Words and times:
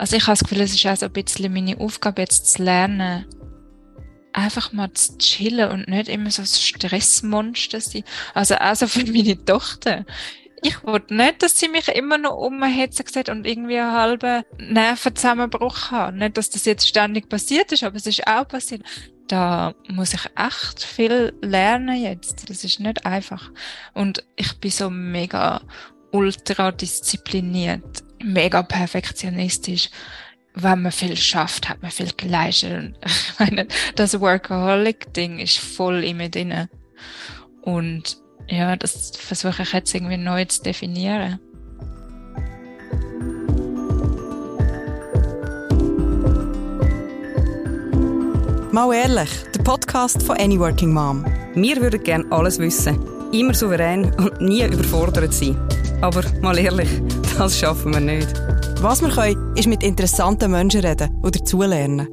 Also 0.00 0.16
ich 0.16 0.22
habe 0.22 0.32
das 0.32 0.48
Gefühl, 0.48 0.62
es 0.62 0.72
ist 0.72 0.86
auch 0.86 0.96
so 0.96 1.04
ein 1.04 1.12
bisschen 1.12 1.52
meine 1.52 1.78
Aufgabe, 1.78 2.22
jetzt 2.22 2.54
zu 2.54 2.62
lernen, 2.62 3.26
einfach 4.32 4.72
mal 4.72 4.90
zu 4.94 5.18
chillen 5.18 5.70
und 5.70 5.88
nicht 5.88 6.08
immer 6.08 6.30
so 6.30 6.40
ein 6.40 6.46
Stressmonster 6.46 7.82
sein. 7.82 8.04
Also 8.32 8.54
auch 8.54 8.74
so 8.74 8.86
für 8.86 9.04
meine 9.04 9.44
Tochter. 9.44 10.06
Ich 10.62 10.82
wollte 10.84 11.14
nicht, 11.14 11.42
dass 11.42 11.60
sie 11.60 11.68
mich 11.68 11.88
immer 11.88 12.16
noch 12.16 12.38
umhetzen 12.38 13.04
sieht 13.12 13.28
und 13.28 13.46
irgendwie 13.46 13.78
einen 13.78 13.92
halben 13.92 14.42
Nervenzusammenbruch 14.56 15.90
haben. 15.90 16.16
Nicht, 16.16 16.38
dass 16.38 16.48
das 16.48 16.64
jetzt 16.64 16.88
ständig 16.88 17.28
passiert 17.28 17.70
ist, 17.70 17.84
aber 17.84 17.96
es 17.96 18.06
ist 18.06 18.26
auch 18.26 18.48
passiert. 18.48 18.80
Da 19.28 19.74
muss 19.88 20.14
ich 20.14 20.24
echt 20.34 20.82
viel 20.82 21.34
lernen 21.42 22.02
jetzt. 22.02 22.48
Das 22.48 22.64
ist 22.64 22.80
nicht 22.80 23.04
einfach. 23.04 23.50
Und 23.92 24.24
ich 24.36 24.58
bin 24.60 24.70
so 24.70 24.88
mega 24.88 25.60
ultra 26.10 26.72
diszipliniert, 26.72 28.02
mega 28.22 28.62
perfektionistisch 28.62 29.90
wenn 30.54 30.82
man 30.82 30.92
viel 30.92 31.16
schafft, 31.16 31.68
hat 31.68 31.82
man 31.82 31.90
viel 31.90 32.10
geleistet. 32.16 32.94
Ich 33.04 33.38
meine, 33.38 33.66
das 33.94 34.20
Workaholic-Ding 34.20 35.38
ist 35.38 35.58
voll 35.58 36.04
in 36.04 36.18
mir 36.18 36.28
drin. 36.28 36.68
Und 37.62 38.18
ja, 38.48 38.76
das 38.76 39.12
versuche 39.16 39.62
ich 39.62 39.72
jetzt 39.72 39.94
irgendwie 39.94 40.18
neu 40.18 40.44
zu 40.44 40.62
definieren. 40.62 41.38
Mal 48.72 48.94
ehrlich, 48.94 49.30
der 49.54 49.62
Podcast 49.62 50.22
von 50.22 50.36
Any 50.36 50.58
Working 50.58 50.92
Mom. 50.92 51.24
Wir 51.54 51.80
würden 51.80 52.02
gerne 52.04 52.24
alles 52.30 52.58
wissen, 52.58 53.00
immer 53.32 53.54
souverän 53.54 54.12
und 54.14 54.40
nie 54.40 54.62
überfordert 54.64 55.32
sein. 55.32 55.56
Aber 56.02 56.22
mal 56.40 56.58
ehrlich, 56.58 56.90
das 57.38 57.58
schaffen 57.58 57.92
wir 57.92 58.00
nicht. 58.00 58.28
Was 58.82 59.02
wir 59.02 59.10
können, 59.10 59.56
ist 59.56 59.68
mit 59.68 59.82
interessanten 59.82 60.50
Menschen 60.50 60.80
reden 60.80 61.18
oder 61.22 61.38
dazulernen. 61.38 62.08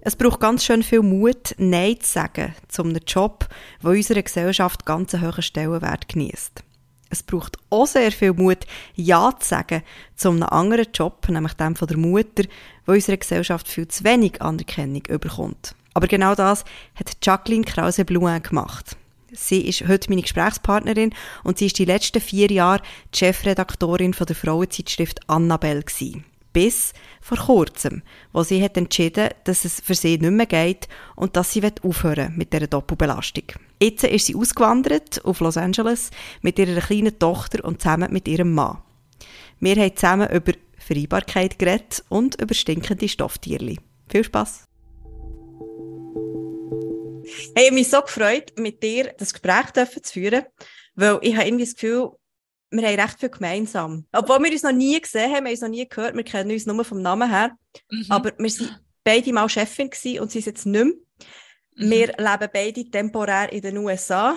Es 0.00 0.16
braucht 0.16 0.40
ganz 0.40 0.64
schön 0.64 0.82
viel 0.82 1.02
Mut, 1.02 1.54
Nein 1.58 2.00
zu 2.00 2.12
sagen 2.12 2.54
zu 2.68 2.82
einem 2.82 3.00
Job, 3.06 3.46
der 3.82 3.90
unserer 3.90 4.22
Gesellschaft 4.22 4.86
ganz 4.86 5.14
einen 5.14 5.26
hohen 5.26 5.42
Stellenwert 5.42 6.08
genießt. 6.08 6.62
Es 7.10 7.22
braucht 7.22 7.56
auch 7.70 7.86
sehr 7.86 8.12
viel 8.12 8.32
Mut, 8.32 8.66
Ja 8.94 9.32
zu 9.38 9.48
sagen 9.48 9.82
zu 10.14 10.30
einem 10.30 10.42
anderen 10.44 10.88
Job, 10.92 11.28
nämlich 11.28 11.54
dem 11.54 11.74
von 11.74 11.88
der 11.88 11.96
Mutter, 11.96 12.44
wo 12.86 12.92
unserer 12.92 13.16
Gesellschaft 13.16 13.68
viel 13.68 13.88
zu 13.88 14.04
wenig 14.04 14.42
Anerkennung 14.42 15.02
überkommt. 15.08 15.74
Aber 15.94 16.06
genau 16.06 16.34
das 16.34 16.64
hat 16.94 17.16
Jacqueline 17.22 17.64
Krause-Blouin 17.64 18.42
gemacht. 18.42 18.96
Sie 19.32 19.60
ist 19.60 19.86
heute 19.86 20.08
meine 20.08 20.22
Gesprächspartnerin 20.22 21.14
und 21.44 21.58
sie 21.58 21.66
ist 21.66 21.78
die 21.78 21.84
letzten 21.84 22.20
vier 22.20 22.50
Jahre 22.50 22.82
Chefredaktorin 23.14 24.14
von 24.14 24.26
der 24.26 24.36
Frauenzeitschrift 24.36 25.28
Annabelle. 25.28 25.84
Bis 26.54 26.94
vor 27.20 27.36
kurzem, 27.36 28.02
wo 28.32 28.42
sie 28.42 28.62
hat 28.62 28.78
entschieden, 28.78 29.28
dass 29.44 29.66
es 29.66 29.80
für 29.80 29.94
sie 29.94 30.16
nicht 30.16 30.30
mehr 30.30 30.46
geht 30.46 30.88
und 31.14 31.36
dass 31.36 31.52
sie 31.52 31.62
aufhören 31.82 32.34
mit 32.36 32.54
dieser 32.54 32.66
Doppelbelastung. 32.66 33.44
Jetzt 33.82 34.04
ist 34.04 34.26
sie 34.26 34.34
ausgewandert 34.34 35.24
auf 35.24 35.40
Los 35.40 35.58
Angeles 35.58 36.10
mit 36.40 36.58
ihrer 36.58 36.80
kleinen 36.80 37.18
Tochter 37.18 37.64
und 37.64 37.82
zusammen 37.82 38.12
mit 38.12 38.26
ihrem 38.26 38.54
Mann. 38.54 38.78
Wir 39.60 39.76
haben 39.76 39.94
zusammen 39.94 40.30
über 40.30 40.52
Vereinbarkeit 40.78 41.58
geredet 41.58 42.02
und 42.08 42.40
über 42.40 42.54
stinkende 42.54 43.08
Stofftierli. 43.08 43.78
Viel 44.08 44.24
Spaß! 44.24 44.67
Hey, 47.54 47.64
ich 47.64 47.66
habe 47.66 47.74
mich 47.74 47.88
so 47.88 48.00
gefreut, 48.00 48.52
mit 48.56 48.82
dir 48.82 49.14
das 49.18 49.32
Gespräch 49.32 49.72
zu 49.72 50.12
führen, 50.12 50.44
weil 50.94 51.18
ich 51.22 51.34
habe 51.36 51.46
irgendwie 51.46 51.64
das 51.64 51.74
Gefühl, 51.74 52.10
wir 52.70 52.86
haben 52.86 53.00
recht 53.00 53.20
viel 53.20 53.28
gemeinsam. 53.30 54.06
Obwohl 54.12 54.42
wir 54.44 54.52
uns 54.52 54.62
noch 54.62 54.72
nie 54.72 55.00
gesehen 55.00 55.32
haben, 55.34 55.44
wir 55.44 55.50
haben 55.50 55.50
uns 55.50 55.60
noch 55.60 55.68
nie 55.68 55.88
gehört, 55.88 56.14
wir 56.14 56.24
kennen 56.24 56.50
uns 56.50 56.66
nur 56.66 56.84
vom 56.84 57.00
Namen 57.00 57.30
her, 57.30 57.56
mhm. 57.90 58.06
aber 58.08 58.32
wir 58.38 58.50
waren 58.50 58.76
beide 59.04 59.32
mal 59.32 59.48
Chefin 59.48 59.90
und 60.20 60.30
sie 60.30 60.38
ist 60.38 60.46
jetzt 60.46 60.66
nicht 60.66 60.84
mehr. 60.84 60.94
Mhm. 61.76 61.90
Wir 61.90 62.06
leben 62.08 62.50
beide 62.52 62.90
temporär 62.90 63.52
in 63.52 63.62
den 63.62 63.78
USA 63.78 64.36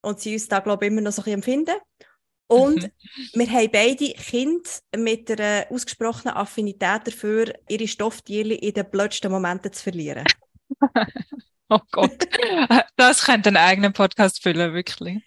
und 0.00 0.20
sie 0.20 0.34
uns 0.34 0.48
da, 0.48 0.60
glaube 0.60 0.86
ich, 0.86 0.92
immer 0.92 1.00
noch 1.00 1.12
so 1.12 1.22
ein 1.22 1.24
bisschen 1.24 1.34
empfinden. 1.34 1.76
Und 2.46 2.84
mhm. 2.84 2.90
wir 3.34 3.50
haben 3.50 3.70
beide 3.70 4.12
Kinder 4.12 4.70
mit 4.96 5.30
einer 5.30 5.66
ausgesprochenen 5.70 6.34
Affinität 6.34 7.06
dafür, 7.06 7.52
ihre 7.68 7.86
Stofftierchen 7.86 8.52
in 8.52 8.72
den 8.72 8.90
blödsten 8.90 9.30
Momenten 9.30 9.72
zu 9.72 9.82
verlieren. 9.82 10.24
Oh 11.70 11.80
Gott, 11.92 12.26
das 12.96 13.26
könnte 13.26 13.50
einen 13.50 13.58
eigenen 13.58 13.92
Podcast 13.92 14.42
füllen, 14.42 14.72
wirklich. 14.72 15.18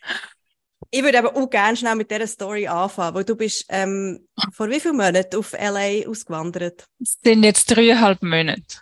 Ich 0.89 1.03
würde 1.03 1.19
aber 1.19 1.35
auch 1.35 1.49
gerne 1.49 1.77
schnell 1.77 1.95
mit 1.95 2.09
dieser 2.09 2.25
Story 2.25 2.67
anfangen, 2.67 3.13
weil 3.13 3.23
du 3.23 3.35
bist 3.35 3.65
ähm, 3.69 4.27
vor 4.51 4.67
wie 4.69 4.79
vielen 4.79 4.97
Monaten 4.97 5.37
auf 5.37 5.53
LA 5.53 6.07
ausgewandert? 6.07 6.85
Es 6.99 7.19
sind 7.23 7.43
jetzt 7.43 7.65
dreieinhalb 7.67 8.23
Monate. 8.23 8.79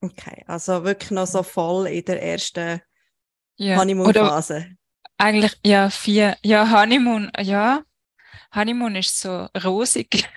Okay, 0.00 0.44
also 0.46 0.84
wirklich 0.84 1.10
noch 1.10 1.26
so 1.26 1.42
voll 1.42 1.86
in 1.86 2.04
der 2.04 2.22
ersten 2.22 2.80
ja. 3.56 3.76
Honeymoon-Phase. 3.76 4.66
Eigentlich, 5.16 5.56
ja, 5.64 5.90
vier. 5.90 6.36
Ja, 6.42 6.70
Honeymoon, 6.70 7.30
ja. 7.40 7.82
Honeymoon 8.54 8.96
ist 8.96 9.20
so 9.20 9.48
rosig. 9.64 10.28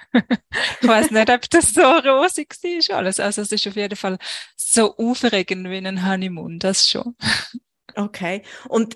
ich 0.82 0.88
weiß 0.88 1.12
nicht, 1.12 1.30
ob 1.30 1.50
das 1.50 1.74
so 1.74 1.82
rosig 1.82 2.56
war 2.90 2.98
alles. 2.98 3.20
Also 3.20 3.42
es 3.42 3.52
ist 3.52 3.68
auf 3.68 3.76
jeden 3.76 3.96
Fall 3.96 4.18
so 4.56 4.96
aufregend 4.98 5.70
wie 5.70 5.78
ein 5.78 6.06
Honeymoon, 6.06 6.60
das 6.60 6.90
schon. 6.90 7.16
okay. 7.96 8.44
Und 8.68 8.96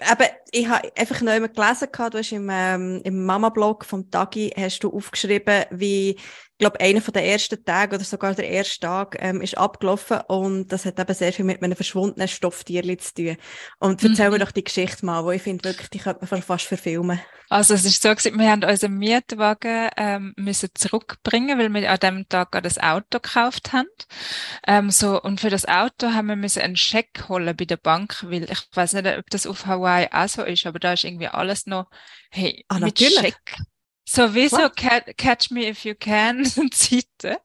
aber 0.00 0.26
ich 0.52 0.68
habe 0.68 0.92
einfach 0.96 1.20
noch 1.22 1.32
einmal 1.32 1.48
gelesen, 1.48 1.88
du 1.92 2.18
hast 2.18 2.32
im, 2.32 2.48
ähm, 2.52 3.00
im 3.04 3.24
Mama-Blog 3.24 3.84
vom 3.84 4.10
Tagi 4.10 4.52
hast 4.56 4.80
du 4.80 4.92
aufgeschrieben, 4.94 5.64
wie 5.70 6.16
glaube, 6.58 6.80
einer 6.80 7.00
von 7.00 7.12
den 7.12 7.24
ersten 7.24 7.64
Tagen 7.64 7.94
oder 7.94 8.04
sogar 8.04 8.34
der 8.34 8.48
erste 8.48 8.80
Tag 8.80 9.16
ähm, 9.20 9.40
ist 9.40 9.56
abgelaufen 9.56 10.20
und 10.26 10.68
das 10.68 10.84
hat 10.84 10.98
eben 10.98 11.14
sehr 11.14 11.32
viel 11.32 11.44
mit 11.44 11.62
einem 11.62 11.76
verschwundenen 11.76 12.28
Stofftierli 12.28 12.96
zu 12.98 13.14
tun. 13.14 13.36
Und 13.78 14.02
erzähl 14.02 14.26
mhm. 14.26 14.34
mir 14.34 14.38
doch 14.40 14.50
die 14.50 14.64
Geschichte 14.64 15.06
mal, 15.06 15.24
wo 15.24 15.30
ich 15.30 15.42
finde 15.42 15.64
wirklich, 15.64 15.88
die 15.90 15.98
könnte 15.98 16.26
man 16.28 16.42
fast 16.42 16.66
verfilmen. 16.66 17.20
Also 17.50 17.74
es 17.74 17.86
ist 17.86 18.02
so 18.02 18.10
gewesen, 18.10 18.38
wir 18.38 18.50
haben 18.50 18.62
unseren 18.62 18.98
Mietwagen 18.98 19.88
ähm, 19.96 20.34
müssen 20.36 20.68
zurückbringen, 20.74 21.58
weil 21.58 21.72
wir 21.72 21.90
an 21.90 21.98
dem 21.98 22.28
Tag 22.28 22.60
das 22.62 22.78
Auto 22.78 23.20
gekauft 23.20 23.72
haben. 23.72 23.88
Ähm, 24.66 24.90
so 24.90 25.20
und 25.22 25.40
für 25.40 25.48
das 25.48 25.66
Auto 25.66 26.08
haben 26.08 26.26
wir 26.26 26.36
müssen 26.36 26.60
einen 26.60 26.76
Scheck 26.76 27.28
holen 27.28 27.56
bei 27.56 27.64
der 27.64 27.78
Bank, 27.78 28.24
weil 28.28 28.44
ich 28.50 28.68
weiß 28.74 28.94
nicht, 28.94 29.06
ob 29.06 29.30
das 29.30 29.46
auf 29.46 29.64
Hawaii 29.64 30.08
auch 30.12 30.28
so 30.28 30.42
ist, 30.42 30.66
aber 30.66 30.78
da 30.78 30.92
ist 30.92 31.04
irgendwie 31.04 31.28
alles 31.28 31.66
noch 31.66 31.88
hey 32.30 32.64
ah, 32.68 32.74
mit 32.74 33.00
natürlich. 33.00 33.18
Scheck. 33.18 33.56
So 34.10 34.34
wie 34.34 34.48
so 34.48 34.70
Catch 34.70 35.50
Me 35.50 35.68
If 35.68 35.84
You 35.84 35.94
Can 35.94 36.42
Zeiten. 36.72 37.36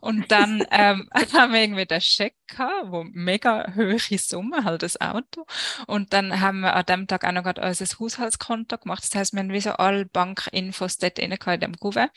Und 0.00 0.32
dann 0.32 0.66
ähm, 0.70 1.10
haben 1.34 1.52
wir 1.52 1.60
irgendwie 1.60 1.84
den 1.84 2.00
Scheck 2.00 2.34
gehabt, 2.46 2.90
wo 2.90 3.04
mega 3.04 3.74
hohe 3.74 3.98
Summe, 3.98 4.64
halt 4.64 4.82
das 4.82 4.98
Auto. 4.98 5.44
Und 5.86 6.14
dann 6.14 6.40
haben 6.40 6.60
wir 6.60 6.74
an 6.74 6.86
dem 6.86 7.06
Tag 7.06 7.22
auch 7.22 7.32
noch 7.32 7.42
gerade 7.42 7.60
unser 7.60 7.84
Haushaltskonto 7.84 8.78
gemacht. 8.78 9.04
Das 9.04 9.14
heißt, 9.14 9.34
wir 9.34 9.40
haben 9.40 9.52
wie 9.52 9.60
so 9.60 9.72
alle 9.72 10.06
Bankinfos 10.06 10.96
dort 10.96 11.18
rein 11.18 11.32
in 11.32 11.60
dem 11.60 11.76
Kuvert 11.76 12.10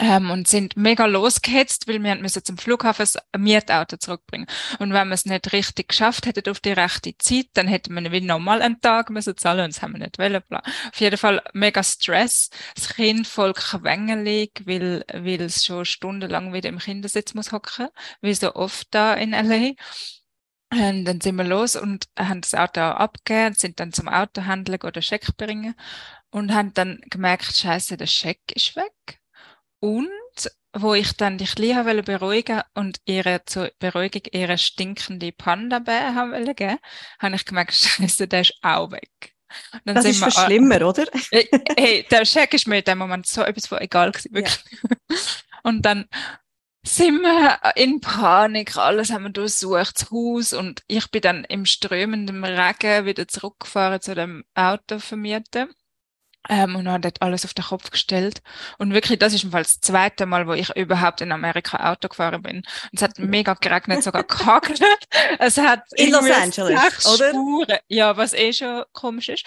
ähm, 0.00 0.30
und 0.30 0.48
sind 0.48 0.76
mega 0.76 1.04
losgehetzt, 1.04 1.86
weil 1.86 2.02
wir 2.02 2.14
müssen 2.16 2.42
zum 2.42 2.56
Flughafen 2.56 3.06
ein 3.32 3.42
Mietauto 3.42 3.98
zurückbringen. 3.98 4.46
Und 4.78 4.92
wenn 4.92 5.08
wir 5.08 5.14
es 5.14 5.26
nicht 5.26 5.52
richtig 5.52 5.88
geschafft 5.88 6.26
hätten 6.26 6.50
auf 6.50 6.60
die 6.60 6.72
rechte 6.72 7.16
Zeit, 7.18 7.48
dann 7.52 7.68
hätten 7.68 7.94
wir 7.94 8.10
wieder 8.10 8.26
nochmal 8.26 8.62
einen 8.62 8.80
Tag 8.80 9.10
müssen 9.10 9.36
zahlen 9.36 9.66
und 9.66 9.74
das 9.74 9.82
haben 9.82 9.92
wir 9.92 10.00
nicht 10.00 10.18
wollen. 10.18 10.42
Auf 10.50 11.00
jeden 11.00 11.18
Fall 11.18 11.42
mega 11.52 11.82
Stress. 11.82 12.48
Das 12.74 12.94
Kind 12.94 13.26
voll 13.26 13.52
quengelig, 13.52 14.62
weil, 14.64 15.04
weil 15.12 15.42
es 15.42 15.64
schon 15.64 15.84
stundenlang 15.84 16.54
wieder 16.54 16.70
im 16.70 16.78
Kindersitz 16.78 17.34
muss 17.34 17.52
hocken, 17.52 17.88
wie 18.22 18.34
so 18.34 18.54
oft 18.54 18.88
da 18.92 19.14
in 19.14 19.34
L.A. 19.34 19.74
Und 20.72 21.04
dann 21.04 21.20
sind 21.20 21.36
wir 21.36 21.44
los 21.44 21.76
und 21.76 22.06
haben 22.16 22.40
das 22.40 22.54
Auto 22.54 22.80
abgegeben, 22.80 23.54
sind 23.54 23.80
dann 23.80 23.92
zum 23.92 24.08
Autohändler 24.08 24.78
oder 24.84 25.02
Scheck 25.02 25.36
bringen 25.36 25.74
und 26.30 26.54
haben 26.54 26.72
dann 26.74 27.00
gemerkt, 27.10 27.56
scheiße, 27.56 27.96
der 27.96 28.06
Scheck 28.06 28.40
ist 28.54 28.76
weg. 28.76 29.19
Und 29.80 30.08
wo 30.72 30.94
ich 30.94 31.16
dann 31.16 31.38
die 31.38 31.46
Kleine 31.46 31.84
wollte 31.84 32.02
beruhigen 32.04 32.62
und 32.74 33.00
ihre 33.04 33.44
zur 33.44 33.72
Beruhigung 33.78 34.22
ihre 34.32 34.56
stinkende 34.56 35.32
Panda-Bär 35.32 36.14
haben 36.14 36.32
wollte 36.32 36.54
geben, 36.54 36.78
habe 37.18 37.34
ich 37.34 37.44
gemerkt, 37.44 37.74
Scheiße, 37.74 38.28
der 38.28 38.42
ist 38.42 38.54
auch 38.62 38.90
weg. 38.92 39.34
Das 39.84 40.04
ist 40.04 40.20
wir, 40.20 40.30
schlimmer, 40.30 40.86
oder? 40.86 41.06
Hey, 41.76 42.06
der 42.08 42.24
Scheck 42.24 42.54
ist 42.54 42.68
mir 42.68 42.78
in 42.78 42.84
dem 42.84 42.98
Moment 42.98 43.26
so 43.26 43.42
etwas 43.42 43.66
von 43.66 43.78
egal 43.78 44.12
gewesen, 44.12 44.32
wirklich. 44.32 44.64
Ja. 44.82 45.16
Und 45.64 45.82
dann 45.82 46.08
sind 46.82 47.20
wir 47.20 47.60
in 47.74 48.00
Panik, 48.00 48.76
alles 48.76 49.10
haben 49.10 49.24
wir 49.24 49.30
durchsucht, 49.30 50.00
das 50.00 50.10
Haus 50.10 50.52
und 50.54 50.82
ich 50.86 51.10
bin 51.10 51.20
dann 51.20 51.44
im 51.44 51.66
strömenden 51.66 52.42
Regen 52.42 53.04
wieder 53.04 53.28
zurückgefahren 53.28 54.00
zu 54.00 54.14
dem 54.14 54.44
Auto 54.54 54.98
vermieten 54.98 55.68
ähm, 56.48 56.76
und 56.76 56.88
hat 56.88 57.04
dort 57.04 57.22
alles 57.22 57.44
auf 57.44 57.54
den 57.54 57.64
Kopf 57.64 57.90
gestellt. 57.90 58.42
Und 58.78 58.92
wirklich, 58.92 59.18
das 59.18 59.34
ist 59.34 59.44
im 59.44 59.50
Fall 59.50 59.62
das 59.62 59.80
zweite 59.80 60.26
Mal, 60.26 60.46
wo 60.46 60.52
ich 60.52 60.74
überhaupt 60.76 61.20
in 61.20 61.32
Amerika 61.32 61.90
Auto 61.90 62.08
gefahren 62.08 62.42
bin. 62.42 62.56
Und 62.58 62.66
es 62.92 63.02
hat 63.02 63.18
mega 63.18 63.54
geregnet, 63.54 64.02
sogar 64.02 64.24
gehagelt. 64.24 64.80
es 65.38 65.58
hat 65.58 65.84
in 65.96 66.12
Los 66.12 66.30
Angeles, 66.30 67.06
oder? 67.06 67.30
Spuren. 67.30 67.78
Ja, 67.88 68.16
was 68.16 68.32
eh 68.32 68.52
schon 68.52 68.84
komisch 68.92 69.28
ist. 69.28 69.44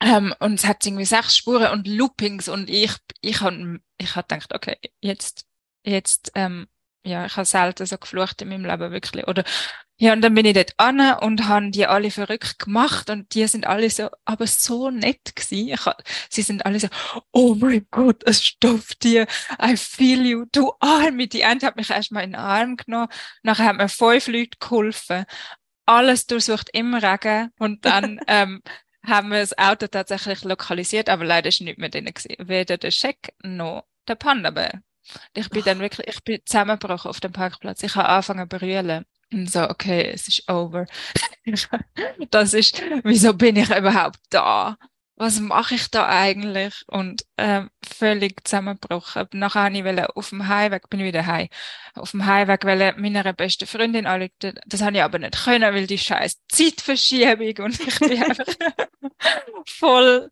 Ähm, 0.00 0.32
und 0.38 0.54
es 0.54 0.64
hat 0.64 0.86
irgendwie 0.86 1.04
sechs 1.04 1.36
Spuren 1.36 1.72
und 1.72 1.88
Loopings 1.88 2.48
und 2.48 2.70
ich, 2.70 2.92
ich 3.20 3.40
habe 3.40 3.80
ich 3.96 4.14
hab 4.14 4.28
gedacht, 4.28 4.54
okay, 4.54 4.76
jetzt, 5.00 5.44
jetzt, 5.84 6.30
ähm, 6.36 6.68
ja, 7.04 7.26
ich 7.26 7.36
habe 7.36 7.44
selten 7.44 7.84
so 7.84 7.98
geflucht 7.98 8.40
in 8.42 8.48
meinem 8.50 8.64
Leben 8.64 8.92
wirklich. 8.92 9.26
Oder 9.26 9.42
ja, 10.00 10.12
und 10.12 10.20
dann 10.22 10.34
bin 10.34 10.46
ich 10.46 10.54
dort 10.54 10.74
an 10.76 11.00
und 11.18 11.48
haben 11.48 11.72
die 11.72 11.86
alle 11.86 12.12
verrückt 12.12 12.60
gemacht 12.60 13.10
und 13.10 13.34
die 13.34 13.46
sind 13.48 13.66
alle 13.66 13.90
so, 13.90 14.08
aber 14.24 14.46
so 14.46 14.90
nett 14.90 15.34
gewesen. 15.34 15.68
Ich, 15.74 15.80
sie 16.30 16.42
sind 16.42 16.64
alle 16.64 16.78
so, 16.78 16.86
oh 17.32 17.56
mein 17.56 17.84
Gott, 17.90 18.22
es 18.24 18.44
stopft 18.44 19.02
dir, 19.02 19.26
I 19.60 19.76
feel 19.76 20.24
you, 20.24 20.44
du 20.52 20.72
Arme. 20.78 21.26
Die 21.26 21.44
eine 21.44 21.60
hat 21.62 21.74
mich 21.76 21.90
erstmal 21.90 22.22
in 22.22 22.30
den 22.30 22.40
Arm 22.40 22.76
genommen, 22.76 23.08
nachher 23.42 23.66
hat 23.66 23.76
mir 23.76 23.88
fünf 23.88 24.28
Leute 24.28 24.56
geholfen. 24.60 25.24
Alles 25.86 26.26
durchsucht 26.26 26.70
im 26.72 26.94
Regen 26.94 27.50
und 27.58 27.84
dann 27.84 28.20
ähm, 28.28 28.62
haben 29.04 29.30
wir 29.30 29.40
das 29.40 29.58
Auto 29.58 29.88
tatsächlich 29.88 30.44
lokalisiert, 30.44 31.08
aber 31.08 31.24
leider 31.24 31.48
ist 31.48 31.60
nicht 31.60 31.78
mehr 31.78 31.88
drin 31.88 32.04
gewesen. 32.04 32.36
Weder 32.38 32.78
der 32.78 32.92
Scheck 32.92 33.34
noch 33.42 33.86
der 34.06 34.14
Panda-Bär. 34.14 34.80
Ich 35.34 35.50
bin 35.50 35.64
dann 35.64 35.80
wirklich, 35.80 36.06
ich 36.08 36.22
bin 36.22 36.40
zusammengebrochen 36.44 37.08
auf 37.08 37.20
dem 37.20 37.32
Parkplatz. 37.32 37.82
Ich 37.82 37.96
habe 37.96 38.08
angefangen 38.08 38.48
zu 38.48 38.58
brüllen. 38.58 39.04
Und 39.32 39.50
so, 39.50 39.68
okay, 39.68 40.10
es 40.12 40.28
ist 40.28 40.48
over. 40.48 40.86
das 42.30 42.54
ist, 42.54 42.82
wieso 43.04 43.34
bin 43.34 43.56
ich 43.56 43.70
überhaupt 43.70 44.20
da? 44.30 44.76
Was 45.16 45.40
mache 45.40 45.74
ich 45.74 45.90
da 45.90 46.06
eigentlich? 46.08 46.84
Und 46.86 47.24
ähm, 47.38 47.70
völlig 47.84 48.46
zusammengebrochen. 48.46 49.26
Nachher 49.32 49.64
habe 49.64 49.76
ich 49.76 50.16
auf 50.16 50.28
dem 50.30 50.46
Heimweg, 50.46 50.88
bin 50.88 51.00
ich 51.00 51.06
wieder 51.06 51.26
heim. 51.26 51.48
Auf 51.94 52.12
dem 52.12 52.24
Heimweg 52.24 52.64
wollte 52.64 52.94
meiner 53.00 53.32
besten 53.32 53.66
Freundin 53.66 54.06
anrufen. 54.06 54.60
Das 54.66 54.80
habe 54.80 54.96
ich 54.96 55.02
aber 55.02 55.18
nicht 55.18 55.44
können, 55.44 55.74
weil 55.74 55.88
die 55.88 55.98
scheiß 55.98 56.38
Zeitverschiebung 56.48 57.64
und 57.64 57.80
ich 57.80 57.98
bin 57.98 58.22
einfach 58.22 58.46
voll, 59.66 60.30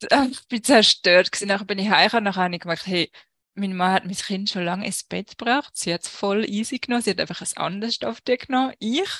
ich 0.00 0.48
bin 0.48 0.62
zerstört 0.62 1.32
gewesen. 1.32 1.48
Nachher 1.48 1.64
bin 1.64 1.80
ich 1.80 1.90
heimgekommen, 1.90 2.24
nachher 2.24 2.44
habe 2.44 2.54
ich 2.54 2.60
gemerkt, 2.60 2.86
hey, 2.86 3.10
meine 3.54 3.74
Mama 3.74 3.92
hat 3.92 4.04
mein 4.04 4.14
Kind 4.14 4.50
schon 4.50 4.64
lange 4.64 4.86
ins 4.86 5.04
Bett 5.04 5.38
gebracht. 5.38 5.72
Sie 5.74 5.92
hat 5.92 6.02
es 6.02 6.08
voll 6.08 6.44
easy 6.48 6.78
genommen. 6.78 7.02
Sie 7.02 7.10
hat 7.10 7.20
einfach 7.20 7.40
ein 7.40 7.56
anderes 7.56 7.94
Stofftier 7.94 8.36
genommen. 8.36 8.74
Ich 8.78 9.10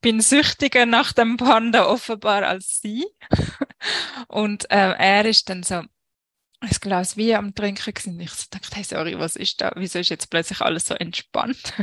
bin 0.00 0.20
süchtiger 0.20 0.86
nach 0.86 1.12
dem 1.12 1.36
Panda 1.36 1.86
offenbar 1.86 2.44
als 2.44 2.80
sie. 2.80 3.04
Und 4.28 4.70
äh, 4.70 4.92
er 4.92 5.24
ist 5.24 5.48
dann 5.48 5.62
so 5.62 5.82
ein 6.62 6.70
Glas 6.80 7.16
Wein 7.16 7.36
am 7.36 7.54
Trinken 7.54 7.92
gewesen. 7.92 8.20
Ich 8.20 8.30
so 8.30 8.46
dachte, 8.50 8.76
hey, 8.76 8.84
sorry, 8.84 9.18
was 9.18 9.36
ist 9.36 9.60
da? 9.60 9.72
Wieso 9.74 9.98
ist 9.98 10.10
jetzt 10.10 10.30
plötzlich 10.30 10.60
alles 10.60 10.86
so 10.86 10.94
entspannt? 10.94 11.74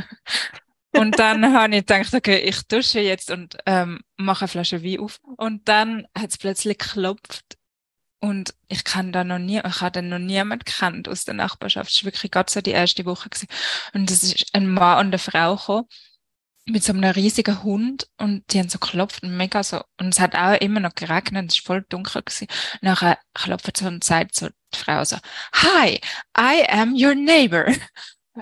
und 0.96 1.18
dann 1.18 1.52
habe 1.52 1.76
ich 1.76 1.86
gedacht, 1.86 2.14
okay, 2.14 2.38
ich 2.38 2.62
dusche 2.62 3.00
jetzt 3.00 3.30
und 3.30 3.58
ähm, 3.66 4.00
mache 4.16 4.42
eine 4.42 4.48
Flasche 4.48 4.82
Wein 4.82 5.00
auf. 5.00 5.18
Und 5.36 5.68
dann 5.68 6.06
hat 6.16 6.30
es 6.30 6.38
plötzlich 6.38 6.78
geklopft 6.78 7.59
und 8.20 8.54
ich 8.68 8.84
kann 8.84 9.12
da 9.12 9.24
noch 9.24 9.38
nie, 9.38 9.60
ich 9.66 9.80
habe 9.80 10.02
noch 10.02 10.18
niemand 10.18 10.66
kennt 10.66 11.08
aus 11.08 11.24
der 11.24 11.34
Nachbarschaft. 11.34 11.90
Es 11.90 12.04
war 12.04 12.12
wirklich 12.12 12.30
gerade 12.30 12.52
so 12.52 12.60
die 12.60 12.70
erste 12.70 13.06
Woche 13.06 13.30
gewesen. 13.30 13.48
Und 13.94 14.10
es 14.10 14.22
ist 14.22 14.46
ein 14.52 14.68
Mann 14.70 14.98
und 14.98 15.06
eine 15.06 15.18
Frau 15.18 15.56
gekommen 15.56 15.86
mit 16.66 16.84
so 16.84 16.92
einem 16.92 17.10
riesigen 17.10 17.62
Hund 17.62 18.06
und 18.18 18.44
die 18.52 18.58
haben 18.58 18.68
so 18.68 18.78
geklopft 18.78 19.22
und 19.22 19.36
mega 19.36 19.62
so. 19.62 19.82
Und 19.98 20.08
es 20.08 20.20
hat 20.20 20.34
auch 20.36 20.60
immer 20.60 20.80
noch 20.80 20.94
geregnet, 20.94 21.50
es 21.50 21.58
war 21.58 21.76
voll 21.76 21.86
dunkel 21.88 22.22
gewesen. 22.22 22.46
Nachher 22.82 23.18
klopft 23.34 23.76
so 23.76 23.86
und 23.86 24.04
sagt 24.04 24.36
so 24.36 24.48
die 24.48 24.78
Frau 24.78 25.04
so, 25.04 25.16
Hi, 25.54 25.98
I 26.38 26.64
am 26.68 26.94
your 26.94 27.14
neighbor. 27.14 27.66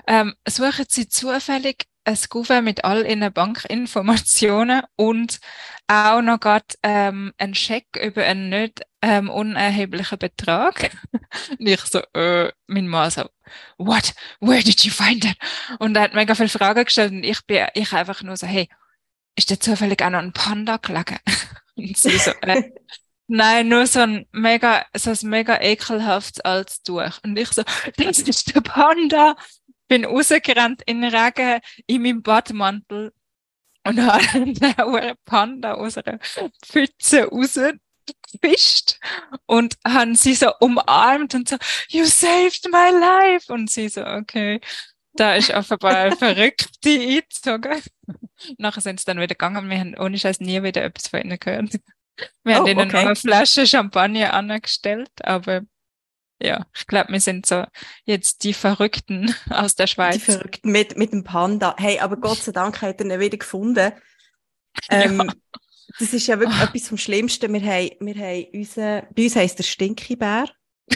Ähm, 0.05 0.35
suchen 0.47 0.85
Sie 0.87 1.09
zufällig 1.09 1.87
ein 2.05 2.17
Gouverneur 2.29 2.61
mit 2.61 2.85
all 2.85 3.05
Ihren 3.05 3.33
Bankinformationen 3.33 4.83
und 4.95 5.39
auch 5.87 6.21
noch 6.21 6.39
gerade 6.39 6.65
ähm, 6.83 7.33
einen 7.37 7.55
Scheck 7.55 7.87
über 7.99 8.23
einen 8.23 8.49
nicht 8.49 8.83
ähm, 9.01 9.29
unerheblichen 9.29 10.17
Betrag. 10.17 10.91
und 11.59 11.67
ich 11.67 11.81
so, 11.81 12.01
äh, 12.13 12.51
mein 12.67 12.87
Mann 12.87 13.11
so, 13.11 13.29
what? 13.77 14.13
Where 14.39 14.63
did 14.63 14.83
you 14.83 14.91
find 14.91 15.23
that? 15.23 15.37
Und 15.79 15.95
er 15.95 16.03
hat 16.03 16.13
mega 16.13 16.35
viele 16.35 16.49
Fragen 16.49 16.85
gestellt 16.85 17.11
und 17.11 17.23
ich 17.23 17.45
bin, 17.45 17.67
ich 17.73 17.93
einfach 17.93 18.21
nur 18.23 18.37
so, 18.37 18.47
hey, 18.47 18.69
ist 19.35 19.51
da 19.51 19.59
zufällig 19.59 20.01
auch 20.03 20.09
noch 20.09 20.19
ein 20.19 20.33
Panda 20.33 20.77
gelegen? 20.77 21.17
und 21.75 21.97
sie 21.97 22.17
so, 22.17 22.31
äh, 22.41 22.71
Nein, 23.31 23.67
nur 23.67 23.85
so 23.85 23.99
ein 23.99 24.25
mega, 24.31 24.87
so 24.97 25.11
ein 25.11 25.29
mega 25.29 25.61
ekelhaftes 25.61 26.39
altes 26.39 26.81
Tuch. 26.81 27.19
Und 27.23 27.37
ich 27.37 27.49
so, 27.49 27.61
das 27.95 28.19
ist 28.19 28.55
der 28.55 28.61
Panda 28.61 29.35
bin 29.89 30.05
rausgerannt 30.05 30.83
in 30.85 31.01
den 31.01 31.13
Regen 31.13 31.59
in 31.87 32.03
meinem 32.03 32.21
Badmantel 32.21 33.11
und 33.85 33.99
habe 34.05 35.01
einen 35.01 35.15
Panda 35.25 35.73
aus 35.73 35.97
einer 35.97 36.19
Pfütze 36.63 37.27
rausgefischt 38.09 38.99
und 39.45 39.77
haben 39.85 40.15
sie 40.15 40.33
so 40.33 40.51
umarmt 40.59 41.35
und 41.35 41.49
so, 41.49 41.57
you 41.89 42.05
saved 42.05 42.67
my 42.71 42.91
life. 42.91 43.51
Und 43.51 43.69
sie 43.69 43.89
so, 43.89 44.05
okay. 44.05 44.59
Da 45.13 45.35
ist 45.35 45.51
offenbar 45.51 45.95
eine 45.95 46.15
Verrückte 46.15 46.89
eingezogen. 46.89 47.81
Nachher 48.57 48.81
sind 48.81 48.99
sie 48.99 49.05
dann 49.05 49.17
wieder 49.17 49.35
gegangen. 49.35 49.69
Wir 49.69 49.79
haben 49.79 49.97
ohne 49.97 50.17
Scheiß 50.17 50.39
nie 50.39 50.61
wieder 50.63 50.83
etwas 50.83 51.07
von 51.07 51.21
ihnen 51.21 51.39
gehört. 51.39 51.73
Wir 52.43 52.55
oh, 52.55 52.59
haben 52.59 52.67
ihnen 52.67 52.79
okay. 52.79 52.91
noch 52.91 53.05
eine 53.05 53.15
Flasche 53.15 53.65
Champagner 53.65 54.33
angestellt, 54.33 55.11
aber 55.21 55.61
ja, 56.41 56.65
ich 56.73 56.87
glaube, 56.87 57.11
wir 57.11 57.19
sind 57.19 57.45
so 57.45 57.65
jetzt 58.05 58.43
die 58.43 58.53
Verrückten 58.53 59.35
aus 59.49 59.75
der 59.75 59.87
Schweiz. 59.87 60.15
Die 60.15 60.31
Verrückten 60.31 60.71
mit, 60.71 60.97
mit 60.97 61.11
dem 61.11 61.23
Panda. 61.23 61.75
Hey, 61.77 61.99
aber 61.99 62.17
Gott 62.17 62.37
sei 62.37 62.53
Dank 62.53 62.81
hat 62.81 63.01
er 63.01 63.05
ihn 63.05 63.19
wieder 63.19 63.37
gefunden. 63.37 63.91
Ähm, 64.91 65.17
ja. 65.17 65.33
Das 65.97 66.13
ist 66.13 66.27
ja 66.27 66.39
wirklich 66.39 66.59
oh. 66.61 66.65
etwas 66.65 66.87
vom 66.87 66.97
Schlimmsten. 66.97 67.51
Wir 67.53 67.61
haben, 67.61 67.89
wir 67.99 68.15
haben 68.15 68.45
unseren, 68.53 69.03
bei 69.15 69.23
uns 69.23 69.35
heisst 69.35 69.59
der 69.59 69.63
Stinky-Bär. 69.63 70.45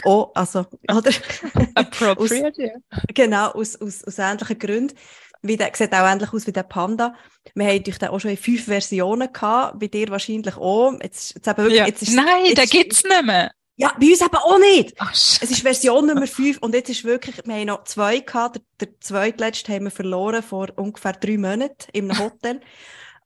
Oh, 0.04 0.30
also, 0.34 0.66
oder? 0.90 1.10
Appropriate, 1.74 2.62
ja. 2.62 2.72
Genau, 3.14 3.50
aus, 3.50 3.80
aus, 3.80 4.04
aus 4.04 4.18
ähnlichen 4.18 4.58
Gründen. 4.58 4.94
Wie 5.42 5.56
der, 5.56 5.70
sieht 5.74 5.92
auch 5.92 6.10
ähnlich 6.10 6.32
aus 6.32 6.46
wie 6.46 6.52
der 6.52 6.62
Panda. 6.62 7.14
Wir 7.54 7.66
haben 7.66 7.76
natürlich 7.76 8.08
auch 8.08 8.18
schon 8.18 8.30
in 8.30 8.36
fünf 8.36 8.64
Versionen 8.64 9.32
gehabt, 9.32 9.78
bei 9.78 9.88
dir 9.88 10.08
wahrscheinlich 10.08 10.56
auch. 10.56 10.94
Jetzt, 11.02 11.34
jetzt 11.34 11.46
eben 11.46 11.58
wirklich, 11.58 11.78
ja. 11.78 11.86
jetzt 11.86 12.02
ist, 12.02 12.14
Nein, 12.14 12.46
jetzt, 12.46 12.58
den 12.58 12.68
gibt's 12.68 13.04
nicht 13.04 13.24
mehr. 13.24 13.50
Ja, 13.76 13.92
bei 13.98 14.06
uns 14.06 14.20
eben 14.20 14.36
auch 14.36 14.58
nicht. 14.58 14.94
Ach, 14.98 15.12
es 15.12 15.42
ist 15.42 15.60
Version 15.60 16.06
Nummer 16.06 16.26
5 16.26 16.58
und 16.58 16.74
jetzt 16.74 16.90
ist 16.90 17.04
wirklich, 17.04 17.36
wir 17.44 17.54
haben 17.54 17.66
noch 17.66 17.84
zwei 17.84 18.20
gehabt. 18.20 18.56
Der, 18.56 18.86
der 18.86 19.00
zweitletzte 19.00 19.72
haben 19.72 19.84
wir 19.84 19.90
verloren 19.90 20.42
vor 20.42 20.68
ungefähr 20.76 21.12
drei 21.12 21.36
Monaten 21.36 21.90
im 21.92 22.16
Hotel. 22.16 22.60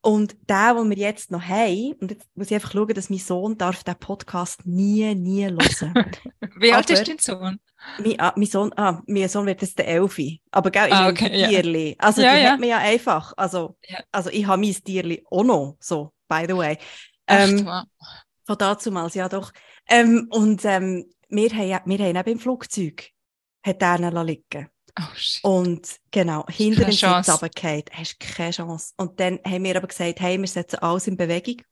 Und 0.00 0.37
der, 0.49 0.75
den 0.75 0.91
wir 0.91 0.97
jetzt 0.97 1.33
noch 1.33 1.43
haben, 1.43 1.95
und 2.00 2.12
jetzt 2.12 2.29
muss 2.37 2.47
ich 2.47 2.55
einfach 2.55 2.73
schauen, 2.73 2.95
dass 2.95 3.11
mein 3.11 3.19
Sohn 3.19 3.59
darf 3.59 3.83
den 3.83 3.97
Podcast 3.97 4.65
nie, 4.65 5.12
nie 5.15 5.45
hören. 5.47 6.12
Wie 6.56 6.73
alt 6.73 6.89
ist 6.91 7.09
dein 7.09 7.19
Sohn? 7.19 7.59
Mein, 7.99 8.21
ah, 8.21 8.33
mein 8.37 8.47
Sohn, 8.47 8.73
ah, 8.77 9.03
mein 9.06 9.29
Sohn 9.29 9.47
wird 9.47 9.61
jetzt 9.61 9.79
der 9.79 9.89
Elfi. 9.89 10.41
Aber 10.53 10.70
gell, 10.70 10.93
ah, 10.93 11.08
okay, 11.08 11.27
ein 11.27 11.51
Tierli. 11.51 11.91
Ja. 11.91 11.96
Also, 11.99 12.22
ja, 12.22 12.37
die 12.37 12.43
ja. 12.43 12.51
hat 12.53 12.61
mir 12.61 12.69
ja 12.69 12.79
einfach. 12.79 13.32
Also, 13.37 13.77
ja. 13.89 13.99
also 14.13 14.31
ich 14.31 14.46
habe 14.46 14.61
mein 14.61 14.72
Tierli 14.72 15.25
auch 15.31 15.44
noch, 15.44 15.77
so, 15.81 16.13
by 16.29 16.44
the 16.49 16.56
way. 16.56 16.79
Ähm, 17.27 17.56
Echt, 17.56 17.67
wow. 17.67 17.84
Von 18.46 18.58
dazumals, 18.58 19.15
ja 19.15 19.29
doch. 19.29 19.53
Ähm, 19.89 20.29
und 20.31 20.65
ähm, 20.65 21.06
wir, 21.29 21.51
haben, 21.51 21.91
wir 21.91 21.99
haben 21.99 22.17
eben 22.17 22.31
im 22.31 22.39
Flugzeug 22.39 23.11
hat 23.63 23.82
er 23.82 24.25
liegen 24.25 24.70
Oh, 25.43 25.60
und 25.60 25.98
genau, 26.10 26.44
hinter 26.48 26.84
dem 26.84 26.93
Sitz 26.93 27.28
runtergefallen. 27.28 27.84
Hast 27.93 28.20
keine 28.20 28.50
Chance. 28.50 28.93
Und 28.96 29.20
dann 29.20 29.38
haben 29.44 29.64
wir 29.64 29.76
aber 29.76 29.86
gesagt, 29.86 30.20
hey, 30.20 30.38
wir 30.38 30.48
setzen 30.48 30.78
alles 30.81 31.06
in 31.06 31.17
Bewegung. 31.17 31.62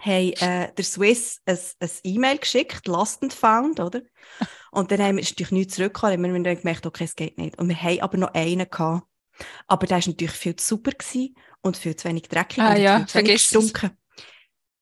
Haben 0.00 0.32
äh, 0.32 0.72
der 0.72 0.84
Swiss 0.84 1.40
ein, 1.46 1.58
ein 1.80 1.90
E-Mail 2.02 2.38
geschickt, 2.38 2.86
Lost 2.86 3.22
and 3.22 3.32
Found, 3.32 3.80
oder? 3.80 4.02
Und 4.72 4.90
dann 4.90 5.00
haben 5.00 5.16
wir 5.16 5.24
natürlich 5.24 5.52
nichts 5.52 5.76
zurückgekommen. 5.76 6.22
Wir 6.22 6.32
haben 6.32 6.44
dann 6.44 6.58
gemerkt, 6.58 6.86
okay, 6.86 7.04
es 7.04 7.14
geht 7.14 7.38
nicht. 7.38 7.58
Und 7.58 7.68
wir 7.68 7.80
haben 7.80 8.00
aber 8.00 8.18
noch 8.18 8.34
einen 8.34 8.68
gehabt. 8.68 9.06
Aber 9.66 9.86
der 9.86 9.98
war 9.98 10.08
natürlich 10.08 10.34
viel 10.34 10.56
zu 10.56 10.66
super 10.66 10.92
gewesen 10.92 11.34
und 11.60 11.76
viel 11.76 11.96
zu 11.96 12.08
wenig 12.08 12.28
dreckig 12.28 12.60
ah, 12.60 12.74
und 12.74 12.80
ja, 12.80 12.98
viel 12.98 13.06
zu 13.06 13.18
wenig 13.18 13.32
gestunken 13.32 13.96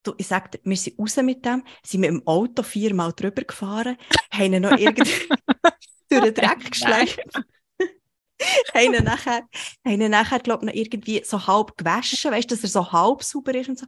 du, 0.03 0.13
ich 0.17 0.27
sag 0.27 0.51
dir, 0.51 0.59
wir 0.63 0.77
sind 0.77 0.99
raus 0.99 1.17
mit 1.17 1.45
dem, 1.45 1.63
sind 1.83 2.01
mit 2.01 2.09
dem 2.09 2.27
Auto 2.27 2.61
viermal 2.61 3.13
drüber 3.13 3.43
gefahren, 3.43 3.97
haben 4.31 4.53
ihn 4.53 4.61
noch 4.61 4.71
irgendwie 4.77 5.27
durch 6.09 6.23
den 6.23 6.33
Dreck 6.33 6.69
geschleppt. 6.69 7.41
Ihn 8.75 9.03
nachher, 9.03 9.43
ihn 9.85 10.09
nachher, 10.09 10.39
glaub 10.39 10.63
noch 10.63 10.73
irgendwie 10.73 11.23
so 11.23 11.47
halb 11.47 11.77
gewaschen, 11.77 12.31
weißt 12.31 12.51
dass 12.51 12.63
er 12.63 12.69
so 12.69 12.91
halb 12.91 13.23
sauber 13.23 13.55
ist 13.55 13.69
und 13.69 13.79
so. 13.79 13.85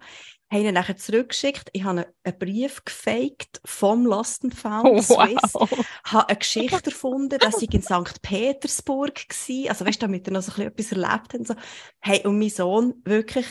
Haben 0.52 0.66
ihn 0.66 0.74
nachher 0.74 0.96
zurückgeschickt. 0.96 1.70
Ich 1.74 1.84
habe 1.84 2.08
einen 2.24 2.40
Brief 2.40 2.84
gefaked 2.86 3.60
vom 3.66 4.06
Lost 4.06 4.44
and 4.44 4.54
Found 4.54 4.86
oh, 4.86 5.02
Swiss. 5.02 5.54
Wow. 5.54 5.70
Habe 6.06 6.30
eine 6.30 6.38
Geschichte 6.38 6.86
erfunden, 6.86 7.40
dass 7.40 7.62
ich 7.62 7.74
in 7.74 7.82
St. 7.82 8.22
Petersburg 8.22 9.26
war. 9.28 9.70
Also, 9.70 9.86
weißt 9.86 10.02
du, 10.02 10.06
damit 10.06 10.28
er 10.28 10.34
noch 10.34 10.44
so 10.44 10.52
ein 10.52 10.72
bisschen 10.74 11.02
etwas 11.02 11.10
erlebt 11.10 11.34
hat. 11.34 11.40
Und, 11.40 11.48
so. 11.48 11.56
hey, 12.00 12.26
und 12.26 12.38
mein 12.38 12.50
Sohn 12.50 12.94
wirklich 13.06 13.48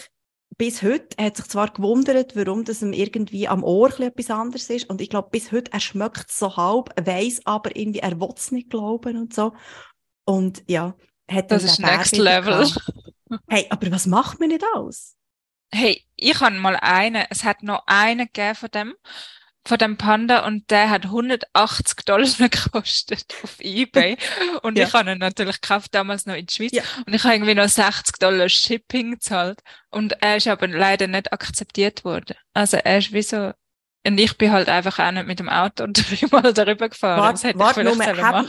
bis 0.57 0.83
heute 0.83 1.23
hat 1.23 1.37
sich 1.37 1.47
zwar 1.47 1.73
gewundert, 1.73 2.37
warum 2.37 2.65
das 2.65 2.83
ihm 2.83 2.93
irgendwie 2.93 3.49
am 3.49 3.65
Ohr 3.65 3.99
etwas 3.99 4.31
anderes 4.31 4.71
ist. 4.71 4.89
Und 4.89 5.01
ich 5.01 5.11
glaube, 5.11 5.31
bis 5.31 5.53
heute, 5.53 5.73
er 5.73 5.81
schmeckt 5.81 6.31
so 6.31 6.57
halb, 6.57 6.91
weiß 7.05 7.43
aber 7.45 7.75
irgendwie, 7.77 8.01
er 8.01 8.21
will 8.21 8.33
es 8.37 8.53
nicht 8.53 8.71
glauben 8.71 9.17
und 9.17 9.35
so. 9.35 9.53
Und 10.25 10.63
ja, 10.67 10.95
hat 11.31 11.51
Das 11.51 11.65
ist 11.65 11.81
Next 11.81 12.17
Level. 12.17 12.69
hey, 13.49 13.67
aber 13.71 13.91
was 13.91 14.07
macht 14.07 14.41
man 14.41 14.49
nicht 14.49 14.65
aus? 14.75 15.17
Hey, 15.73 16.05
ich 16.17 16.41
habe 16.41 16.57
mal 16.57 16.77
einen, 16.77 17.25
es 17.31 17.45
hat 17.45 17.63
noch 17.63 17.83
einen 17.87 18.27
gegeben 18.27 18.55
von 18.55 18.69
dem, 18.71 18.95
von 19.67 19.79
dem 19.79 19.97
Panda 19.97 20.47
und 20.47 20.71
der 20.71 20.91
hat 20.91 21.07
180 21.07 22.05
Dollar 22.05 22.29
gekostet 22.39 23.35
auf 23.43 23.61
Ebay. 23.61 24.17
Und 24.63 24.77
ja. 24.77 24.87
ich 24.87 24.93
habe 24.93 25.13
ihn 25.13 25.19
natürlich 25.19 25.61
gekauft, 25.61 25.95
damals 25.95 26.27
noch 26.27 26.35
in 26.35 26.47
der 26.47 26.53
Schweiz. 26.53 26.73
Ja. 26.73 26.83
Und 27.07 27.15
ich 27.15 27.25
habe 27.25 27.35
irgendwie 27.35 27.55
noch 27.55 27.69
60 27.69 28.19
Dollar 28.19 28.49
Shipping 28.49 29.13
gezahlt. 29.13 29.61
Und 29.91 30.21
er 30.23 30.37
ist 30.37 30.49
aber 30.49 30.69
leider 30.69 31.07
nicht 31.07 31.33
akzeptiert 31.33 32.05
worden. 32.05 32.37
Also 32.53 32.77
er 32.77 32.99
ist 32.99 33.13
wie 33.13 33.23
so, 33.23 33.53
und 34.07 34.19
ich 34.19 34.37
bin 34.37 34.53
halt 34.53 34.69
einfach 34.69 34.99
auch 34.99 35.11
nicht 35.11 35.27
mit 35.27 35.39
dem 35.39 35.49
Auto 35.49 35.85
und 35.85 35.99
dreimal 36.11 36.53
darüber 36.53 36.89
gefahren. 36.89 37.21
Wart, 37.21 37.35
das 37.35 37.45
hätte 37.45 37.59
wart, 37.59 37.77
ich 37.77 37.89
vielleicht 37.89 38.17
nur, 38.17 38.27
hab, 38.27 38.47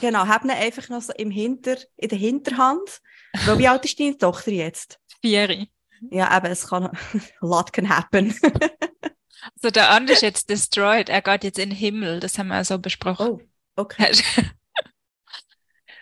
Genau, 0.00 0.26
hab 0.26 0.44
ihn 0.44 0.50
einfach 0.50 0.88
noch 0.88 1.02
so 1.02 1.12
im 1.14 1.30
Hinter, 1.30 1.76
in 1.96 2.08
der 2.08 2.18
Hinterhand. 2.18 3.00
Weil 3.44 3.58
wie 3.58 3.68
alt 3.68 3.84
ist 3.84 4.00
deine 4.00 4.16
Tochter 4.16 4.50
jetzt? 4.50 4.98
Vier. 5.20 5.66
Ja, 6.10 6.28
aber 6.28 6.50
es 6.50 6.66
kann, 6.66 6.86
a 7.40 7.46
lot 7.46 7.72
can 7.72 7.88
happen. 7.88 8.34
also 9.56 9.70
der 9.70 9.90
andere 9.90 10.14
ist 10.14 10.22
jetzt 10.22 10.48
destroyed. 10.48 11.10
Er 11.10 11.20
geht 11.20 11.44
jetzt 11.44 11.58
in 11.58 11.70
den 11.70 11.78
Himmel. 11.78 12.20
Das 12.20 12.38
haben 12.38 12.48
wir 12.48 12.60
auch 12.60 12.64
so 12.64 12.78
besprochen. 12.78 13.28
Oh, 13.28 13.40
okay. 13.76 14.12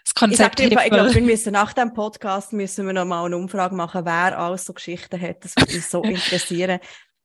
das 0.05 0.15
Konzept 0.15 0.61
ich, 0.61 0.71
ich 0.71 0.91
glaube, 0.91 1.13
wir 1.13 1.23
müssen 1.23 1.53
nach 1.53 1.73
dem 1.73 1.93
Podcast 1.93 2.53
müssen 2.53 2.87
wir 2.87 2.93
noch 2.93 3.05
mal 3.05 3.25
eine 3.25 3.37
Umfrage 3.37 3.75
machen, 3.75 4.05
wer 4.05 4.39
alles 4.39 4.65
so 4.65 4.73
Geschichten 4.73 5.21
hat. 5.21 5.45
Das 5.45 5.57
würde 5.57 5.75
uns 5.75 5.91
so 5.91 6.03
interessieren. 6.03 6.79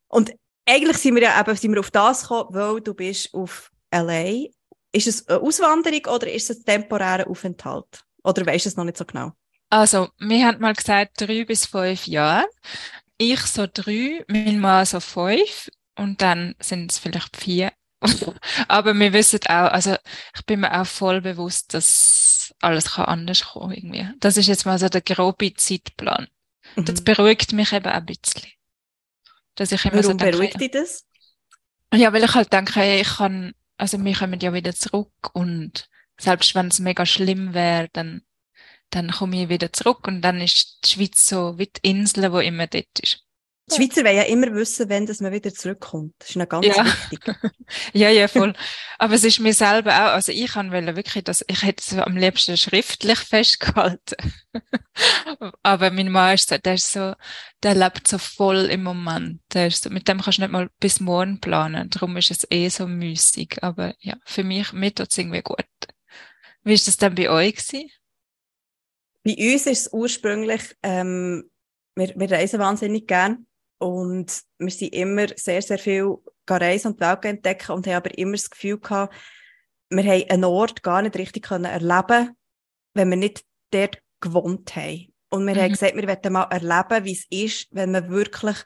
Und 0.08 0.32
eigentlich 0.65 0.98
sind 0.98 1.15
wir 1.15 1.24
ja 1.24 1.39
eben 1.39 1.56
sind 1.56 1.74
wir 1.74 1.80
auf 1.80 1.91
das 1.91 2.24
gekommen, 2.24 2.50
weil 2.53 2.82
du 2.82 2.94
bist 2.94 3.34
auf 3.34 3.72
LA. 3.94 4.48
Ist 4.94 5.08
es 5.08 5.27
eine 5.27 5.39
Auswanderung 5.39 6.06
oder 6.13 6.32
ist 6.32 6.50
es 6.50 6.60
ein 6.60 6.65
temporärer 6.65 7.27
Aufenthalt? 7.27 8.03
Oder 8.24 8.46
weißt 8.46 8.65
du 8.65 8.70
es 8.70 8.75
noch 8.75 8.84
nicht 8.84 8.98
so 8.98 9.06
genau? 9.06 9.32
Also, 9.70 10.10
wir 10.20 10.46
haben 10.46 10.60
mal 10.60 10.74
gesagt, 10.74 11.22
drei 11.22 11.46
bis 11.46 11.65
fünf 11.65 12.06
Jahre. 12.06 12.46
Ich 13.18 13.39
so 13.41 13.68
drei, 13.72 14.24
mein 14.27 14.60
Mann 14.60 14.86
so 14.86 15.00
fünf 15.00 15.70
und 15.98 16.22
dann 16.22 16.56
sind 16.60 16.91
es 16.91 17.00
vielleicht 17.00 17.38
vier. 17.38 17.72
Aber 18.68 18.94
wir 18.94 19.13
wissen 19.13 19.39
auch, 19.46 19.72
also 19.72 19.96
ich 20.36 20.46
bin 20.46 20.62
mir 20.62 20.80
auch 20.80 20.88
voll 20.88 21.22
bewusst, 21.22 21.74
dass 21.74 22.53
alles 22.60 22.94
kann 22.94 23.06
anders 23.06 23.46
kommen 23.46 23.74
irgendwie. 23.74 24.08
Das 24.20 24.38
ist 24.38 24.48
jetzt 24.48 24.65
mal 24.65 24.80
so 24.80 24.89
der 24.89 25.01
grobe 25.01 25.53
Zeitplan. 25.53 26.27
Mhm. 26.75 26.86
Das 26.86 27.03
beruhigt 27.03 27.53
mich 27.53 27.72
eben 27.72 27.86
ein 27.86 28.06
bisschen. 28.06 28.51
Dass 29.62 29.72
ich 29.72 29.86
immer 29.86 30.03
Warum 30.03 30.13
so 30.13 30.13
denke, 30.18 30.32
beruhigt 30.32 30.60
dich 30.60 30.72
das? 30.72 31.06
Ja, 31.94 32.12
weil 32.12 32.24
ich 32.24 32.34
halt 32.34 32.51
denke, 32.51 32.96
ich 32.96 33.08
kann, 33.08 33.53
also 33.77 34.03
wir 34.03 34.15
kommen 34.15 34.39
ja 34.39 34.56
wieder 34.56 34.74
zurück 34.74 35.13
und 35.34 35.88
selbst 36.20 36.56
wenn 36.56 36.70
es 36.70 36.80
mega 36.80 37.06
schlimm 37.06 37.53
wäre, 37.53 37.88
dann 37.94 38.24
dann 38.89 39.12
komme 39.12 39.44
ich 39.44 39.50
wieder 39.50 39.72
zurück 39.72 40.08
und 40.08 40.24
dann 40.24 40.41
ist 40.41 40.80
die 40.84 40.89
Schweiz 40.89 41.30
so 41.30 41.60
wie 41.60 41.68
die 41.68 41.91
Insel, 41.91 42.32
wo 42.34 42.39
immer 42.39 42.65
dort 42.65 43.00
ist. 43.01 43.24
Die 43.72 43.75
Schweizer 43.78 44.04
wollen 44.04 44.18
ja 44.18 44.24
immer 44.24 44.54
wissen, 44.54 44.90
wenn 44.90 45.06
dass 45.06 45.22
man 45.22 45.32
wieder 45.32 45.54
zurückkommt. 45.54 46.13
Das 46.20 46.30
ist 46.30 46.36
noch 46.36 46.50
ganz 46.50 46.66
ja. 46.66 46.86
wichtig. 46.86 47.36
ja, 47.94 48.10
ja, 48.10 48.28
voll. 48.28 48.54
Aber 49.00 49.13
es 49.13 49.24
ist 49.24 49.40
mir 49.40 49.54
selber 49.54 49.92
auch, 49.92 50.13
also 50.13 50.32
ich 50.32 50.51
kann 50.51 50.72
wirklich, 50.72 51.24
dass 51.24 51.44
ich 51.48 51.63
hätte 51.63 51.84
es 51.86 51.98
am 51.98 52.18
liebsten 52.18 52.58
schriftlich 52.58 53.20
festgehalten. 53.20 54.16
Aber 55.63 55.92
mein 55.92 56.12
Mann 56.12 56.36
ist 56.36 56.50
so, 56.50 56.58
der 56.58 56.74
ist 56.74 56.92
so, 56.92 57.13
der 57.63 57.75
lebt 57.75 58.08
so 58.08 58.18
voll 58.18 58.66
im 58.66 58.84
Moment. 58.84 59.42
Der 59.54 59.68
ist 59.68 59.84
so, 59.84 59.90
mit 59.90 60.08
dem 60.08 60.22
kannst 60.22 60.40
du 60.40 60.44
nicht 60.44 60.51
mal 60.51 60.70
bis 60.80 61.00
morgen 61.00 61.40
planen. 61.40 61.90
Darum 61.90 62.18
ist 62.18 62.32
es 62.32 62.46
eh 62.50 62.70
so 62.70 62.88
müßig. 62.88 63.63
Aber 63.63 63.96
ja, 64.00 64.18
für 64.25 64.44
mich, 64.44 64.74
mir 64.74 64.94
tut 64.94 65.12
es 65.12 65.18
irgendwie 65.18 65.42
gut. 65.42 65.66
Wie 66.63 66.74
ist 66.74 66.88
das 66.88 66.98
denn 66.98 67.16
bei 67.16 67.30
euch 67.30 67.56
gewesen? 67.56 67.90
Bei 69.24 69.36
uns 69.54 69.66
ist 69.66 69.68
es 69.68 69.94
ursprünglich, 69.94 70.75
ähm, 70.84 71.50
wir, 71.96 72.13
wir 72.16 72.32
reisen 72.32 72.60
wahnsinnig 72.60 73.08
gern 73.08 73.46
und 73.81 74.41
wir 74.59 74.71
sind 74.71 74.93
immer 74.93 75.27
sehr, 75.35 75.61
sehr 75.61 75.79
viel 75.79 76.15
reisen 76.50 76.88
und 76.88 77.00
die 77.00 77.05
Welt 77.05 77.25
entdecken 77.25 77.71
und 77.71 77.88
haben 77.88 77.95
aber 77.95 78.17
immer 78.17 78.33
das 78.33 78.50
Gefühl 78.50 78.79
gehabt, 78.79 79.13
wir 79.89 80.03
haben 80.03 80.29
einen 80.29 80.43
Ort 80.43 80.83
gar 80.83 81.01
nicht 81.01 81.17
richtig 81.17 81.43
können 81.43 81.65
erleben 81.65 82.35
wenn 82.93 83.09
wir 83.09 83.17
nicht 83.17 83.45
dort 83.71 84.01
gewohnt 84.19 84.75
haben. 84.75 85.13
Und 85.29 85.47
wir 85.47 85.55
mhm. 85.55 85.59
haben 85.59 85.71
gesagt, 85.71 85.95
wir 85.95 86.07
wollen 86.07 86.33
mal 86.33 86.43
erleben, 86.43 87.05
wie 87.05 87.13
es 87.13 87.25
ist, 87.29 87.67
wenn 87.71 87.91
man 87.91 88.09
wirklich 88.09 88.57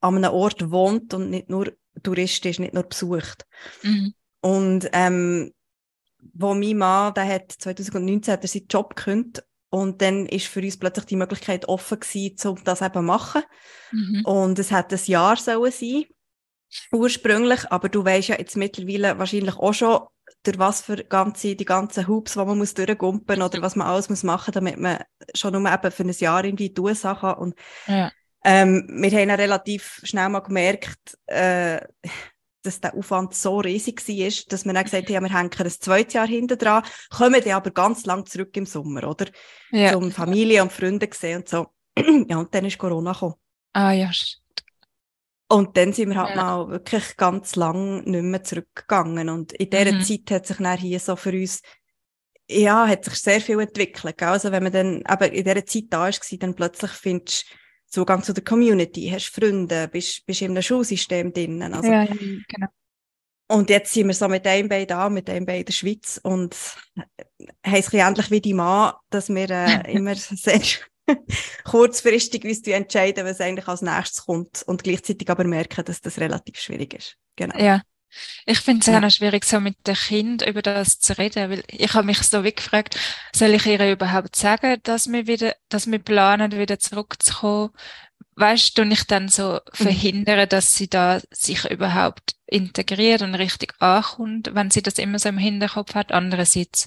an 0.00 0.16
einem 0.16 0.32
Ort 0.32 0.70
wohnt 0.70 1.12
und 1.14 1.30
nicht 1.30 1.50
nur 1.50 1.72
Tourist 2.02 2.44
ist, 2.46 2.60
nicht 2.60 2.74
nur 2.74 2.84
besucht. 2.84 3.46
Mhm. 3.82 4.14
Und 4.40 4.88
ähm, 4.92 5.52
wo 6.32 6.54
mein 6.54 6.78
Mann, 6.78 7.14
der 7.14 7.26
hat 7.26 7.52
2019 7.52 8.32
hat 8.32 8.42
er 8.42 8.48
seinen 8.48 8.66
Job 8.68 8.96
gekündigt 8.96 9.44
und 9.74 10.02
dann 10.02 10.26
ist 10.26 10.46
für 10.46 10.60
uns 10.60 10.78
plötzlich 10.78 11.06
die 11.06 11.16
Möglichkeit 11.16 11.66
offen 11.66 11.98
gewesen, 11.98 12.48
um 12.48 12.62
das 12.62 12.80
eben 12.80 12.94
zu 12.94 13.02
machen. 13.02 13.42
Mhm. 13.90 14.22
Und 14.24 14.58
es 14.60 14.70
hat 14.70 14.92
ein 14.92 15.00
Jahr 15.06 15.36
sollen 15.36 15.72
sein, 15.72 16.04
ursprünglich, 16.92 17.72
aber 17.72 17.88
du 17.88 18.04
weißt 18.04 18.28
ja 18.28 18.38
jetzt 18.38 18.56
mittlerweile 18.56 19.18
wahrscheinlich 19.18 19.56
auch 19.56 19.72
schon, 19.72 20.06
durch 20.44 20.58
was 20.60 20.82
für 20.82 21.02
ganze, 21.02 21.56
die 21.56 21.64
ganzen 21.64 22.06
Hoops, 22.06 22.34
die 22.34 22.38
man 22.38 22.56
muss 22.56 22.74
durchgumpen 22.74 23.42
oder 23.42 23.62
was 23.62 23.74
man 23.74 23.88
alles 23.88 24.08
muss 24.08 24.22
machen, 24.22 24.52
damit 24.52 24.78
man 24.78 25.02
schon 25.34 25.60
nur 25.60 25.72
eben 25.72 25.90
für 25.90 26.04
ein 26.04 26.10
Jahr 26.10 26.44
irgendwie 26.44 26.70
die 26.70 26.80
USA 26.80 27.16
kann. 27.16 27.34
Und 27.34 27.54
ja. 27.88 28.12
ähm, 28.44 28.86
wir 28.88 29.10
haben 29.10 29.28
ja 29.28 29.34
relativ 29.34 30.02
schnell 30.04 30.28
mal 30.28 30.40
gemerkt, 30.40 31.18
äh, 31.26 31.80
dass 32.64 32.80
der 32.80 32.94
Aufwand 32.94 33.34
so 33.34 33.58
riesig 33.60 34.06
war, 34.08 34.30
dass 34.48 34.64
wir 34.64 34.72
dann 34.72 34.84
gesagt 34.84 35.10
haben, 35.10 35.24
wir 35.24 35.38
hängen 35.38 35.50
ein 35.56 35.70
zweites 35.70 36.14
Jahr 36.14 36.26
hinten 36.26 36.58
dran, 36.58 36.82
kommen 37.10 37.40
dann 37.44 37.54
aber 37.54 37.70
ganz 37.70 38.06
lang 38.06 38.26
zurück 38.26 38.56
im 38.56 38.66
Sommer, 38.66 39.08
oder? 39.08 39.26
Ja. 39.70 39.92
Zum 39.92 40.10
Familie 40.10 40.62
und 40.62 40.72
Freunde 40.72 41.08
sehen 41.12 41.38
und 41.38 41.48
so. 41.48 41.66
ja, 42.28 42.38
und 42.38 42.54
dann 42.54 42.64
ist 42.64 42.78
Corona 42.78 43.12
gekommen. 43.12 43.34
Ah, 43.72 43.92
ja. 43.92 44.10
Und 45.48 45.76
dann 45.76 45.92
sind 45.92 46.10
wir 46.10 46.16
halt 46.16 46.30
ja. 46.30 46.36
mal 46.36 46.68
wirklich 46.68 47.16
ganz 47.16 47.54
lang 47.54 48.04
nicht 48.04 48.22
mehr 48.22 48.42
zurückgegangen. 48.42 49.28
Und 49.28 49.52
in 49.52 49.70
dieser 49.70 49.92
mhm. 49.92 50.02
Zeit 50.02 50.30
hat 50.30 50.46
sich 50.46 50.56
dann 50.56 50.78
hier 50.78 50.98
so 50.98 51.16
für 51.16 51.32
uns, 51.32 51.60
ja, 52.48 52.86
hat 52.86 53.04
sich 53.04 53.14
sehr 53.14 53.40
viel 53.40 53.60
entwickelt. 53.60 54.22
Also 54.22 54.50
wenn 54.50 54.62
man 54.62 54.72
dann 54.72 55.02
aber 55.04 55.30
in 55.30 55.44
dieser 55.44 55.64
Zeit 55.66 55.84
da 55.90 56.08
ist, 56.08 56.42
dann 56.42 56.54
plötzlich 56.54 56.90
findest 56.92 57.44
du 57.44 57.63
Zugang 57.94 58.22
zu 58.22 58.32
der 58.32 58.42
Community, 58.42 59.08
hast 59.08 59.28
Freunde, 59.28 59.88
bist, 59.88 60.26
bist 60.26 60.42
in 60.42 60.50
einem 60.50 60.62
Schulsystem 60.62 61.32
drin. 61.32 61.62
Also, 61.62 61.90
ja, 61.90 62.06
genau. 62.06 62.66
Und 63.46 63.70
jetzt 63.70 63.92
sind 63.92 64.08
wir 64.08 64.14
so 64.14 64.26
mit 64.26 64.46
einem 64.46 64.68
Bein 64.68 64.86
da, 64.86 65.08
mit 65.08 65.30
einem 65.30 65.46
Bein 65.46 65.60
in 65.60 65.66
der 65.66 65.72
Schweiz 65.72 66.18
und 66.22 66.56
haben 67.64 67.74
es 67.74 67.92
ähnlich 67.92 68.30
wie 68.30 68.40
die 68.40 68.54
Mann, 68.54 68.94
dass 69.10 69.28
wir 69.28 69.48
äh, 69.48 69.92
immer 69.92 70.14
sehr 70.16 70.60
kurzfristig 71.64 72.44
uns 72.44 72.66
entscheiden, 72.66 73.26
was 73.26 73.40
eigentlich 73.40 73.68
als 73.68 73.82
nächstes 73.82 74.24
kommt 74.24 74.62
und 74.66 74.82
gleichzeitig 74.82 75.30
aber 75.30 75.44
merken, 75.44 75.84
dass 75.84 76.00
das 76.00 76.18
relativ 76.18 76.58
schwierig 76.58 76.94
ist. 76.94 77.16
Genau. 77.36 77.56
Ja. 77.58 77.82
Ich 78.46 78.60
finde 78.60 78.80
es 78.80 78.86
ja. 78.86 78.96
auch 78.96 79.00
noch 79.00 79.10
schwierig, 79.10 79.44
so 79.44 79.60
mit 79.60 79.86
den 79.86 79.94
Kindern 79.94 80.48
über 80.48 80.62
das 80.62 80.98
zu 80.98 81.16
reden, 81.16 81.50
weil 81.50 81.64
ich 81.68 81.94
habe 81.94 82.06
mich 82.06 82.18
so 82.22 82.44
wie 82.44 82.52
gefragt, 82.52 82.98
soll 83.34 83.50
ich 83.50 83.66
ihr 83.66 83.92
überhaupt 83.92 84.36
sagen, 84.36 84.78
dass 84.82 85.10
wir 85.10 85.26
wieder, 85.26 85.54
dass 85.68 85.90
wir 85.90 85.98
planen, 85.98 86.52
wieder 86.52 86.78
zurückzukommen? 86.78 87.70
Weißt 88.36 88.76
du, 88.76 88.82
ich 88.82 89.04
dann 89.04 89.28
so 89.28 89.54
mhm. 89.54 89.84
verhindern, 89.84 90.48
dass 90.48 90.74
sie 90.74 90.88
da 90.88 91.20
sich 91.30 91.64
überhaupt 91.70 92.34
integriert 92.46 93.22
und 93.22 93.34
richtig 93.34 93.74
ankommt, 93.80 94.50
wenn 94.54 94.70
sie 94.70 94.82
das 94.82 94.98
immer 94.98 95.18
so 95.18 95.28
im 95.28 95.38
Hinterkopf 95.38 95.94
hat. 95.94 96.12
Andererseits 96.12 96.86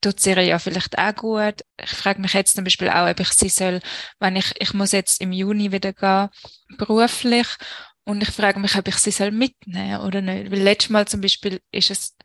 tut 0.00 0.18
es 0.18 0.26
ihr 0.26 0.40
ja 0.42 0.58
vielleicht 0.58 0.98
auch 0.98 1.14
gut. 1.14 1.62
Ich 1.82 1.90
frage 1.90 2.20
mich 2.20 2.32
jetzt 2.32 2.54
zum 2.54 2.64
Beispiel 2.64 2.88
auch, 2.88 3.08
ob 3.08 3.20
ich 3.20 3.32
sie 3.32 3.48
soll, 3.48 3.80
wenn 4.18 4.36
ich, 4.36 4.52
ich 4.60 4.72
muss 4.74 4.92
jetzt 4.92 5.20
im 5.20 5.32
Juni 5.32 5.72
wieder 5.72 5.92
gehen, 5.92 6.28
beruflich, 6.78 7.46
und 8.06 8.22
ich 8.22 8.30
frage 8.30 8.60
mich, 8.60 8.76
ob 8.76 8.88
ich 8.88 8.96
sie 8.96 9.10
soll 9.10 9.32
mitnehmen 9.32 10.00
oder 10.00 10.22
nicht. 10.22 10.50
Weil 10.50 10.60
letztes 10.60 10.90
Mal 10.90 11.06
zum 11.08 11.20
Beispiel 11.20 11.60
ist 11.72 11.90
es 11.90 12.16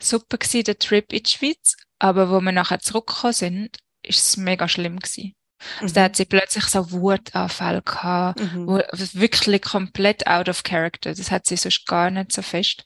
super 0.00 0.38
gewesen, 0.38 0.64
der 0.64 0.78
Trip 0.78 1.12
in 1.12 1.22
die 1.22 1.30
Schweiz, 1.30 1.76
aber 1.98 2.30
wo 2.30 2.40
wir 2.40 2.52
nachher 2.52 2.80
zurückgekommen 2.80 3.32
sind, 3.32 3.78
ist 4.02 4.18
es 4.18 4.36
mega 4.36 4.68
schlimm 4.68 4.98
gewesen. 4.98 5.34
Mhm. 5.60 5.82
Also 5.82 5.94
da 5.94 6.04
hat 6.04 6.16
sie 6.16 6.24
plötzlich 6.26 6.64
so 6.64 6.90
Wutanfall 6.90 7.82
gehabt, 7.82 8.40
mhm. 8.40 8.66
wo, 8.66 8.78
wirklich 9.18 9.62
komplett 9.62 10.26
out 10.26 10.48
of 10.48 10.62
character. 10.62 11.14
Das 11.14 11.30
hat 11.30 11.46
sie 11.46 11.56
sonst 11.56 11.86
gar 11.86 12.10
nicht 12.10 12.32
so 12.32 12.42
fest. 12.42 12.84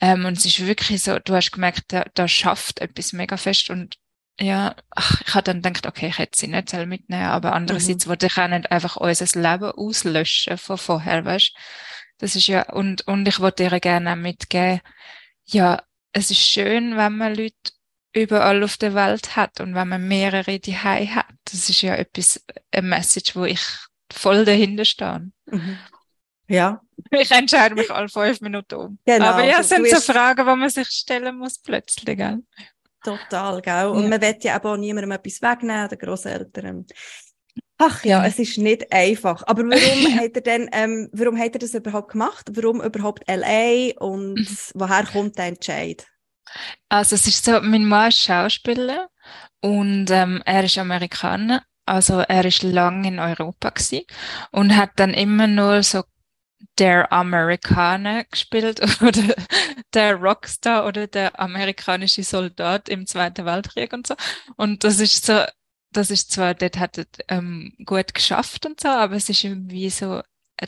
Ähm, 0.00 0.24
und 0.24 0.38
es 0.38 0.46
ist 0.46 0.66
wirklich 0.66 1.02
so, 1.02 1.18
du 1.18 1.34
hast 1.34 1.52
gemerkt, 1.52 1.84
da, 1.88 2.04
da 2.14 2.28
schafft 2.28 2.80
etwas 2.80 3.12
mega 3.12 3.36
fest 3.36 3.70
und 3.70 3.96
ja, 4.40 4.74
ach, 4.90 5.20
ich 5.26 5.34
habe 5.34 5.44
dann 5.44 5.62
gedacht, 5.62 5.86
okay, 5.86 6.08
ich 6.08 6.18
hätte 6.18 6.38
sie 6.38 6.46
nicht 6.46 6.72
mitnehmen, 6.72 7.24
aber 7.24 7.52
andererseits 7.52 8.06
mhm. 8.06 8.10
wollte 8.10 8.26
ich 8.26 8.38
auch 8.38 8.48
nicht 8.48 8.70
einfach 8.70 8.96
unser 8.96 9.40
Leben 9.40 9.72
auslöschen 9.72 10.56
von 10.56 10.78
vorher, 10.78 11.24
weißt 11.24 11.52
Das 12.18 12.36
ist 12.36 12.46
ja, 12.46 12.70
und, 12.72 13.06
und 13.06 13.28
ich 13.28 13.40
wollte 13.40 13.64
ihr 13.64 13.80
gerne 13.80 14.12
auch 14.12 14.16
mitgeben, 14.16 14.80
ja, 15.44 15.82
es 16.12 16.30
ist 16.30 16.40
schön, 16.40 16.96
wenn 16.96 17.16
man 17.16 17.34
Leute 17.34 17.54
überall 18.12 18.62
auf 18.64 18.76
der 18.76 18.94
Welt 18.94 19.36
hat 19.36 19.60
und 19.60 19.74
wenn 19.74 19.88
man 19.88 20.08
mehrere 20.08 20.58
die 20.58 20.76
hat. 20.76 21.26
Das 21.44 21.68
ist 21.68 21.82
ja 21.82 21.94
etwas, 21.94 22.44
ein 22.72 22.88
Message, 22.88 23.36
wo 23.36 23.44
ich 23.44 23.60
voll 24.12 24.44
dahinter 24.44 24.84
stehe. 24.84 25.30
Mhm. 25.46 25.78
Ja. 26.48 26.80
Ich 27.12 27.30
entscheide 27.30 27.74
mich 27.74 27.90
alle 27.90 28.10
fünf 28.10 28.42
Minuten 28.42 28.74
um. 28.74 28.98
Genau, 29.06 29.24
Aber 29.24 29.42
ja, 29.42 29.60
es 29.60 29.70
sind 29.70 29.88
so 29.88 30.00
Fragen, 30.00 30.46
die 30.46 30.54
man 30.54 30.68
sich 30.68 30.88
stellen 30.88 31.38
muss 31.38 31.58
plötzlich, 31.58 32.18
gell? 32.18 32.40
Total, 33.02 33.60
gell? 33.62 33.86
Und 33.86 34.04
ja. 34.04 34.08
man 34.08 34.20
will 34.20 34.36
ja 34.40 34.62
auch 34.62 34.76
niemandem 34.76 35.12
etwas 35.12 35.40
wegnehmen, 35.40 35.88
den 35.88 35.98
Grosseltern. 35.98 36.86
Ach 37.78 38.04
ja, 38.04 38.26
es 38.26 38.38
ist 38.38 38.58
nicht 38.58 38.92
einfach. 38.92 39.42
Aber 39.46 39.62
warum 39.62 40.18
hat 40.20 40.34
er 40.34 40.42
denn, 40.42 40.68
ähm, 40.72 41.08
warum 41.12 41.38
hat 41.38 41.54
er 41.54 41.60
das 41.60 41.74
überhaupt 41.74 42.12
gemacht? 42.12 42.50
Warum 42.52 42.82
überhaupt 42.82 43.24
LA 43.26 43.92
und 43.98 44.34
mhm. 44.34 44.56
woher 44.74 45.04
kommt 45.06 45.38
der 45.38 45.46
Entscheid? 45.46 46.06
Also 46.88 47.14
es 47.14 47.26
ist 47.26 47.44
so, 47.44 47.60
mein 47.62 47.86
Mann 47.86 48.08
ist 48.08 48.18
Schauspieler 48.18 49.08
und 49.62 50.10
ähm, 50.10 50.42
er 50.44 50.64
ist 50.64 50.76
Amerikaner. 50.76 51.62
Also 51.86 52.18
er 52.18 52.44
ist 52.44 52.62
lange 52.62 53.08
in 53.08 53.18
Europa 53.18 53.70
gewesen 53.70 54.04
und 54.52 54.76
hat 54.76 54.90
dann 54.96 55.14
immer 55.14 55.46
nur 55.46 55.82
so 55.82 56.02
der 56.78 57.12
Amerikaner 57.12 58.24
gespielt 58.24 58.80
oder 59.02 59.34
der 59.94 60.14
Rockstar 60.14 60.86
oder 60.86 61.06
der 61.06 61.38
amerikanische 61.38 62.22
Soldat 62.22 62.88
im 62.88 63.06
Zweiten 63.06 63.44
Weltkrieg 63.44 63.92
und 63.92 64.06
so. 64.06 64.14
Und 64.56 64.84
das 64.84 65.00
ist 65.00 65.26
so, 65.26 65.44
das 65.92 66.10
ist 66.10 66.30
zwar, 66.32 66.54
dort 66.54 66.78
hat 66.78 66.98
er 66.98 67.06
ähm, 67.28 67.74
gut 67.84 68.14
geschafft 68.14 68.66
und 68.66 68.80
so, 68.80 68.88
aber 68.88 69.16
es 69.16 69.28
ist 69.28 69.44
irgendwie 69.44 69.90
so, 69.90 70.22
äh, 70.56 70.66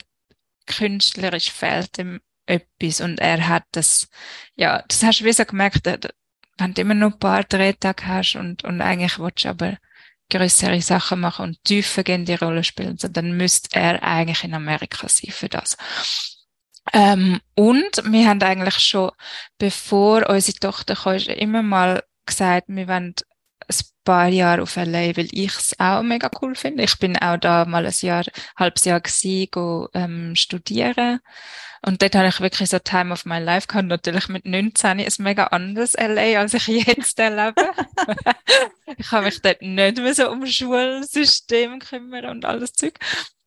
künstlerisch 0.67 1.51
fehlt 1.51 1.97
ihm 1.97 2.21
etwas 2.45 3.01
und 3.01 3.19
er 3.19 3.47
hat 3.47 3.63
das, 3.71 4.09
ja, 4.55 4.83
das 4.87 5.03
hast 5.03 5.21
du 5.21 5.25
wie 5.25 5.33
so 5.33 5.45
gemerkt, 5.45 5.87
äh, 5.87 5.99
wenn 6.57 6.73
du 6.73 6.81
immer 6.81 6.93
nur 6.93 7.11
ein 7.11 7.19
paar 7.19 7.43
Drehtage 7.43 8.05
hast 8.07 8.35
und, 8.35 8.63
und 8.63 8.81
eigentlich 8.81 9.17
willst 9.19 9.45
du 9.45 9.49
aber 9.49 9.77
größere 10.29 10.81
Sachen 10.81 11.19
machen 11.19 11.49
und 11.49 11.63
tiefer 11.63 12.03
gehen 12.03 12.25
die 12.25 12.35
Rolle 12.35 12.63
spielen, 12.63 12.97
dann 12.97 13.37
müsste 13.37 13.75
er 13.79 14.01
eigentlich 14.03 14.43
in 14.43 14.53
Amerika 14.53 15.07
sein 15.07 15.31
für 15.31 15.49
das. 15.49 15.77
Ähm, 16.91 17.39
und 17.55 18.03
wir 18.03 18.27
haben 18.27 18.41
eigentlich 18.41 18.79
schon, 18.79 19.11
bevor 19.57 20.27
unsere 20.29 20.57
Tochter 20.57 20.95
kam, 20.95 21.15
immer 21.15 21.63
mal 21.63 22.03
gesagt, 22.25 22.65
wir 22.67 22.87
wollen 22.87 23.15
ein 23.67 23.75
paar 24.03 24.27
Jahre 24.27 24.63
auf 24.63 24.75
LA, 24.75 25.15
weil 25.15 25.29
ich 25.31 25.55
es 25.55 25.79
auch 25.79 26.01
mega 26.03 26.29
cool 26.41 26.55
finde. 26.55 26.83
Ich 26.83 26.97
bin 26.99 27.17
auch 27.17 27.37
da 27.37 27.65
mal 27.65 27.85
ein 27.85 27.93
Jahr, 28.01 28.25
halbes 28.57 28.83
Jahr 28.83 28.99
gewesen, 28.99 29.47
go, 29.51 29.87
ähm, 29.93 30.35
studieren. 30.35 31.19
Und 31.85 32.01
dort 32.01 32.15
habe 32.15 32.29
ich 32.29 32.39
wirklich 32.39 32.69
so 32.69 32.79
Time 32.79 33.11
of 33.11 33.25
my 33.25 33.39
life 33.39 33.67
gehabt. 33.67 33.87
Natürlich 33.87 34.29
mit 34.29 34.45
19 34.45 34.99
ist 34.99 35.19
mega 35.19 35.47
anders 35.47 35.93
LA, 35.93 36.39
als 36.39 36.53
ich 36.53 36.67
jetzt 36.87 37.19
erlebe. 37.19 37.71
ich 38.97 39.11
habe 39.11 39.25
mich 39.25 39.41
dort 39.41 39.61
nicht 39.61 39.97
mehr 39.97 40.13
so 40.13 40.31
um 40.31 40.45
Schulsystem 40.45 41.79
kümmern 41.79 42.25
und 42.25 42.45
alles 42.45 42.73
Zeug. 42.73 42.97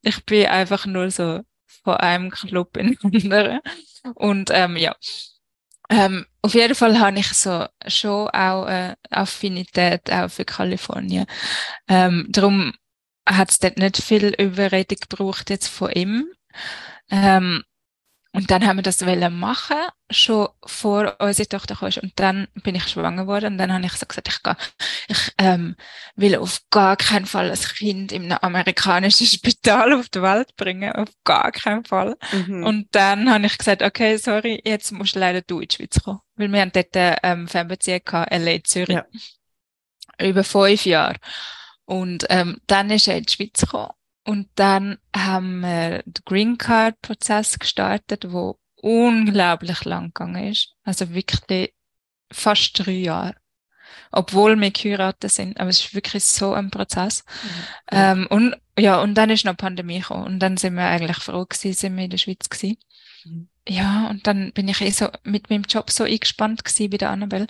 Ich 0.02 0.25
bin 0.26 0.47
einfach 0.47 0.85
nur 0.85 1.11
so 1.11 1.40
von 1.83 1.97
einem 1.97 2.31
Club 2.31 2.76
in 2.76 2.99
den 3.02 3.33
anderen. 3.33 3.61
Und 4.14 4.50
ähm, 4.52 4.76
ja, 4.76 4.95
ähm, 5.88 6.26
auf 6.43 6.52
jeden 6.55 6.75
Fall 6.75 6.99
habe 6.99 7.19
ich 7.19 7.28
so 7.28 7.66
schon 7.87 8.28
auch 8.28 8.64
eine 8.64 8.97
Affinität 9.09 10.11
auch 10.11 10.31
für 10.31 10.45
Kalifornien. 10.45 11.26
Ähm, 11.88 12.26
darum 12.28 12.75
hat 13.26 13.50
es 13.50 13.59
dort 13.59 13.78
nicht 13.78 14.02
viel 14.02 14.35
Überredung 14.38 14.99
gebraucht 15.09 15.49
jetzt 15.49 15.69
von 15.69 15.90
ihm. 15.93 16.26
Ähm, 17.11 17.62
und 18.37 18.50
dann 18.50 18.66
haben 18.66 18.76
wir 18.76 18.83
das 18.83 19.07
wollen 19.07 19.38
machen, 19.38 19.78
schon 20.11 20.49
vor 20.66 21.16
unsere 21.21 21.49
Tochter 21.49 21.75
kam. 21.75 21.90
Und 22.02 22.12
dann 22.16 22.49
bin 22.62 22.75
ich 22.75 22.87
schwanger 22.87 23.23
geworden. 23.23 23.55
Und 23.55 23.59
dann 23.59 23.73
habe 23.73 23.87
ich 23.87 23.93
so 23.95 24.05
gesagt, 24.05 24.28
ich, 24.28 24.43
gehe, 24.43 24.57
ich 25.09 25.33
ähm, 25.38 25.75
will 26.16 26.37
auf 26.37 26.61
gar 26.71 26.99
keinen 26.99 27.25
Fall 27.25 27.50
ein 27.50 27.59
Kind 27.59 28.12
in 28.12 28.25
einem 28.25 28.38
amerikanischen 28.43 29.26
Spital 29.26 29.95
auf 29.95 30.11
die 30.11 30.21
Welt 30.21 30.55
bringen. 30.57 30.93
Auf 30.93 31.09
gar 31.25 31.50
keinen 31.50 31.87
Fall. 31.87 32.19
Mhm. 32.31 32.62
Und 32.62 32.88
dann 32.95 33.33
habe 33.33 33.47
ich 33.47 33.57
gesagt, 33.57 33.81
okay, 33.81 34.19
sorry, 34.19 34.61
jetzt 34.66 34.93
musst 34.93 35.16
du 35.16 35.21
leider 35.21 35.40
du 35.40 35.61
in 35.61 35.69
die 35.69 35.75
Schweiz 35.75 35.99
kommen. 36.02 36.21
Weil 36.35 36.52
wir 36.52 36.61
haben 36.61 36.73
dort 36.73 36.88
ähm, 36.95 37.49
Fernbeziehung 37.49 38.00
gehabt, 38.05 38.35
LA 38.35 38.62
Zürich. 38.64 38.97
Ja. 38.97 39.07
Über 40.21 40.45
fünf 40.45 40.85
Jahre. 40.85 41.16
Und 41.87 42.26
ähm, 42.28 42.61
dann 42.66 42.90
ist 42.90 43.09
er 43.09 43.16
in 43.16 43.25
die 43.25 43.33
Schweiz 43.33 43.62
gekommen. 43.62 43.93
Und 44.26 44.49
dann 44.56 44.99
haben 45.14 45.61
wir 45.61 46.02
den 46.04 46.25
Green 46.25 46.59
Card 46.59 47.00
Prozess 47.00 47.61
gestartet, 47.61 48.33
wo 48.33 48.59
unglaublich 48.75 49.85
lang 49.85 50.06
gegangen 50.06 50.49
ist. 50.49 50.75
Also 50.83 51.14
wirklich 51.14 51.73
fast 52.33 52.73
drei 52.75 52.92
Jahre. 52.92 53.37
Obwohl 54.11 54.61
wir 54.61 54.73
geheiratet 54.73 55.30
sind. 55.30 55.61
Aber 55.61 55.71
es 55.71 55.78
ist 55.78 55.95
wirklich 55.95 56.25
so 56.25 56.54
ein 56.54 56.73
Prozess. 56.73 57.25
Mhm. 57.42 57.49
Ähm, 57.93 58.26
und, 58.28 58.56
ja, 58.76 59.00
und 59.00 59.15
dann 59.15 59.30
ist 59.30 59.45
noch 59.45 59.56
Pandemie 59.56 60.00
gekommen. 60.00 60.25
Und 60.25 60.41
dann 60.41 60.56
sind 60.56 60.75
wir 60.75 60.86
eigentlich 60.86 61.19
froh 61.19 61.45
gewesen, 61.45 61.73
sind 61.73 61.97
wir 61.97 62.04
in 62.04 62.10
der 62.10 62.19
Schweiz 62.19 62.49
gewesen. 62.49 62.78
Mhm. 63.25 63.49
Ja, 63.69 64.08
und 64.10 64.26
dann 64.26 64.52
bin 64.52 64.67
ich 64.67 64.80
eh 64.80 64.91
so 64.91 65.08
mit 65.23 65.50
meinem 65.50 65.65
Job 65.69 65.91
so 65.91 66.02
eingespannt 66.02 66.65
gewesen 66.65 66.91
bei 66.91 66.97
der 66.97 67.10
Annabelle. 67.10 67.47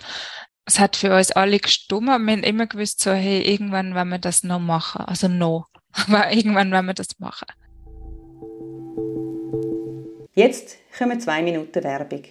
Es 0.65 0.79
hat 0.79 0.95
für 0.95 1.15
uns 1.15 1.31
alle 1.31 1.59
gestummt, 1.59 2.07
wir 2.07 2.13
haben 2.13 2.43
immer 2.43 2.67
gewusst, 2.67 3.01
so, 3.01 3.13
hey, 3.13 3.41
irgendwann 3.41 3.95
wollen 3.95 4.09
wir 4.09 4.19
das 4.19 4.43
noch 4.43 4.59
machen. 4.59 5.01
Also 5.01 5.27
noch. 5.27 5.69
Aber 6.05 6.31
irgendwann 6.31 6.71
werden 6.71 6.85
wir 6.85 6.93
das 6.93 7.19
machen. 7.19 7.47
Jetzt 10.33 10.77
kommen 10.97 11.19
zwei 11.19 11.41
Minuten 11.41 11.83
Werbung. 11.83 12.23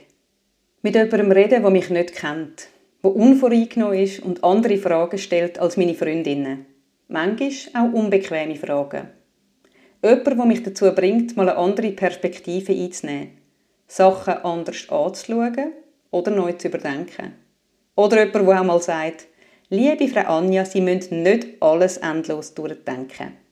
Mit 0.83 0.95
jemandem 0.95 1.33
reden, 1.33 1.63
der 1.63 1.71
mich 1.71 1.91
nicht 1.91 2.15
kennt, 2.15 2.69
der 3.03 3.17
unvoreingenommen 3.17 3.99
ist 3.99 4.21
und 4.21 4.45
andere 4.45 4.77
Fragen 4.77 5.19
stellt 5.19 5.59
als 5.59 5.77
meine 5.77 5.95
Freundinnen. 5.95 6.67
Manchmal 7.09 7.51
auch 7.75 7.93
unbequeme 7.93 8.55
Fragen. 8.55 9.09
Jemand, 10.03 10.27
der 10.27 10.45
mich 10.45 10.63
dazu 10.63 10.93
bringt, 10.93 11.37
mal 11.37 11.49
eine 11.49 11.59
andere 11.59 11.91
Perspektive 11.91 12.73
einzunehmen, 12.73 13.39
Sachen 13.89 14.35
anders 14.35 14.89
anzuschauen 14.89 15.73
oder 16.13 16.31
neu 16.31 16.53
zu 16.53 16.69
überdenken. 16.69 17.33
Oder 17.97 18.25
jemand, 18.27 18.49
der 18.49 18.61
auch 18.61 18.65
mal 18.65 18.81
sagt, 18.81 19.27
liebe 19.69 20.07
Frau 20.07 20.37
Anja, 20.37 20.65
Sie 20.65 20.81
müssen 20.81 21.23
nicht 21.23 21.61
alles 21.61 21.97
endlos 21.97 22.55
durchdenken. 22.55 23.46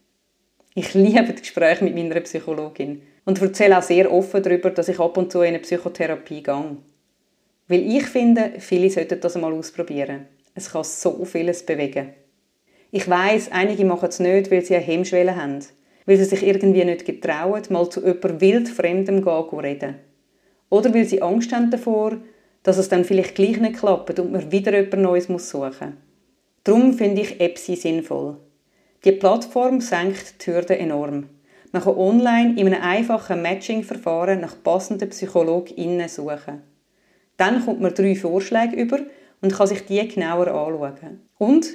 Ich 0.76 0.92
liebe 0.92 1.32
das 1.32 1.40
Gespräch 1.40 1.80
mit 1.82 1.94
meiner 1.94 2.20
Psychologin 2.20 3.02
und 3.24 3.40
erzähle 3.40 3.78
auch 3.78 3.82
sehr 3.82 4.12
offen 4.12 4.42
darüber, 4.42 4.70
dass 4.70 4.88
ich 4.88 4.98
ab 4.98 5.16
und 5.16 5.30
zu 5.30 5.42
in 5.42 5.50
eine 5.50 5.60
Psychotherapie 5.60 6.42
gehe. 6.42 6.76
Weil 7.68 7.96
ich 7.96 8.06
finde, 8.06 8.54
viele 8.58 8.90
sollten 8.90 9.20
das 9.20 9.36
einmal 9.36 9.52
ausprobieren. 9.52 10.26
Es 10.52 10.72
kann 10.72 10.82
so 10.82 11.24
vieles 11.24 11.64
bewegen. 11.64 12.14
Ich 12.90 13.08
weiß, 13.08 13.52
einige 13.52 13.84
machen 13.84 14.08
es 14.08 14.18
nicht, 14.18 14.50
weil 14.50 14.64
sie 14.64 14.74
eine 14.74 14.84
Hemmschwelle 14.84 15.36
haben, 15.36 15.60
weil 16.06 16.16
sie 16.16 16.24
sich 16.24 16.44
irgendwie 16.44 16.84
nicht 16.84 17.04
getrauen, 17.04 17.62
mal 17.68 17.88
zu 17.88 18.00
jemandem 18.00 18.40
wildfremdem 18.40 19.24
gehen 19.24 19.60
reden. 19.60 19.94
Oder 20.70 20.92
weil 20.92 21.04
sie 21.04 21.22
Angst 21.22 21.52
haben 21.52 21.70
davor, 21.70 22.16
dass 22.64 22.78
es 22.78 22.88
dann 22.88 23.04
vielleicht 23.04 23.36
gleich 23.36 23.60
nicht 23.60 23.76
klappt 23.76 24.18
und 24.18 24.32
man 24.32 24.50
wieder 24.50 24.76
jemand 24.76 25.02
Neues 25.02 25.26
suchen 25.26 25.62
muss. 25.70 25.92
Darum 26.64 26.94
finde 26.94 27.22
ich 27.22 27.40
EPSI 27.40 27.76
sinnvoll. 27.76 28.38
Die 29.04 29.12
Plattform 29.12 29.82
senkt 29.82 30.46
die 30.46 30.50
Hürden 30.50 30.78
enorm. 30.78 31.28
Man 31.72 31.82
kann 31.82 31.94
online 31.94 32.58
in 32.58 32.66
einem 32.68 32.82
einfachen 32.82 33.42
Matching-Verfahren 33.42 34.40
nach 34.40 34.56
passenden 34.62 35.10
PsychologInnen 35.10 36.08
suchen. 36.08 36.62
Dann 37.36 37.62
kommt 37.66 37.82
man 37.82 37.92
drei 37.92 38.14
Vorschläge 38.14 38.76
über 38.76 39.00
und 39.42 39.52
kann 39.52 39.66
sich 39.66 39.84
die 39.84 40.08
genauer 40.08 40.46
anschauen. 40.46 41.20
Und 41.36 41.66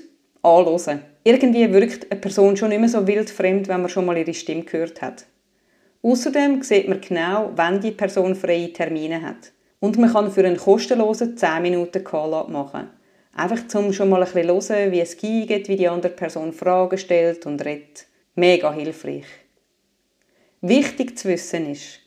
anhören. 0.41 1.03
Irgendwie 1.23 1.71
wirkt 1.71 2.11
eine 2.11 2.19
Person 2.19 2.57
schon 2.57 2.69
nicht 2.69 2.79
mehr 2.79 2.89
so 2.89 3.05
wild 3.05 3.29
fremd, 3.29 3.67
wenn 3.67 3.81
man 3.81 3.89
schon 3.89 4.07
mal 4.07 4.17
ihre 4.17 4.33
Stimme 4.33 4.63
gehört 4.63 5.03
hat. 5.03 5.25
Außerdem 6.01 6.63
sieht 6.63 6.87
man 6.87 6.99
genau, 6.99 7.51
wann 7.55 7.79
die 7.79 7.91
Person 7.91 8.33
freie 8.33 8.73
Termine 8.73 9.21
hat. 9.21 9.51
Und 9.79 9.99
man 9.99 10.11
kann 10.11 10.31
für 10.31 10.45
einen 10.45 10.57
kostenlosen 10.57 11.37
10 11.37 11.61
Minuten 11.61 12.03
Call-up 12.03 12.49
machen. 12.49 12.89
Einfach 13.39 13.69
zum 13.69 13.93
schon 13.93 14.09
mal 14.09 14.21
ein 14.21 14.29
bisschen 14.29 14.49
hören, 14.49 14.91
wie 14.91 14.99
es 14.99 15.15
geht, 15.15 15.69
wie 15.69 15.77
die 15.77 15.87
andere 15.87 16.11
Person 16.11 16.51
Fragen 16.51 16.97
stellt 16.97 17.45
und 17.45 17.63
redet. 17.63 18.05
Mega 18.35 18.73
hilfreich. 18.73 19.23
Wichtig 20.59 21.17
zu 21.17 21.29
wissen 21.29 21.71
ist, 21.71 22.01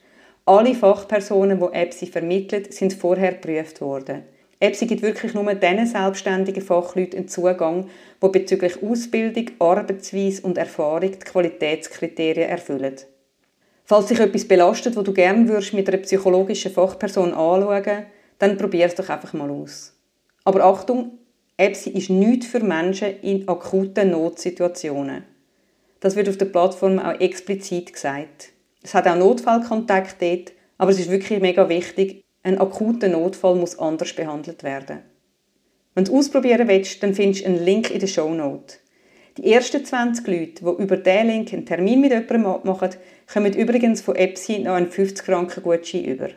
alle 0.44 0.74
Fachpersonen, 0.74 1.58
die 1.58 1.74
EPSI 1.74 2.08
vermitteln, 2.08 2.66
sind 2.68 2.92
vorher 2.92 3.32
geprüft 3.32 3.80
worden. 3.80 4.24
EPSI 4.60 4.84
gibt 4.84 5.00
wirklich 5.00 5.32
nur 5.32 5.54
diesen 5.54 5.86
selbstständigen 5.86 6.62
Fachleuten 6.62 7.20
einen 7.20 7.28
Zugang, 7.28 7.88
die 8.22 8.28
bezüglich 8.28 8.82
Ausbildung, 8.82 9.52
Arbeitsweise 9.58 10.42
und 10.42 10.58
Erfahrung 10.58 11.12
die 11.12 11.18
Qualitätskriterien 11.18 12.50
erfüllen. 12.50 12.96
Falls 13.86 14.08
sich 14.08 14.20
etwas 14.20 14.46
belastet, 14.46 14.96
wo 14.96 15.00
du 15.00 15.14
gerne 15.14 15.48
würdest 15.48 15.72
mit 15.72 15.88
einer 15.88 16.02
psychologischen 16.02 16.72
Fachperson 16.72 17.32
anschauen, 17.32 18.04
dann 18.38 18.58
probier 18.58 18.84
es 18.84 18.96
doch 18.96 19.08
einfach 19.08 19.32
mal 19.32 19.50
aus. 19.50 19.96
Aber 20.44 20.64
Achtung, 20.64 21.18
EPSI 21.56 21.90
ist 21.90 22.10
nichts 22.10 22.46
für 22.46 22.60
Menschen 22.60 23.20
in 23.20 23.46
akuten 23.46 24.10
Notsituationen. 24.10 25.24
Das 26.00 26.16
wird 26.16 26.28
auf 26.28 26.38
der 26.38 26.46
Plattform 26.46 26.98
auch 26.98 27.20
explizit 27.20 27.92
gesagt. 27.92 28.52
Es 28.82 28.94
hat 28.94 29.06
auch 29.06 29.16
Notfallkontakt 29.16 30.20
dort, 30.20 30.52
aber 30.78 30.90
es 30.90 30.98
ist 30.98 31.10
wirklich 31.10 31.40
mega 31.40 31.68
wichtig, 31.68 32.24
ein 32.42 32.58
akuter 32.58 33.08
Notfall 33.08 33.54
muss 33.54 33.78
anders 33.78 34.12
behandelt 34.14 34.64
werden. 34.64 35.00
Wenn 35.94 36.04
du 36.04 36.18
ausprobieren 36.18 36.66
willst, 36.66 37.02
dann 37.02 37.14
findest 37.14 37.44
du 37.44 37.50
einen 37.50 37.64
Link 37.64 37.90
in 37.90 38.00
der 38.00 38.06
Show 38.06 38.32
Note. 38.32 38.76
Die 39.36 39.52
ersten 39.52 39.84
20 39.84 40.26
Leute, 40.26 40.64
die 40.64 40.82
über 40.82 40.96
diesen 40.96 41.26
Link 41.26 41.52
einen 41.52 41.66
Termin 41.66 42.00
mit 42.00 42.12
jemandem 42.12 42.42
machen, 42.64 42.90
kommen 43.32 43.52
übrigens 43.52 44.00
von 44.00 44.16
EPSI 44.16 44.60
noch 44.60 44.74
einen 44.74 44.90
50 44.90 45.24
Franken 45.24 45.62
Gutschein 45.62 46.04
über. 46.04 46.30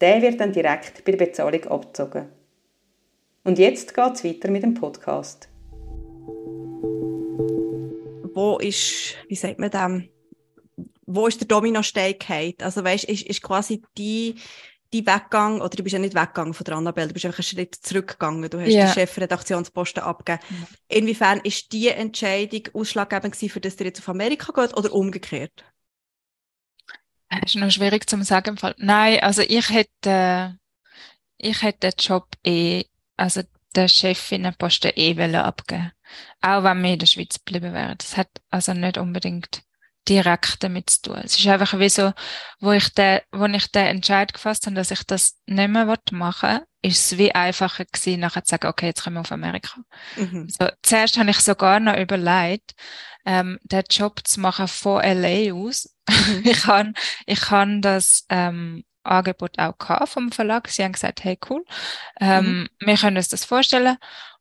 Der 0.00 0.20
wird 0.20 0.40
dann 0.40 0.52
direkt 0.52 1.04
bei 1.04 1.12
der 1.12 1.24
Bezahlung 1.24 1.64
abgezogen. 1.64 2.26
Und 3.48 3.58
jetzt 3.58 3.94
geht 3.94 4.14
es 4.14 4.24
weiter 4.24 4.50
mit 4.50 4.62
dem 4.62 4.74
Podcast. 4.74 5.48
wo 8.38 8.58
ist, 8.58 9.16
wie 9.28 9.34
sagt 9.34 9.58
man 9.58 9.70
dem, 9.70 10.10
wo 11.06 11.26
ist 11.26 11.40
der 11.40 11.48
Dominostein 11.48 12.18
gefallen? 12.18 12.54
Also 12.60 12.84
weißt, 12.84 13.04
ist, 13.04 13.26
ist 13.26 13.42
quasi 13.42 13.82
die, 13.96 14.36
die 14.92 15.06
Weggang, 15.06 15.62
oder 15.62 15.70
du 15.70 15.82
bist 15.82 15.94
ja 15.94 15.98
nicht 15.98 16.14
weggegangen 16.14 16.52
von 16.52 16.64
der 16.64 16.76
Annabelle, 16.76 17.08
du 17.08 17.14
bist 17.14 17.24
einfach 17.24 17.38
einen 17.38 17.46
Schritt 17.46 17.74
zurückgegangen, 17.74 18.50
du 18.50 18.60
hast 18.60 18.68
yeah. 18.68 18.86
die 18.86 18.92
Chefredaktionsposten 18.92 20.02
abgegeben. 20.02 20.44
Mhm. 20.50 20.66
Inwiefern 20.88 21.40
ist 21.40 21.72
die 21.72 21.88
Entscheidung 21.88 22.68
ausschlaggebend 22.74 23.32
gewesen, 23.32 23.50
für 23.50 23.60
das 23.60 23.76
du 23.76 23.84
jetzt 23.84 24.00
auf 24.00 24.10
Amerika 24.10 24.52
geht 24.52 24.76
oder 24.76 24.92
umgekehrt? 24.92 25.64
Das 27.30 27.54
ist 27.54 27.56
noch 27.56 27.70
schwierig 27.70 28.08
zu 28.08 28.22
sagen. 28.22 28.58
Nein, 28.76 29.20
also 29.20 29.40
ich 29.40 29.70
hätte, 29.70 30.58
ich 31.38 31.62
hätte 31.62 31.90
den 31.90 31.94
Job 31.98 32.28
eh, 32.44 32.84
also 33.18 33.42
der 33.74 33.88
Chefinnenposten 33.88 34.92
eh 34.96 35.36
abgeben 35.36 35.92
Auch 36.40 36.64
wenn 36.64 36.82
wir 36.82 36.94
in 36.94 36.98
der 36.98 37.06
Schweiz 37.06 37.38
geblieben 37.44 37.74
wären. 37.74 37.98
Das 37.98 38.16
hat 38.16 38.28
also 38.50 38.72
nicht 38.72 38.96
unbedingt 38.96 39.62
direkt 40.08 40.62
damit 40.62 40.90
zu 40.90 41.02
tun. 41.02 41.20
Es 41.22 41.38
ist 41.38 41.46
einfach 41.46 41.78
wie 41.78 41.88
so, 41.88 42.12
wo 42.60 42.72
ich 42.72 42.88
den, 42.94 43.20
wo 43.30 43.44
ich 43.44 43.70
den 43.70 43.86
Entscheid 43.86 44.32
gefasst 44.32 44.66
habe, 44.66 44.76
dass 44.76 44.90
ich 44.90 45.04
das 45.04 45.36
nicht 45.46 45.68
mehr 45.68 45.84
machen 46.12 46.48
will, 46.48 46.62
ist 46.82 47.12
es 47.12 47.18
wie 47.18 47.34
einfacher 47.34 47.84
gewesen, 47.84 48.20
nachher 48.20 48.44
zu 48.44 48.50
sagen, 48.50 48.68
okay, 48.68 48.86
jetzt 48.86 49.02
kommen 49.02 49.16
wir 49.16 49.20
auf 49.20 49.32
Amerika. 49.32 49.80
Mhm. 50.16 50.48
So, 50.48 50.68
zuerst 50.82 51.18
habe 51.18 51.30
ich 51.30 51.40
sogar 51.40 51.80
noch 51.80 51.96
überlegt, 51.96 52.72
ähm, 53.26 53.58
den 53.64 53.84
Job 53.90 54.20
zu 54.24 54.40
machen 54.40 54.68
von 54.68 55.02
LA 55.02 55.52
aus. 55.52 55.94
Mhm. 56.08 56.42
ich 56.44 56.62
kann, 56.62 56.94
ich 57.26 57.40
kann 57.40 57.82
das, 57.82 58.24
ähm, 58.30 58.84
Angebot 59.08 59.58
auch 59.58 59.76
gehabt 59.78 60.08
vom 60.10 60.32
Verlag. 60.32 60.68
Sie 60.68 60.82
haben 60.84 60.92
gesagt, 60.92 61.24
hey, 61.24 61.38
cool, 61.48 61.64
ähm, 62.20 62.60
mhm. 62.60 62.68
wir 62.86 62.96
können 62.96 63.16
uns 63.16 63.28
das 63.28 63.44
vorstellen. 63.44 63.96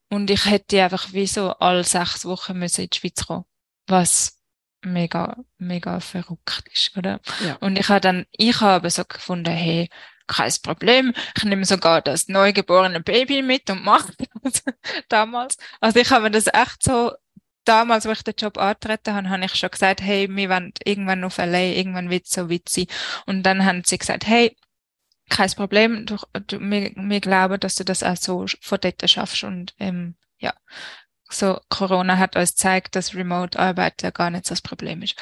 Und 0.10 0.30
ich 0.30 0.46
hätte 0.46 0.84
einfach 0.84 1.12
wie 1.14 1.28
so 1.28 1.52
alle 1.54 1.84
sechs 1.84 2.26
Wochen 2.26 2.58
müssen 2.58 2.82
in 2.82 2.90
die 2.90 2.98
Schweiz 2.98 3.26
kommen. 3.26 3.46
Was 3.88 4.38
mega, 4.84 5.38
mega 5.58 6.00
verrückt 6.00 6.64
ist, 6.72 6.96
oder? 6.98 7.20
Ja. 7.46 7.56
Und 7.60 7.78
ich 7.78 7.90
habe 7.90 8.02
dann, 8.02 8.26
ich 8.32 8.62
habe 8.62 8.90
so 8.90 9.04
gefunden, 9.06 9.54
hey, 9.54 9.90
kein 10.28 10.52
Problem, 10.62 11.14
ich 11.38 11.44
nehme 11.46 11.66
sogar 11.66 12.02
das 12.02 12.28
neugeborene 12.28 13.02
Baby 13.02 13.42
mit 13.42 13.70
und 13.70 13.84
mache 13.84 14.14
das 14.44 14.64
damals. 15.10 15.58
Also 15.80 16.00
ich 16.00 16.12
habe 16.12 16.24
mir 16.24 16.32
das 16.32 16.48
echt 16.48 16.84
so, 16.84 17.14
damals, 17.68 18.06
wo 18.06 18.12
ich 18.12 18.24
den 18.24 18.36
Job 18.38 18.58
angetreten 18.58 19.16
habe, 19.16 19.30
habe 19.30 19.46
ich 19.46 19.56
schon 19.56 19.70
gesagt, 19.70 20.02
hey, 20.02 20.28
wir 20.30 20.50
wollen 20.50 20.74
irgendwann 20.84 21.24
auf 21.24 21.38
LA, 21.38 21.76
irgendwann 21.76 22.10
wird 22.10 22.26
es 22.26 22.32
so 22.32 22.50
weit 22.50 22.70
sein. 22.70 22.88
Und 23.26 23.44
dann 23.44 23.66
haben 23.66 23.84
sie 23.86 23.98
gesagt, 23.98 24.28
hey, 24.28 24.56
kein 25.30 25.52
Problem, 25.52 26.06
du, 26.06 26.18
du, 26.48 26.60
wir, 26.60 26.92
wir 26.96 27.22
glauben, 27.22 27.60
dass 27.60 27.76
du 27.76 27.84
das 27.84 28.04
auch 28.04 28.16
so 28.18 28.46
von 28.62 28.80
dort 28.82 29.10
schaffst 29.10 29.44
und 29.44 29.76
ähm, 29.80 30.16
ja, 30.40 30.54
so 31.30 31.60
Corona 31.70 32.18
hat 32.18 32.36
uns 32.36 32.52
gezeigt, 32.52 32.96
dass 32.96 33.14
Remote-Arbeit 33.14 34.02
ja 34.04 34.12
gar 34.12 34.30
nicht 34.30 34.46
so 34.46 34.54
das 34.54 34.62
Problem 34.62 35.02
ist. 35.02 35.16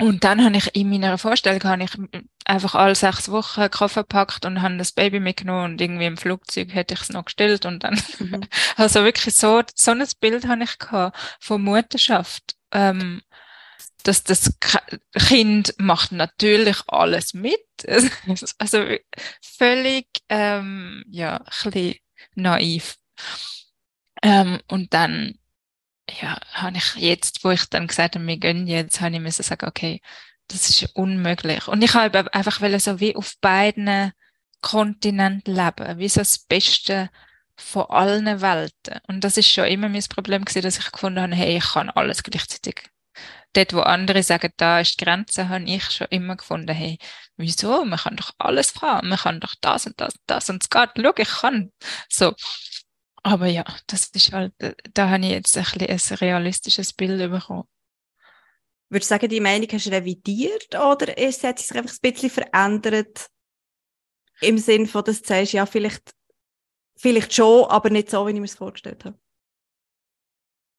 Und 0.00 0.24
dann 0.24 0.44
habe 0.44 0.56
ich 0.56 0.74
in 0.74 0.90
meiner 0.90 1.16
Vorstellung 1.16 1.62
habe 1.62 1.84
ich 1.84 1.92
einfach 2.44 2.74
alle 2.74 2.94
sechs 2.94 3.30
Wochen 3.30 3.70
Koffer 3.70 4.02
gepackt 4.02 4.44
und 4.44 4.60
habe 4.60 4.76
das 4.76 4.92
Baby 4.92 5.20
mitgenommen 5.20 5.72
und 5.72 5.80
irgendwie 5.80 6.06
im 6.06 6.16
Flugzeug 6.16 6.74
hätte 6.74 6.94
ich 6.94 7.02
es 7.02 7.10
noch 7.10 7.26
gestellt 7.26 7.66
und 7.66 7.84
dann 7.84 8.00
mhm. 8.18 8.42
also 8.76 9.04
wirklich 9.04 9.34
so 9.34 9.62
so 9.74 9.92
ein 9.92 10.04
Bild 10.20 10.48
habe 10.48 10.64
ich 10.64 10.78
gehabt 10.78 11.16
von 11.40 11.62
Mutterschaft. 11.62 12.56
Ähm, 12.72 13.22
dass 14.02 14.24
das 14.24 14.58
Kind 15.12 15.74
macht 15.78 16.12
natürlich 16.12 16.78
alles 16.88 17.34
mit. 17.34 17.60
Also 18.58 18.84
völlig 19.40 20.06
ähm, 20.28 21.04
ja, 21.08 21.36
ein 21.36 21.70
bisschen 21.70 21.94
naiv. 22.34 22.96
Ähm, 24.22 24.60
und 24.68 24.94
dann, 24.94 25.38
ja, 26.20 26.38
habe 26.52 26.76
ich 26.76 26.94
jetzt, 26.96 27.44
wo 27.44 27.50
ich 27.50 27.68
dann 27.68 27.86
gesagt 27.86 28.16
habe, 28.16 28.26
wir 28.26 28.36
gehen 28.36 28.66
jetzt, 28.66 29.00
habe 29.00 29.14
ich 29.14 29.20
müssen 29.20 29.42
sagen, 29.42 29.66
okay, 29.66 30.00
das 30.48 30.68
ist 30.68 30.90
unmöglich. 30.94 31.68
Und 31.68 31.82
ich 31.82 31.94
habe 31.94 32.32
einfach 32.34 32.60
so 32.80 33.00
wie 33.00 33.16
auf 33.16 33.34
beiden 33.40 34.12
Kontinenten 34.60 35.54
leben, 35.54 35.98
wie 35.98 36.08
so 36.08 36.20
das 36.20 36.38
Beste 36.38 37.10
von 37.56 37.86
allen 37.90 38.40
Welten. 38.40 39.00
Und 39.08 39.24
das 39.24 39.36
ist 39.36 39.48
schon 39.48 39.66
immer 39.66 39.88
mein 39.88 40.04
Problem 40.04 40.44
gewesen, 40.44 40.62
dass 40.62 40.78
ich 40.78 40.92
gefunden 40.92 41.20
habe, 41.20 41.34
hey, 41.34 41.56
ich 41.58 41.72
kann 41.72 41.90
alles 41.90 42.22
gleichzeitig. 42.22 42.90
Dort, 43.54 43.74
wo 43.74 43.80
andere 43.80 44.22
sagen, 44.22 44.50
da 44.56 44.80
ist 44.80 44.98
die 44.98 45.04
Grenze, 45.04 45.48
habe 45.48 45.64
ich 45.64 45.84
schon 45.90 46.06
immer 46.10 46.36
gefunden, 46.36 46.74
hey, 46.74 46.98
wieso? 47.36 47.84
Man 47.84 47.98
kann 47.98 48.16
doch 48.16 48.30
alles 48.38 48.74
haben. 48.80 49.10
Man 49.10 49.18
kann 49.18 49.40
doch 49.40 49.54
das 49.60 49.86
und 49.86 50.00
das 50.00 50.14
und 50.14 50.22
das 50.26 50.50
und 50.50 50.62
es 50.62 50.70
geht. 50.70 50.90
Schau, 50.96 51.12
ich 51.16 51.28
kann. 51.28 51.72
So. 52.08 52.34
Aber 53.22 53.46
ja, 53.46 53.64
das 53.86 54.08
ist 54.08 54.32
halt, 54.32 54.52
da 54.94 55.08
habe 55.08 55.24
ich 55.24 55.30
jetzt 55.30 55.56
ein, 55.56 55.64
bisschen 55.64 56.16
ein 56.16 56.18
realistisches 56.18 56.92
Bild 56.92 57.30
bekommen. 57.30 57.64
Würdest 58.88 59.10
du 59.10 59.14
sagen, 59.14 59.28
die 59.28 59.40
Meinung 59.40 59.68
hast 59.72 59.86
du 59.86 59.90
revidiert 59.90 60.74
oder 60.74 61.16
ist, 61.16 61.44
hat 61.44 61.58
sich 61.58 61.74
einfach 61.76 61.94
ein 61.94 62.12
bisschen 62.12 62.30
verändert? 62.30 63.30
Im 64.40 64.58
Sinn 64.58 64.86
von, 64.86 65.04
dass 65.04 65.22
du 65.22 65.28
sagst, 65.28 65.52
ja, 65.52 65.64
vielleicht, 65.66 66.12
vielleicht 66.96 67.32
schon, 67.32 67.64
aber 67.66 67.90
nicht 67.90 68.10
so, 68.10 68.26
wie 68.26 68.32
ich 68.32 68.38
mir 68.38 68.44
es 68.44 68.56
vorgestellt 68.56 69.04
habe? 69.04 69.18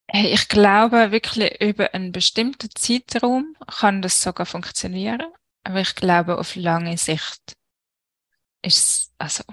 Hey, 0.08 0.34
ich 0.34 0.48
glaube 0.50 1.12
wirklich, 1.12 1.60
über 1.62 1.94
einen 1.94 2.12
bestimmten 2.12 2.70
Zeitraum 2.76 3.56
kann 3.66 4.02
das 4.02 4.22
sogar 4.22 4.46
funktionieren. 4.46 5.24
Aber 5.64 5.80
ich 5.80 5.96
glaube, 5.96 6.38
auf 6.38 6.56
lange 6.56 6.98
Sicht 6.98 7.54
ist 8.62 8.78
es, 8.78 9.14
also, 9.18 9.44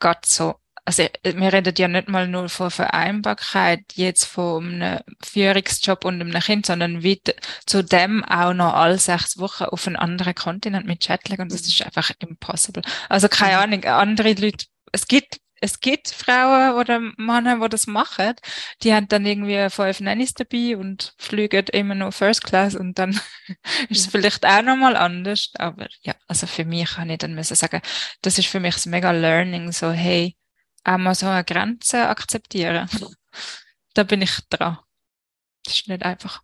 gerade 0.00 0.20
so 0.26 0.56
also 0.90 1.04
wir 1.22 1.52
reden 1.52 1.72
ja 1.78 1.86
nicht 1.86 2.08
mal 2.08 2.26
nur 2.26 2.48
von 2.48 2.68
Vereinbarkeit 2.68 3.84
jetzt 3.94 4.24
von 4.24 4.82
einem 4.82 4.98
Führungsjob 5.24 6.04
und 6.04 6.20
einem 6.20 6.42
Kind, 6.42 6.66
sondern 6.66 7.04
wie 7.04 7.22
zudem 7.64 8.24
auch 8.24 8.52
noch 8.52 8.74
alle 8.74 8.98
sechs 8.98 9.38
Wochen 9.38 9.64
auf 9.64 9.86
einen 9.86 9.94
anderen 9.94 10.34
Kontinent 10.34 10.86
mit 10.86 11.00
Chatlag 11.00 11.38
und 11.38 11.52
das 11.52 11.60
ist 11.60 11.80
einfach 11.82 12.10
impossible. 12.18 12.82
Also 13.08 13.28
keine 13.28 13.54
mhm. 13.54 13.72
Ahnung, 13.72 13.84
andere 13.84 14.32
Leute, 14.32 14.66
es 14.90 15.06
gibt 15.06 15.38
es 15.62 15.78
gibt 15.80 16.08
Frauen 16.08 16.74
oder 16.74 17.00
Männer, 17.18 17.60
die 17.60 17.68
das 17.68 17.86
machen. 17.86 18.32
Die 18.82 18.94
haben 18.94 19.08
dann 19.08 19.26
irgendwie 19.26 19.68
fünf 19.68 20.00
Nannies 20.00 20.32
dabei 20.32 20.76
und 20.76 21.12
fliegen 21.18 21.66
immer 21.72 21.94
noch 21.94 22.14
First 22.14 22.44
Class 22.44 22.74
und 22.74 22.98
dann 22.98 23.10
ist 23.90 24.00
es 24.00 24.06
vielleicht 24.06 24.46
auch 24.46 24.62
nochmal 24.62 24.96
anders. 24.96 25.50
Aber 25.58 25.86
ja, 26.02 26.14
also 26.26 26.46
für 26.46 26.64
mich 26.64 26.92
kann 26.92 27.10
ich 27.10 27.18
dann 27.18 27.34
müssen 27.34 27.56
sagen, 27.56 27.82
das 28.22 28.38
ist 28.38 28.48
für 28.48 28.58
mich 28.58 28.74
das 28.74 28.86
mega 28.86 29.10
Learning, 29.10 29.70
so 29.70 29.90
hey, 29.92 30.34
auch 30.84 30.98
mal 30.98 31.14
so 31.14 31.26
eine 31.26 31.44
Grenze 31.44 32.08
akzeptieren. 32.08 32.88
da 33.94 34.02
bin 34.02 34.22
ich 34.22 34.38
dran. 34.48 34.78
Das 35.64 35.74
ist 35.74 35.88
nicht 35.88 36.02
einfach. 36.02 36.42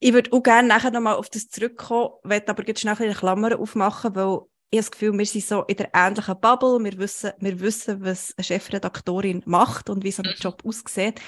ich 0.00 0.12
würde 0.12 0.32
auch 0.32 0.42
gerne 0.42 0.68
nachher 0.68 0.90
nochmal 0.90 1.16
auf 1.16 1.28
das 1.28 1.48
zurückkommen, 1.48 2.14
werde 2.24 2.48
aber 2.48 2.66
jetzt 2.66 2.80
schnell 2.80 2.96
eine 2.96 3.14
Klammer 3.14 3.58
aufmachen, 3.58 4.14
weil 4.14 4.40
ich 4.70 4.80
das 4.80 4.90
Gefühl, 4.90 5.16
wir 5.16 5.26
sind 5.26 5.44
so 5.44 5.62
in 5.64 5.76
der 5.76 5.90
ähnlichen 5.94 6.40
Bubble. 6.40 6.82
Wir 6.82 6.98
wissen, 6.98 7.32
wir 7.38 7.60
wissen 7.60 8.04
was 8.04 8.34
eine 8.36 8.44
Chefredaktorin 8.44 9.42
macht 9.46 9.90
und 9.90 10.02
wie 10.02 10.10
so 10.10 10.22
ein 10.22 10.30
mhm. 10.30 10.40
Job 10.40 10.62
aussieht. 10.64 11.20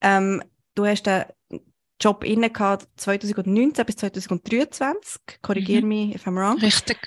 Ähm, 0.00 0.42
du 0.74 0.86
hast 0.86 1.04
den 1.04 1.24
Job 2.00 2.24
inne 2.24 2.50
gehabt 2.50 2.88
2019 2.96 3.86
bis 3.86 3.96
2023. 3.96 5.20
Korrigiere 5.42 5.82
mhm. 5.82 5.88
mich, 5.88 6.14
if 6.14 6.26
I'm 6.26 6.36
wrong. 6.36 6.58
Richtig. 6.58 6.98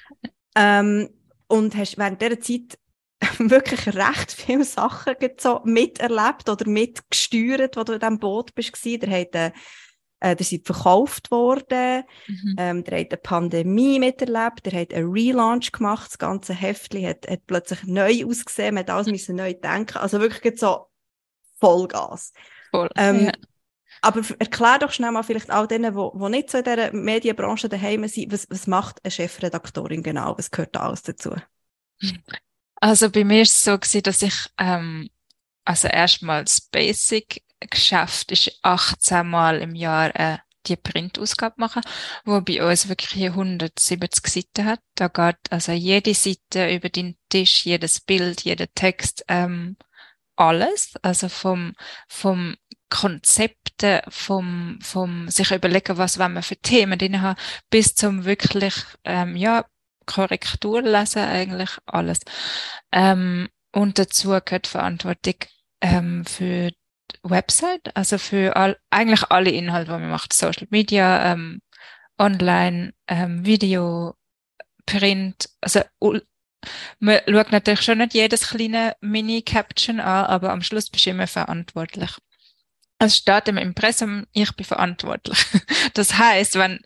Ähm, 0.56 1.10
und 1.48 1.76
hast 1.76 1.98
während 1.98 2.22
dieser 2.22 2.39
Zeit 2.39 2.80
wirklich 3.40 3.88
recht 3.88 4.32
viele 4.32 4.64
Sachen 4.64 5.16
so 5.38 5.62
miterlebt 5.66 6.48
oder 6.50 6.70
mitgesteuert, 6.70 7.76
wo 7.76 7.84
du 7.84 7.94
in 7.94 8.00
diesem 8.00 8.20
Boot 8.20 8.56
bist. 8.56 8.86
Der 8.86 9.10
hat 9.10 9.36
äh, 9.36 9.52
äh, 10.22 10.36
der 10.36 10.46
seid 10.46 10.66
verkauft 10.66 11.32
worden, 11.32 12.04
mhm. 12.28 12.56
ähm, 12.58 12.84
der 12.84 13.00
hat 13.00 13.12
eine 13.12 13.18
Pandemie 13.18 14.00
miterlebt, 14.00 14.66
der 14.66 14.82
hat 14.82 14.94
einen 14.94 15.12
Relaunch 15.12 15.72
gemacht, 15.72 16.10
das 16.10 16.18
ganze 16.18 16.54
Heftli 16.54 17.04
hat, 17.04 17.28
hat 17.30 17.48
plötzlich 17.48 17.84
neu 17.84 18.26
ausgesehen, 18.26 18.76
man 18.76 18.84
hat 18.84 18.90
alles 18.90 19.08
müssen 19.08 19.38
neu 19.38 19.54
denken, 19.54 19.98
also 19.98 20.20
wirklich 20.20 20.60
so 20.60 20.88
Vollgas. 21.60 22.34
Voll, 22.72 22.90
ähm, 22.98 23.28
ja. 23.28 23.32
Aber 24.02 24.22
erklär 24.40 24.80
doch 24.80 24.92
schnell 24.92 25.12
mal 25.12 25.24
vielleicht 25.24 25.52
auch 25.52 25.68
denen, 25.68 25.94
die, 25.96 26.20
die 26.20 26.30
nicht 26.30 26.50
so 26.50 26.58
in 26.58 26.64
dieser 26.64 26.94
Medienbranche 26.94 27.70
daheim 27.70 28.08
sind, 28.08 28.32
was, 28.32 28.48
was 28.50 28.68
macht 28.68 29.04
eine 29.04 29.12
Chefredaktorin 29.12 30.04
genau, 30.04 30.38
was 30.38 30.52
gehört 30.52 30.76
da 30.76 30.82
alles 30.82 31.04
dazu? 31.04 31.36
Also 32.82 33.10
bei 33.10 33.24
mir 33.24 33.42
ist 33.42 33.56
es 33.58 33.63
so 33.63 33.78
gewesen, 33.78 34.04
dass 34.04 34.22
ich 34.22 34.36
ähm, 34.58 35.10
also 35.65 35.88
erstmal 35.88 36.44
das 36.46 36.62
Basic 36.62 37.44
geschafft 37.60 38.32
ist 38.32 38.60
18 38.63 39.28
Mal 39.28 39.62
im 39.62 39.76
Jahr 39.76 40.15
äh, 40.15 40.38
die 40.68 40.76
Printausgabe 40.76 41.56
machen, 41.58 41.82
wo 42.26 42.42
bei 42.42 42.63
uns 42.63 42.89
wirklich 42.89 43.24
170 43.26 44.28
Seiten 44.28 44.65
hat. 44.65 44.80
Da 44.96 45.08
geht 45.08 45.38
also 45.50 45.72
jede 45.72 46.13
Seite 46.13 46.74
über 46.74 46.89
den 46.89 47.18
Tisch, 47.30 47.65
jedes 47.65 48.02
Bild, 48.02 48.42
jeder 48.42 48.68
Text, 48.74 49.24
ähm, 49.28 49.78
alles. 50.36 50.94
Also 51.02 51.30
vom, 51.30 51.74
vom 52.08 52.56
Konzepte, 52.89 54.02
vom, 54.10 54.80
vom 54.82 55.30
sich 55.30 55.52
überlegen, 55.52 55.98
was 55.98 56.20
wollen 56.20 56.34
wir 56.34 56.44
für 56.44 56.58
Themen 56.58 56.98
drin 57.00 57.22
haben, 57.22 57.39
bis 57.70 57.96
zum 57.96 58.26
wirklich, 58.26 58.76
ähm, 59.04 59.36
ja, 59.36 59.65
Korrektur 60.10 60.82
lesen, 60.82 61.24
eigentlich 61.24 61.69
alles. 61.86 62.19
Ähm, 62.91 63.50
und 63.72 64.00
dazu 64.00 64.30
gehört 64.30 64.67
Verantwortung 64.67 65.36
ähm, 65.82 66.26
für 66.26 66.72
Website, 67.24 67.95
also 67.95 68.17
für 68.17 68.56
all, 68.56 68.78
eigentlich 68.89 69.24
alle 69.30 69.52
Inhalte, 69.52 69.91
die 69.91 70.00
man 70.00 70.10
macht, 70.10 70.34
Social 70.34 70.67
Media, 70.72 71.32
ähm, 71.32 71.62
Online, 72.17 72.93
ähm, 73.08 73.45
Video, 73.45 74.15
Print, 74.86 75.50
also 75.62 75.82
man 77.00 77.19
schaut 77.28 77.52
natürlich 77.52 77.82
schon 77.82 78.00
nicht 78.00 78.13
jedes 78.13 78.50
kleine 78.50 78.95
Mini-Caption 79.00 80.00
an, 80.00 80.26
aber 80.26 80.52
am 80.52 80.62
Schluss 80.62 80.89
bist 80.89 81.06
du 81.06 81.12
immer 81.12 81.28
verantwortlich. 81.28 82.12
Es 82.98 83.15
steht 83.15 83.48
im 83.48 83.58
Impressum, 83.58 84.26
ich 84.34 84.54
bin 84.56 84.65
verantwortlich. 84.65 85.39
Das 85.93 86.17
heißt, 86.17 86.56
wenn 86.56 86.80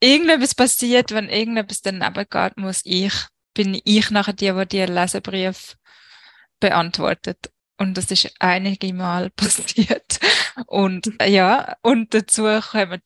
irgendetwas 0.00 0.54
passiert, 0.54 1.12
wenn 1.12 1.28
irgendetwas 1.28 1.82
daneben 1.82 2.26
geht, 2.28 2.56
muss 2.56 2.80
ich, 2.84 3.12
bin 3.54 3.80
ich 3.84 4.10
nachher 4.10 4.32
die, 4.32 4.52
die 4.52 4.66
die 4.66 4.92
Leserbrief 4.92 5.76
beantwortet. 6.60 7.50
Und 7.78 7.96
das 7.96 8.10
ist 8.10 8.34
einige 8.38 8.92
Mal 8.92 9.30
passiert. 9.36 10.18
Und 10.66 11.12
ja, 11.24 11.76
und 11.82 12.14
dazu 12.14 12.44
kommen 12.70 13.02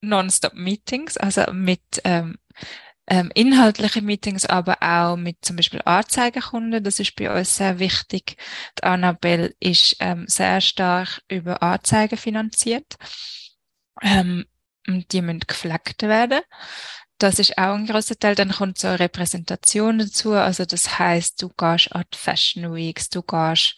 Non-Stop-Meetings, 0.00 1.16
also 1.16 1.50
mit 1.52 1.80
ähm, 2.04 2.36
ähm, 3.06 3.30
inhaltliche 3.34 4.00
Meetings, 4.02 4.46
aber 4.46 4.78
auch 4.80 5.16
mit 5.16 5.44
zum 5.44 5.56
Beispiel 5.56 5.82
Anzeigenkunden. 5.84 6.82
Das 6.82 7.00
ist 7.00 7.16
bei 7.16 7.30
uns 7.30 7.56
sehr 7.56 7.78
wichtig. 7.78 8.36
Die 8.78 8.84
Annabelle 8.84 9.54
ist 9.60 9.96
ähm, 10.00 10.24
sehr 10.26 10.60
stark 10.60 11.22
über 11.28 11.62
Anzeigen 11.62 12.16
finanziert. 12.16 12.96
Ähm, 14.02 14.46
die 14.86 15.22
müssen 15.22 15.40
gepflegt 15.40 16.02
werden. 16.02 16.40
Das 17.18 17.38
ist 17.38 17.56
auch 17.58 17.74
ein 17.74 17.86
großer 17.86 18.18
Teil. 18.18 18.34
Dann 18.34 18.50
kommt 18.50 18.78
so 18.78 18.88
eine 18.88 19.00
Repräsentation 19.00 19.98
dazu. 19.98 20.32
Also 20.32 20.64
das 20.64 20.98
heißt, 20.98 21.40
du 21.40 21.48
gehst 21.50 21.92
an 21.92 22.04
die 22.12 22.18
Fashion 22.18 22.74
Weeks, 22.74 23.08
du 23.08 23.22
gehst 23.22 23.76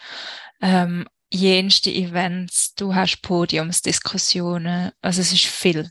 ähm, 0.63 1.07
jenste 1.31 1.91
Events, 1.91 2.75
du 2.75 2.95
hast 2.95 3.21
Podiumsdiskussionen. 3.23 4.93
Also 5.03 5.21
es 5.21 5.33
ist 5.33 5.47
viel. 5.47 5.91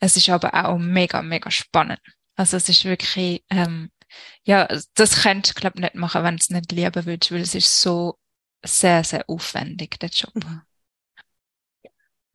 Es 0.00 0.16
ist 0.16 0.28
aber 0.28 0.54
auch 0.66 0.78
mega, 0.78 1.22
mega 1.22 1.50
spannend. 1.50 2.00
Also 2.36 2.56
es 2.56 2.68
ist 2.68 2.84
wirklich, 2.84 3.44
ähm, 3.50 3.90
ja, 4.44 4.68
das 4.94 5.22
könntest 5.22 5.56
du, 5.56 5.60
glaube 5.60 5.80
nicht 5.80 5.96
machen, 5.96 6.22
wenn 6.22 6.36
du 6.36 6.40
es 6.40 6.50
nicht 6.50 6.70
lieben 6.72 7.04
würdest, 7.04 7.32
weil 7.32 7.40
es 7.40 7.54
ist 7.54 7.82
so 7.82 8.18
sehr, 8.64 9.02
sehr 9.04 9.28
aufwendig, 9.28 9.98
der 9.98 10.10
Job. 10.10 10.34
Mhm. 10.34 10.62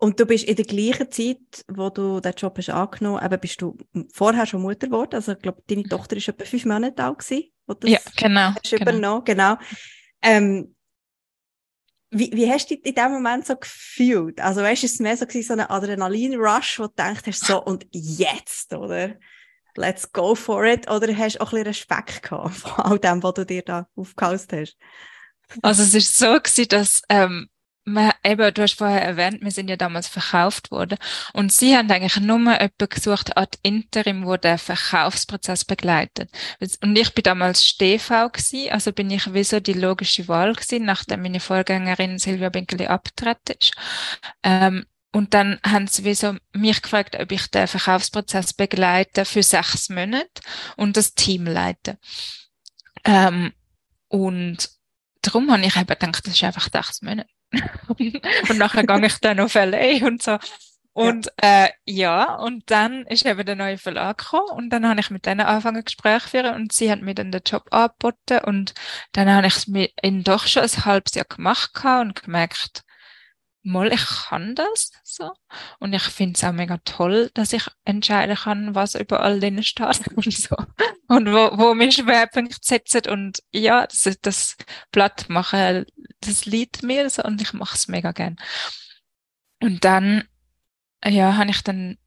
Und 0.03 0.19
du 0.19 0.25
bist 0.25 0.43
in 0.43 0.57
der 0.57 0.65
gleichen 0.65 1.09
Zeit, 1.11 1.63
wo 1.69 1.89
du 1.89 2.19
den 2.19 2.33
Job 2.33 2.57
hast 2.57 2.69
angenommen, 2.69 3.23
eben 3.23 3.39
bist 3.39 3.61
du 3.61 3.77
vorher 4.11 4.45
schon 4.45 4.61
Mutter 4.61 4.87
geworden. 4.87 5.15
Also 5.15 5.31
ich 5.31 5.39
glaube, 5.39 5.63
deine 5.65 5.83
Tochter 5.83 6.17
ist 6.17 6.27
etwa 6.27 6.43
fünf 6.43 6.65
Monate 6.65 7.01
alt 7.01 7.19
gewesen, 7.19 7.45
wo 7.65 7.73
du 7.73 7.87
ja, 7.87 7.99
genau, 8.17 8.49
hast 8.49 8.69
genau. 8.69 8.81
übernommen. 8.81 9.23
Genau. 9.23 9.55
Ähm, 10.21 10.75
wie, 12.09 12.29
wie 12.33 12.51
hast 12.51 12.69
du 12.69 12.75
dich 12.75 12.85
in 12.85 12.95
dem 12.95 13.13
Moment 13.13 13.47
so 13.47 13.55
gefühlt? 13.55 14.41
Also 14.41 14.61
weißt 14.61 14.83
du, 14.83 14.87
es 14.87 14.99
mehr 14.99 15.15
so, 15.15 15.25
so 15.25 15.53
ein 15.53 15.61
Adrenalin-Rush, 15.61 16.79
wo 16.79 16.87
du 16.87 16.93
denkst, 16.97 17.39
so 17.39 17.63
und 17.63 17.87
jetzt, 17.93 18.73
oder? 18.73 19.15
let's 19.77 20.11
go 20.11 20.35
for 20.35 20.65
it? 20.65 20.89
Oder 20.91 21.15
hast 21.17 21.35
du 21.35 21.41
auch 21.41 21.53
ein 21.53 21.63
bisschen 21.63 21.67
Respekt 21.67 22.23
gehabt 22.23 22.55
von 22.55 22.71
all 22.85 22.99
dem, 22.99 23.23
was 23.23 23.33
du 23.35 23.45
dir 23.45 23.61
da 23.61 23.87
aufgehaust 23.95 24.51
hast? 24.51 24.77
Also 25.61 25.83
es 25.83 25.93
ist 25.93 26.17
so 26.17 26.33
gewesen, 26.33 26.67
dass 26.67 27.01
ähm, 27.07 27.49
eben, 27.85 28.53
du 28.53 28.61
hast 28.61 28.77
vorher 28.77 29.01
erwähnt, 29.01 29.41
wir 29.41 29.51
sind 29.51 29.69
ja 29.69 29.75
damals 29.75 30.07
verkauft 30.07 30.71
worden 30.71 30.97
und 31.33 31.51
sie 31.51 31.75
haben 31.75 31.91
eigentlich 31.91 32.19
nur 32.19 32.37
jemanden 32.37 32.89
gesucht, 32.89 33.35
ad 33.37 33.57
interim, 33.61 34.25
der 34.41 34.57
Verkaufsprozess 34.57 35.65
begleitet. 35.65 36.31
Und 36.81 36.97
ich 36.97 37.13
bin 37.13 37.23
damals 37.23 37.63
StV 37.63 38.31
gewesen, 38.31 38.71
also 38.71 38.91
bin 38.91 39.11
ich 39.11 39.33
wie 39.33 39.43
so 39.43 39.59
die 39.59 39.73
logische 39.73 40.27
Wahl 40.27 40.53
gewesen, 40.53 40.85
nachdem 40.85 41.21
meine 41.21 41.39
Vorgängerin 41.39 42.19
Silvia 42.19 42.49
Binkeli 42.49 42.87
abgetreten 42.87 43.55
ist. 43.59 43.73
Ähm, 44.43 44.85
und 45.11 45.33
dann 45.35 45.59
haben 45.63 45.87
sie 45.87 46.05
wie 46.05 46.15
so 46.15 46.35
mich 46.53 46.81
gefragt, 46.81 47.15
ob 47.19 47.31
ich 47.31 47.47
den 47.51 47.67
Verkaufsprozess 47.67 48.53
begleite 48.53 49.25
für 49.25 49.43
sechs 49.43 49.89
Monate 49.89 50.41
und 50.75 50.97
das 50.97 51.13
Team 51.13 51.45
leite. 51.45 51.99
Ähm, 53.03 53.53
und 54.07 54.69
darum 55.21 55.51
habe 55.51 55.65
ich 55.65 55.75
eben 55.75 55.85
gedacht, 55.85 56.25
das 56.25 56.33
ist 56.33 56.43
einfach 56.43 56.69
sechs 56.71 57.01
Monate. 57.01 57.29
und 58.49 58.57
nachher 58.57 58.85
gehe 58.85 59.05
ich 59.05 59.19
dann 59.19 59.39
auf 59.39 59.55
LA 59.55 60.05
und 60.05 60.21
so. 60.21 60.37
Und 60.93 61.25
ja. 61.41 61.65
Äh, 61.65 61.69
ja, 61.85 62.35
und 62.35 62.69
dann 62.69 63.05
ist 63.07 63.25
eben 63.25 63.45
der 63.45 63.55
neue 63.55 63.79
Verlag 63.79 64.19
gekommen 64.19 64.51
und 64.51 64.69
dann 64.69 64.87
habe 64.87 64.99
ich 64.99 65.09
mit 65.09 65.25
denen 65.25 65.41
angefangen 65.41 65.83
Gespräch 65.83 66.21
führen 66.23 66.53
und 66.53 66.71
sie 66.71 66.91
hat 66.91 67.01
mir 67.01 67.15
dann 67.15 67.31
den 67.31 67.41
Job 67.43 67.65
angeboten 67.71 68.39
und 68.45 68.75
dann 69.11 69.29
habe 69.31 69.47
ich 69.47 69.55
es 69.55 69.67
mir 69.67 69.89
in 70.03 70.23
doch 70.23 70.45
schon 70.45 70.63
ein 70.63 70.85
halbes 70.85 71.15
Jahr 71.15 71.25
gemacht 71.25 71.71
und 71.83 72.21
gemerkt, 72.21 72.83
mal, 73.63 73.91
ich 73.91 74.05
kann 74.05 74.55
das 74.55 74.91
so. 75.03 75.31
Und 75.79 75.93
ich 75.93 76.03
finde 76.03 76.33
es 76.35 76.43
auch 76.43 76.51
mega 76.51 76.77
toll, 76.85 77.31
dass 77.33 77.53
ich 77.53 77.65
entscheiden 77.85 78.35
kann, 78.35 78.75
was 78.75 78.95
überall 78.95 79.39
drin 79.39 79.63
steht 79.63 80.07
und 80.15 80.33
so. 80.33 80.55
Und 81.07 81.27
wo, 81.27 81.57
wo 81.57 81.73
mein 81.73 81.91
Schwerpunkt 81.91 82.63
setzt. 82.63 83.07
Und 83.07 83.41
ja, 83.51 83.87
das, 83.87 84.17
das 84.21 84.57
Blatt 84.91 85.29
machen, 85.29 85.85
das 86.21 86.45
liegt 86.45 86.83
mir 86.83 87.09
so 87.09 87.23
und 87.23 87.41
ich 87.41 87.53
mache 87.53 87.75
es 87.75 87.87
mega 87.87 88.11
gern. 88.11 88.35
Und 89.61 89.85
dann, 89.85 90.27
ja, 91.05 91.37
habe 91.37 91.51
ich 91.51 91.63
dann 91.63 91.97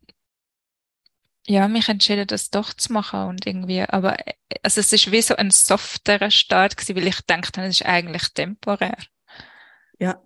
ja, 1.49 1.69
mich 1.69 1.88
entschieden, 1.88 2.27
das 2.27 2.51
doch 2.51 2.75
zu 2.75 2.92
machen 2.92 3.21
und 3.29 3.47
irgendwie, 3.47 3.83
aber 3.83 4.16
also 4.62 4.81
es 4.81 4.92
ist 4.92 5.12
wie 5.12 5.23
so 5.23 5.37
ein 5.37 5.51
softerer 5.53 6.31
Start 6.31 6.77
gewesen, 6.77 6.97
weil 6.97 7.07
ich 7.07 7.21
dachte, 7.23 7.62
es 7.62 7.81
ist 7.81 7.87
eigentlich 7.87 8.33
temporär. 8.35 8.97
Ja, 9.99 10.21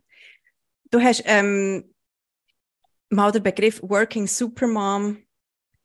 Du 0.90 1.00
hast 1.00 1.22
ähm, 1.26 1.94
mal 3.10 3.32
den 3.32 3.42
Begriff 3.42 3.80
Working 3.82 4.26
Supermom 4.26 5.24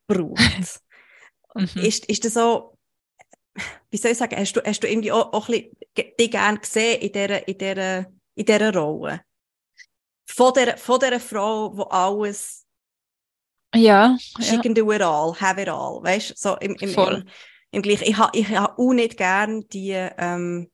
gebraucht. 0.08 0.82
mhm. 1.56 1.82
ist, 1.82 2.06
ist 2.06 2.26
das 2.26 2.34
so, 2.34 2.78
wie 3.90 3.98
soll 3.98 4.12
ich 4.12 4.18
sagen, 4.18 4.36
hast 4.36 4.54
du, 4.54 4.62
hast 4.66 4.82
du 4.82 4.88
irgendwie 4.88 5.12
auch, 5.12 5.34
auch 5.34 5.50
ein 5.50 5.70
bisschen 5.94 6.16
dich 6.20 6.32
gerne 6.32 6.60
gesehen 6.60 7.02
in 7.02 7.12
dieser, 7.12 7.48
in 7.48 7.58
dieser, 7.58 8.00
in 8.36 8.46
dieser 8.46 8.74
Rolle? 8.74 9.22
Von 10.28 10.54
dieser, 10.54 10.78
von 10.78 11.00
dieser 11.00 11.20
Frau, 11.20 11.70
die 11.70 11.92
alles 11.92 12.66
ja, 13.76 14.18
she 14.40 14.56
ja. 14.56 14.62
can 14.62 14.74
do 14.74 14.92
it 14.92 15.02
all, 15.02 15.34
have 15.34 15.62
it 15.62 15.68
all, 15.68 16.02
weißt 16.02 16.32
du, 16.32 16.34
so 16.38 16.56
im, 16.58 16.76
im, 16.76 16.90
Voll. 16.90 17.16
im, 17.16 17.26
im 17.72 17.82
gleichen. 17.82 18.06
Ich 18.06 18.18
habe 18.18 18.38
ich 18.38 18.48
ha 18.50 18.74
auch 18.78 18.94
nicht 18.94 19.18
gern 19.18 19.68
die, 19.68 19.92
ähm, 19.92 20.72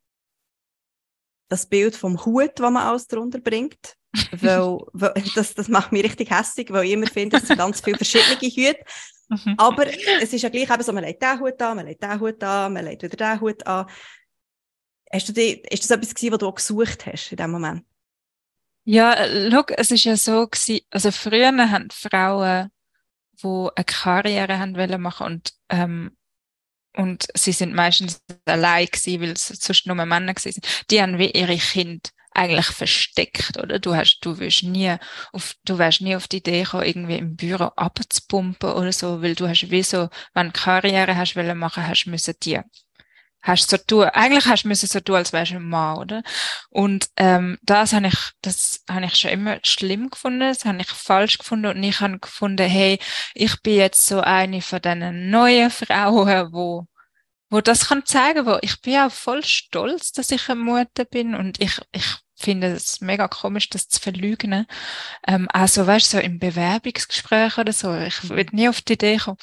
das 1.52 1.66
Bild 1.66 1.96
vom 1.96 2.26
Hut, 2.26 2.52
das 2.56 2.72
man 2.72 2.84
alles 2.84 3.08
drunter 3.08 3.40
bringt 3.40 3.98
weil, 4.32 4.80
weil 4.94 5.14
das, 5.36 5.54
das 5.54 5.68
macht 5.68 5.92
mich 5.92 6.04
richtig 6.04 6.30
hässlich, 6.32 6.72
weil 6.72 6.86
ich 6.86 6.92
immer 6.92 7.08
finde, 7.08 7.38
es 7.38 7.48
sind 7.48 7.58
ganz 7.58 7.82
viele 7.82 7.98
verschiedene 7.98 8.36
Hüte. 8.36 8.84
Mhm. 9.30 9.56
Aber 9.58 9.86
es 9.88 10.34
ist 10.34 10.42
ja 10.42 10.50
gleich 10.50 10.70
eben 10.70 10.84
so, 10.84 10.92
man 10.92 11.04
legt 11.04 11.24
diesen 11.24 11.40
Hut 11.40 11.62
an, 11.62 11.78
man 11.78 11.86
legt 11.86 12.04
diesen 12.04 12.20
Hut 12.20 12.44
an, 12.44 12.74
man 12.74 12.86
legt 12.86 13.04
wieder 13.04 13.16
diesen 13.16 13.42
Hut 13.42 13.66
an. 13.66 13.86
Hast 15.12 15.30
du 15.30 15.34
die, 15.34 15.62
ist 15.70 15.84
das 15.84 15.92
etwas 15.92 16.14
gewesen, 16.14 16.32
was 16.34 16.40
du 16.40 16.48
auch 16.48 16.56
gesucht 16.56 17.06
hast 17.06 17.32
in 17.32 17.38
dem 17.38 17.52
Moment? 17.52 17.86
Ja, 18.84 19.26
look, 19.26 19.72
es 19.78 19.92
ist 19.92 20.06
ja 20.06 20.18
so 20.18 20.48
gewesen, 20.48 20.82
also 20.90 21.12
früher 21.12 21.52
haben 21.52 21.90
Frauen, 21.92 22.72
die 23.44 23.68
eine 23.76 23.86
Karriere 23.86 24.60
haben 24.60 24.76
wollen 24.76 25.02
machen 25.02 25.28
und, 25.28 25.54
ähm, 25.70 26.18
und 26.96 27.28
sie 27.36 27.52
sind 27.52 27.74
meistens 27.74 28.22
allein 28.46 28.88
gewesen, 28.88 29.22
weil 29.22 29.32
es 29.32 29.48
sonst 29.48 29.88
nur 29.88 29.96
Männer 29.96 30.34
gewesen 30.34 30.62
sind, 30.62 30.68
die 30.90 31.02
haben 31.02 31.18
wie 31.18 31.32
ihre 31.32 31.58
Kinder 31.58 32.10
eigentlich 32.34 32.68
versteckt, 32.68 33.58
oder? 33.58 33.80
Du 33.80 33.94
hast, 33.94 34.20
du 34.22 34.40
wirst 34.40 34.64
nie 34.64 34.96
auf, 35.34 35.54
du 35.66 35.78
wärst 35.78 36.02
nie 36.02 36.16
auf 36.16 36.28
die 36.28 36.38
Idee 36.38 36.64
kommen, 36.64 36.86
irgendwie 36.86 37.18
im 37.18 37.36
Büro 37.36 37.66
abzupumpen 37.76 38.72
oder 38.72 38.94
so, 38.94 39.22
weil 39.22 39.36
du 39.36 39.48
hast 39.48 39.70
wie 39.70 39.84
so, 39.84 40.10
wenn 40.34 40.48
du 40.48 40.54
Karriere 40.54 41.18
hast 41.18 41.36
wollen 41.36 41.58
machen, 41.58 41.86
hast 41.86 42.06
müssen 42.06 42.36
dir 42.42 42.64
hast 43.42 43.70
so 43.70 43.78
tun, 43.78 44.06
eigentlich 44.06 44.46
hast 44.46 44.64
du 44.64 44.68
müssen 44.68 44.88
so 44.88 45.00
tun, 45.00 45.16
als 45.16 45.34
wärst 45.34 45.52
du 45.52 45.56
ein 45.58 45.64
Mann, 45.64 45.98
oder? 45.98 46.24
Und 46.70 47.10
ähm, 47.18 47.58
das 47.64 47.94
habe 47.94 48.08
ich, 48.08 48.18
das 48.42 48.84
habe 48.90 49.06
ich 49.06 49.16
schon 49.16 49.32
immer 49.32 49.60
schlimm 49.64 50.10
gefunden, 50.10 50.40
das 50.42 50.66
habe 50.66 50.80
ich 50.82 50.90
falsch 50.90 51.38
gefunden 51.38 51.68
und 51.68 51.84
ich 51.84 52.00
habe 52.02 52.20
gefunden, 52.20 52.68
hey, 52.68 53.00
ich 53.34 53.62
bin 53.62 53.76
jetzt 53.76 54.06
so 54.06 54.22
eine 54.22 54.62
von 54.62 54.82
diesen 54.82 55.30
neuen 55.30 55.70
Frauen, 55.72 56.54
wo 56.54 56.88
wo 57.52 57.60
das 57.62 57.90
kann 57.90 58.06
zeigen, 58.06 58.46
wo 58.46 58.58
ich 58.62 58.82
bin 58.82 58.98
auch 58.98 59.12
voll 59.12 59.44
stolz, 59.44 60.14
dass 60.14 60.32
ich 60.32 60.50
eine 60.50 60.62
Mutter 60.62 61.06
bin 61.06 61.36
und 61.36 61.60
ich, 61.62 61.80
ich 61.92 62.06
finde 62.36 62.68
es 62.68 63.02
mega 63.02 63.28
komisch, 63.28 63.70
das 63.70 63.88
zu 63.90 64.00
verlügen. 64.00 64.66
Ähm, 65.28 65.48
also, 65.52 65.86
weißt 65.86 66.14
du, 66.14 66.18
so 66.18 66.24
im 66.24 66.40
Bewerbungsgespräch 66.40 67.58
oder 67.58 67.74
so, 67.74 67.96
ich 67.96 68.30
würde 68.30 68.56
nie 68.56 68.70
auf 68.70 68.82
die 68.82 68.94
Idee 68.94 69.18
kommen. 69.18 69.38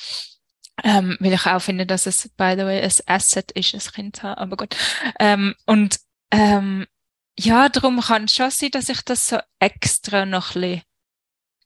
Ähm, 0.85 1.17
weil 1.21 1.33
ich 1.33 1.47
auch 1.47 1.61
finde, 1.61 1.87
dass 1.87 2.07
es, 2.07 2.29
by 2.37 2.55
the 2.57 2.65
way, 2.65 2.81
ein 2.81 2.93
Asset 3.07 3.51
ist, 3.53 3.75
ein 3.75 3.93
Kind 3.93 4.17
zu 4.17 4.23
haben, 4.23 4.39
aber 4.39 4.57
gut. 4.57 4.77
Ähm, 5.19 5.55
und 5.67 5.99
ähm, 6.31 6.87
ja, 7.39 7.69
darum 7.69 8.01
kann 8.01 8.25
es 8.25 8.35
schon 8.35 8.51
sein, 8.51 8.71
dass 8.71 8.89
ich 8.89 9.03
das 9.03 9.29
so 9.29 9.39
extra 9.59 10.25
noch 10.25 10.55
ein 10.55 10.61
bisschen 10.61 10.83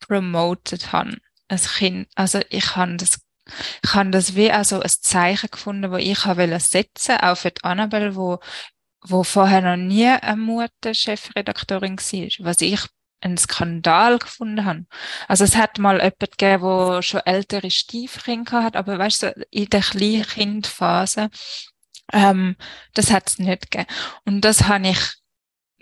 promoted 0.00 0.92
habe, 0.92 1.18
als 1.48 1.74
Kind. 1.74 2.08
Also 2.14 2.40
ich 2.50 2.76
habe 2.76 2.96
das 2.96 3.20
ich 3.82 3.94
habe 3.94 4.10
das 4.10 4.34
wie 4.36 4.50
also 4.50 4.80
ein 4.80 4.88
Zeichen 4.88 5.50
gefunden, 5.50 5.90
wo 5.90 5.96
ich 5.96 6.24
habe 6.24 6.60
setzen, 6.60 7.16
auch 7.16 7.36
für 7.36 7.50
die 7.50 7.64
Annabelle, 7.64 8.14
wo, 8.14 8.38
wo 9.02 9.24
vorher 9.24 9.60
noch 9.60 9.76
nie 9.76 10.06
eine 10.08 10.36
Mutter 10.36 10.94
Chefredaktorin 10.94 11.98
war. 11.98 12.46
Was 12.46 12.60
ich 12.60 12.80
einen 13.22 13.38
Skandal 13.38 14.18
gefunden 14.18 14.64
habe. 14.64 14.86
Also 15.28 15.44
es 15.44 15.56
hat 15.56 15.78
mal 15.78 15.96
jemand 15.96 16.18
gegeben, 16.18 16.62
der 16.62 17.02
schon 17.02 17.20
ältere 17.24 17.70
Stiefkinder 17.70 18.62
hat, 18.62 18.76
aber 18.76 18.98
weißt 18.98 19.22
du, 19.22 19.46
in 19.50 19.66
der 19.66 19.80
Kleinkindphase, 19.80 21.30
ähm, 22.12 22.56
das 22.94 23.10
hat 23.10 23.28
es 23.30 23.38
nicht 23.38 23.70
gegeben. 23.70 23.88
Und 24.24 24.42
das 24.42 24.64
habe 24.64 24.88
ich 24.88 25.22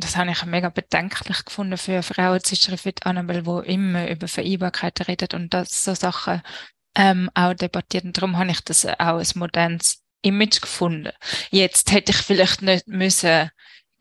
das 0.01 0.17
habe 0.17 0.31
ich 0.31 0.45
mega 0.47 0.71
bedenklich 0.71 1.45
gefunden 1.45 1.77
für 1.77 1.93
eine 1.93 2.03
Frau, 2.03 2.35
wie 2.35 2.95
Annabelle, 3.03 3.45
wo 3.45 3.61
immer 3.61 4.09
über 4.09 4.29
Vereinbarkeit 4.29 5.07
redet 5.09 5.35
und 5.35 5.53
das 5.53 5.85
so 5.85 5.95
Sachen 5.95 6.41
ähm, 6.97 7.31
auch 7.35 7.55
debattiert. 7.55 8.05
Und 8.05 8.17
darum 8.17 8.39
habe 8.39 8.51
ich 8.51 8.61
das 8.63 8.87
auch 8.87 9.19
ein 9.19 9.27
modernes 9.35 10.03
Image 10.23 10.61
gefunden. 10.61 11.13
Jetzt 11.51 11.93
hätte 11.93 12.13
ich 12.13 12.19
vielleicht 12.19 12.63
nicht 12.63 12.89
müssen 12.89 13.51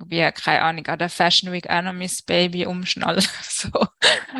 wie, 0.05 0.31
keine 0.31 0.61
Ahnung, 0.61 0.85
an 0.87 0.99
der 0.99 1.09
Fashion 1.09 1.51
Week 1.51 1.69
auch 1.69 1.81
noch 1.81 1.93
mein 1.93 2.11
Baby 2.25 2.65
umschnallen. 2.65 3.25
so. 3.43 3.69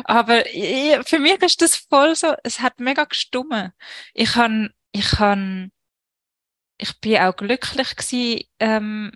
Aber 0.04 0.46
ich, 0.46 0.98
für 1.06 1.18
mich 1.18 1.40
ist 1.42 1.60
das 1.62 1.76
voll 1.76 2.14
so, 2.16 2.34
es 2.44 2.60
hat 2.60 2.80
mega 2.80 3.04
gestummen. 3.04 3.72
Ich 4.14 4.36
han, 4.36 4.70
ich 4.92 5.18
han, 5.18 5.70
ich 6.78 6.98
bin 7.00 7.18
auch 7.18 7.36
glücklich 7.36 7.96
gewesen, 7.96 8.44
ähm, 8.58 9.12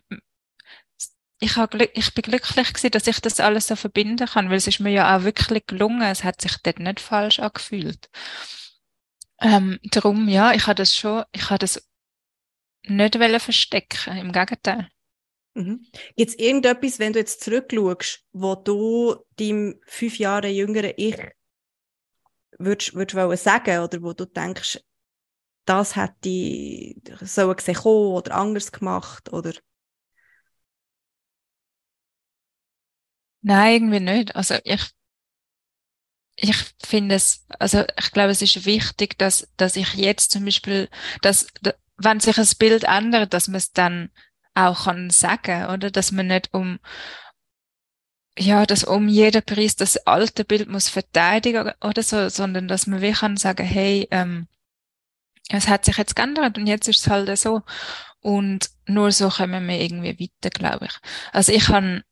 ich, 1.41 1.57
hab, 1.57 1.75
ich 1.75 2.15
bin 2.15 2.23
glücklich 2.23 2.69
gewesen, 2.73 2.91
dass 2.91 3.07
ich 3.07 3.21
das 3.21 3.41
alles 3.41 3.67
so 3.67 3.77
verbinden 3.77 4.27
kann, 4.27 4.49
weil 4.51 4.57
es 4.57 4.67
ist 4.67 4.81
mir 4.81 4.93
ja 4.93 5.17
auch 5.17 5.25
wirklich 5.25 5.67
gelungen. 5.67 6.03
Es 6.03 6.25
hat 6.25 6.41
sich 6.41 6.57
dort 6.63 6.79
nicht 6.79 7.01
falsch 7.01 7.39
angefühlt. 7.41 8.09
Ähm, 9.41 9.79
darum, 9.85 10.29
ja, 10.29 10.53
ich 10.53 10.67
habe 10.67 10.77
das 10.77 10.95
schon, 10.95 11.25
ich 11.33 11.51
habe 11.51 11.59
das 11.59 11.87
nicht 12.87 13.17
verstecken, 13.17 14.17
im 14.17 14.33
Gegenteil. 14.33 14.89
Mhm. 15.55 15.87
Gibt 16.17 16.31
es 16.31 16.39
irgendetwas, 16.39 16.99
wenn 16.99 17.13
du 17.13 17.19
jetzt 17.21 17.43
zurückschaust, 17.43 18.25
wo 18.33 18.55
du 18.57 19.17
deinem 19.37 19.81
fünf 19.87 20.19
Jahre 20.19 20.49
jüngeren 20.49 20.93
Ich 20.97 21.17
würdest, 22.59 22.95
würdest 22.95 23.45
sagen 23.45 23.79
oder 23.81 24.03
wo 24.03 24.13
du 24.13 24.25
denkst, 24.27 24.81
das 25.67 25.97
hätte 25.97 26.29
ich 26.29 26.97
so 27.23 27.55
gesehen 27.55 27.79
oder 27.85 28.35
anders 28.37 28.73
gemacht 28.73 29.33
oder 29.33 29.53
Nein, 33.43 33.75
irgendwie 33.75 34.01
nicht. 34.01 34.35
Also 34.35 34.57
ich, 34.65 34.91
ich 36.37 36.57
finde 36.85 37.15
es, 37.17 37.47
also 37.59 37.85
ich 37.99 38.11
glaube, 38.13 38.31
es 38.31 38.43
ist 38.43 38.65
wichtig, 38.67 39.19
dass, 39.19 39.49
dass 39.57 39.77
ich 39.77 39.95
jetzt 39.95 40.31
zum 40.33 40.45
Beispiel, 40.45 40.89
dass, 41.23 41.47
wenn 41.97 42.21
sich 42.21 42.39
ein 42.39 42.49
Bild 42.59 42.85
ändert, 42.85 43.33
dass 43.35 43.49
man 43.49 43.57
es 43.57 43.73
dann 43.73 44.11
auch 44.55 44.85
kann 44.85 45.11
sagen, 45.11 45.67
oder? 45.71 45.91
Dass 45.91 46.13
man 46.13 46.29
nicht 46.29 46.53
um, 46.53 46.79
ja, 48.39 48.67
dass 48.67 48.85
um 48.85 49.09
jeden 49.09 49.43
Preis 49.43 49.77
das 49.77 49.97
alte 50.07 50.45
Bild 50.45 50.69
muss 50.69 50.89
verteidigen 50.89 51.73
oder 51.83 52.03
so, 52.03 52.29
sondern 52.29 52.69
dass 52.69 52.87
man 52.87 53.01
wie 53.03 53.13
kann 53.13 53.37
sagen, 53.37 53.67
hey, 53.67 54.09
ähm, 54.11 54.49
es 55.51 55.69
hat 55.69 55.85
sich 55.85 55.97
jetzt 55.99 56.17
geändert 56.17 56.59
und 56.59 56.67
jetzt 56.67 56.89
ist 56.89 57.01
es 57.01 57.09
halt 57.09 57.37
so. 57.39 57.63
Und 58.21 58.71
nur 58.87 59.13
so 59.13 59.29
kommen 59.29 59.67
wir 59.69 59.81
irgendwie 59.81 60.19
weiter, 60.19 60.51
glaube 60.51 60.87
ich. 60.87 60.95
Also 61.33 61.53
ich 61.53 61.67
kann, 61.67 62.03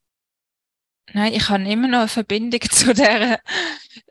nein, 1.15 1.33
ich 1.35 1.49
habe 1.49 1.65
immer 1.69 1.89
noch 1.89 2.01
eine 2.01 2.09
Verbindung 2.09 2.61
zu 2.71 2.95
der 2.95 3.41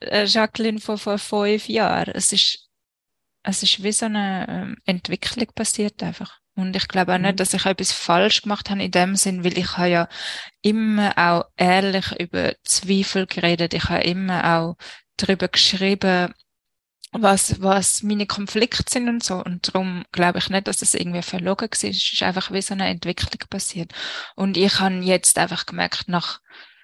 äh, 0.02 0.26
Jacqueline 0.26 0.80
von 0.80 0.98
vor 0.98 1.18
fünf 1.20 1.68
Jahren. 1.70 2.12
Es 2.16 2.32
ist, 2.32 2.70
es 3.44 3.64
ist 3.64 3.84
wie 3.84 3.92
so 3.92 4.08
eine 4.08 4.48
ähm, 4.50 4.78
Entwicklung 4.86 5.48
passiert 5.56 6.02
einfach. 6.04 6.41
Und 6.56 6.76
ich 6.76 6.88
glaube 6.88 7.14
auch 7.14 7.18
nicht, 7.18 7.34
mhm. 7.34 7.38
dass 7.38 7.54
ich 7.54 7.66
etwas 7.66 7.92
falsch 7.92 8.42
gemacht 8.42 8.70
habe 8.70 8.84
in 8.84 8.92
dem 8.92 9.16
Sinn, 9.16 9.44
weil 9.44 9.58
ich 9.58 9.78
habe 9.78 9.90
ja 9.90 10.08
immer 10.62 11.18
auch 11.18 11.46
ehrlich 11.56 12.12
über 12.20 12.54
Zweifel 12.64 13.26
geredet. 13.26 13.74
Ich 13.74 13.86
habe 13.86 14.04
immer 14.04 14.58
auch 14.58 14.76
darüber 15.18 15.48
geschrieben, 15.48 16.34
was, 17.14 17.62
was 17.62 18.04
meine 18.04 18.26
Konflikte 18.26 18.84
sind 18.90 19.10
und 19.10 19.24
so. 19.24 19.36
Und 19.44 19.68
darum 19.68 20.04
glaube 20.12 20.40
ich 20.40 20.50
nicht, 20.50 20.68
dass 20.68 20.82
es 20.82 20.94
irgendwie 20.94 21.22
verlogen 21.22 21.70
war. 21.70 21.72
Es 21.72 21.84
ist 21.84 22.24
einfach 22.24 22.52
wie 22.52 22.62
so 22.62 22.74
eine 22.74 22.88
Entwicklung 22.88 23.40
passiert. 23.50 23.94
Und 24.36 24.58
ich 24.58 24.80
habe 24.80 24.96
jetzt 24.96 25.38
einfach 25.38 25.66
gemerkt, 25.66 26.08
nach 26.08 26.40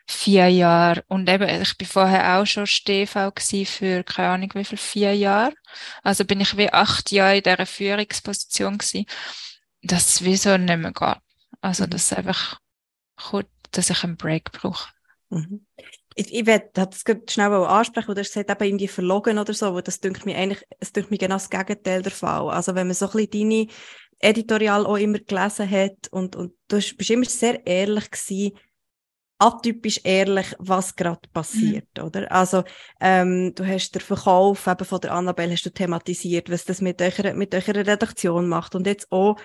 vier 0.10 0.47
Jahren, 0.49 1.01
und 1.08 1.30
eben, 1.30 1.49
ich 1.62 1.77
bin 1.77 1.88
vorher 1.88 2.38
auch 2.38 2.45
schon 2.45 2.65
StV 2.65 3.34
für, 3.65 4.03
keine 4.03 4.30
Ahnung, 4.30 4.51
wie 4.53 4.63
viel, 4.63 4.77
vier 4.77 5.13
Jahre. 5.15 5.53
Also 6.03 6.23
bin 6.23 6.39
ich 6.39 6.56
wie 6.58 6.71
acht 6.71 7.12
Jahre 7.12 7.38
in 7.38 7.43
dieser 7.43 7.65
Führungsposition 7.65 8.77
gewesen 8.77 9.06
dass 9.83 10.07
es 10.07 10.23
wieso 10.23 10.57
nicht 10.57 10.77
mehr 10.77 10.91
geht. 10.91 11.21
Also, 11.61 11.85
mhm. 11.85 11.89
dass 11.89 12.11
es 12.11 12.13
einfach 12.13 12.59
kommt, 13.15 13.49
dass 13.71 13.89
ich 13.89 14.03
einen 14.03 14.17
Break 14.17 14.51
brauche. 14.51 14.89
Mhm. 15.29 15.65
Ich, 16.15 16.33
ich 16.33 16.45
werde 16.45 16.69
das 16.73 17.03
schnell 17.29 17.53
ansprechen, 17.53 18.07
oder 18.07 18.15
du 18.15 18.21
hast 18.21 18.33
gesagt, 18.33 18.49
eben 18.49 18.63
irgendwie 18.63 18.87
verlogen 18.87 19.37
oder 19.37 19.53
so, 19.53 19.73
weil 19.75 19.83
das 19.83 19.99
dünkt 19.99 20.25
mir 20.25 20.35
eigentlich, 20.35 20.63
es 20.79 20.91
dünkt 20.91 21.11
mir 21.11 21.17
genau 21.17 21.35
das 21.35 21.49
Gegenteil 21.49 22.01
der 22.01 22.11
Fall. 22.11 22.49
Also, 22.49 22.75
wenn 22.75 22.87
man 22.87 22.95
so 22.95 23.05
ein 23.09 23.11
bisschen 23.11 23.49
deine 23.49 23.67
Editorial 24.19 24.85
auch 24.85 24.97
immer 24.97 25.19
gelesen 25.19 25.69
hat 25.69 26.07
und, 26.09 26.35
und 26.35 26.53
du 26.69 26.77
bist 26.77 27.09
immer 27.09 27.25
sehr 27.25 27.65
ehrlich 27.67 28.09
gewesen, 28.09 28.57
atypisch 29.39 30.01
ehrlich, 30.03 30.55
was 30.57 30.95
gerade 30.95 31.29
passiert, 31.31 31.87
mhm. 31.97 32.03
oder? 32.03 32.31
Also, 32.31 32.63
ähm, 32.99 33.53
du 33.53 33.65
hast 33.65 33.91
den 33.91 34.01
Verkauf 34.01 34.65
eben 34.65 34.85
von 34.85 35.01
der 35.01 35.13
Annabelle 35.13 35.53
hast 35.53 35.65
du 35.65 35.69
thematisiert, 35.69 36.49
was 36.49 36.65
das 36.65 36.81
mit 36.81 37.01
eurer, 37.01 37.33
mit 37.33 37.53
eurer 37.53 37.75
Redaktion 37.75 38.47
macht 38.47 38.73
und 38.73 38.87
jetzt 38.87 39.11
auch 39.11 39.37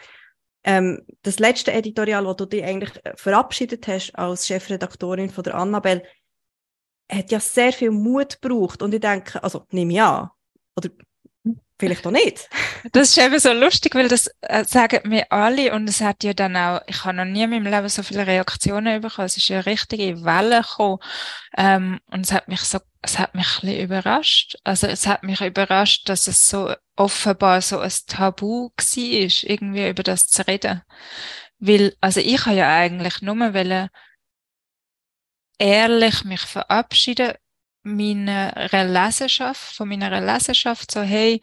ähm, 0.64 1.04
das 1.22 1.38
letzte 1.38 1.72
Editorial, 1.72 2.24
wo 2.24 2.34
du 2.34 2.46
dich 2.46 2.64
eigentlich 2.64 3.04
äh, 3.04 3.16
verabschiedet 3.16 3.86
hast 3.88 4.12
als 4.12 4.46
Chefredaktorin 4.46 5.30
von 5.30 5.44
der 5.44 5.54
Annabelle, 5.54 6.02
hat 7.10 7.30
ja 7.30 7.40
sehr 7.40 7.72
viel 7.72 7.90
Mut 7.90 8.40
gebraucht. 8.40 8.82
Und 8.82 8.94
ich 8.94 9.00
denke, 9.00 9.42
also 9.42 9.66
nehme 9.70 9.92
ich 9.92 10.02
an, 10.02 10.30
oder 10.76 10.90
vielleicht 11.82 12.06
auch 12.06 12.12
nicht. 12.12 12.48
Das 12.92 13.08
ist 13.08 13.18
eben 13.18 13.40
so 13.40 13.52
lustig, 13.52 13.96
weil 13.96 14.06
das 14.06 14.30
äh, 14.42 14.64
sagen 14.64 15.08
mir 15.08 15.26
alle 15.32 15.74
und 15.74 15.88
es 15.88 16.00
hat 16.00 16.22
ja 16.22 16.32
dann 16.32 16.56
auch, 16.56 16.80
ich 16.86 17.04
habe 17.04 17.16
noch 17.16 17.24
nie 17.24 17.42
in 17.42 17.50
meinem 17.50 17.66
Leben 17.66 17.88
so 17.88 18.04
viele 18.04 18.24
Reaktionen 18.24 19.00
bekommen. 19.00 19.26
Es 19.26 19.36
ist 19.36 19.48
ja 19.48 19.58
richtige 19.60 20.24
Welle 20.24 20.62
gekommen 20.62 20.98
ähm, 21.56 21.98
und 22.06 22.20
es 22.20 22.30
hat 22.32 22.46
mich 22.46 22.60
so, 22.60 22.78
es 23.02 23.18
hat 23.18 23.34
mich 23.34 23.46
ein 23.46 23.60
bisschen 23.62 23.84
überrascht. 23.84 24.56
Also 24.62 24.86
es 24.86 25.08
hat 25.08 25.24
mich 25.24 25.40
überrascht, 25.40 26.08
dass 26.08 26.28
es 26.28 26.48
so 26.48 26.72
offenbar 26.94 27.60
so 27.62 27.80
ein 27.80 27.92
Tabu 28.06 28.68
war, 28.68 29.50
irgendwie 29.50 29.88
über 29.88 30.04
das 30.04 30.28
zu 30.28 30.46
reden. 30.46 30.82
Weil, 31.58 31.96
also 32.00 32.20
ich 32.20 32.46
habe 32.46 32.56
ja 32.56 32.76
eigentlich 32.76 33.22
nur 33.22 33.36
wollen, 33.54 33.88
ehrlich 35.58 36.24
mich 36.24 36.42
verabschieden 36.42 37.32
meiner 37.82 38.68
Leserschaft, 38.84 39.76
von 39.76 39.88
meiner 39.88 40.20
Leserschaft, 40.20 40.90
so 40.90 41.02
hey, 41.02 41.40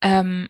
ähm, 0.00 0.48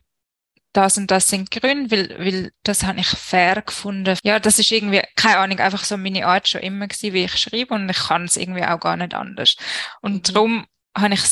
das 0.72 0.96
und 0.96 1.10
das 1.10 1.28
sind 1.28 1.50
Gründe, 1.50 1.90
weil, 1.90 2.18
weil 2.18 2.52
das 2.62 2.84
habe 2.84 3.00
ich 3.00 3.08
fair 3.08 3.62
gefunden. 3.62 4.16
Ja, 4.22 4.40
das 4.40 4.58
ist 4.58 4.72
irgendwie, 4.72 5.02
keine 5.16 5.38
Ahnung, 5.38 5.58
einfach 5.58 5.84
so 5.84 5.98
meine 5.98 6.26
Art 6.26 6.48
schon 6.48 6.62
immer 6.62 6.88
gewesen, 6.88 7.12
wie 7.12 7.24
ich 7.24 7.36
schreibe 7.36 7.74
und 7.74 7.90
ich 7.90 7.98
kann 7.98 8.24
es 8.24 8.36
irgendwie 8.36 8.64
auch 8.64 8.80
gar 8.80 8.96
nicht 8.96 9.14
anders. 9.14 9.56
Und 10.00 10.28
mhm. 10.28 10.32
darum 10.32 10.66
habe 10.96 11.14
ich 11.14 11.22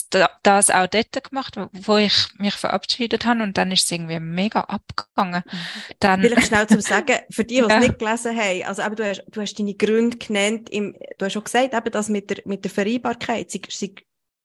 das 0.43 0.71
auch 0.71 0.87
dort 0.87 1.25
gemacht, 1.25 1.57
wo 1.73 1.97
ich 1.99 2.29
mich 2.39 2.55
verabschiedet 2.55 3.27
habe 3.27 3.43
und 3.43 3.59
dann 3.59 3.71
ist 3.71 3.85
es 3.85 3.91
irgendwie 3.91 4.19
mega 4.19 4.61
abgegangen. 4.61 5.43
Mhm. 5.45 5.59
Dann, 5.99 6.21
Vielleicht 6.23 6.47
schnell 6.47 6.67
zum 6.67 6.81
Sagen, 6.81 7.19
für 7.31 7.45
die, 7.45 7.57
die 7.57 7.61
ja. 7.61 7.69
es 7.69 7.87
nicht 7.87 7.99
gelesen 7.99 8.37
haben, 8.37 8.63
also 8.65 8.83
eben, 8.83 8.97
du, 8.97 9.09
hast, 9.09 9.25
du 9.29 9.41
hast 9.41 9.59
deine 9.59 9.75
Gründe 9.75 10.17
genannt, 10.17 10.71
im, 10.71 10.97
du 11.19 11.25
hast 11.25 11.35
schon 11.35 11.45
gesagt, 11.45 11.75
eben 11.75 11.93
das 11.93 12.09
mit 12.09 12.31
der, 12.31 12.39
mit 12.47 12.65
der 12.65 12.71
Vereinbarkeit 12.71 13.51
sei, 13.51 13.61
sei 13.69 13.95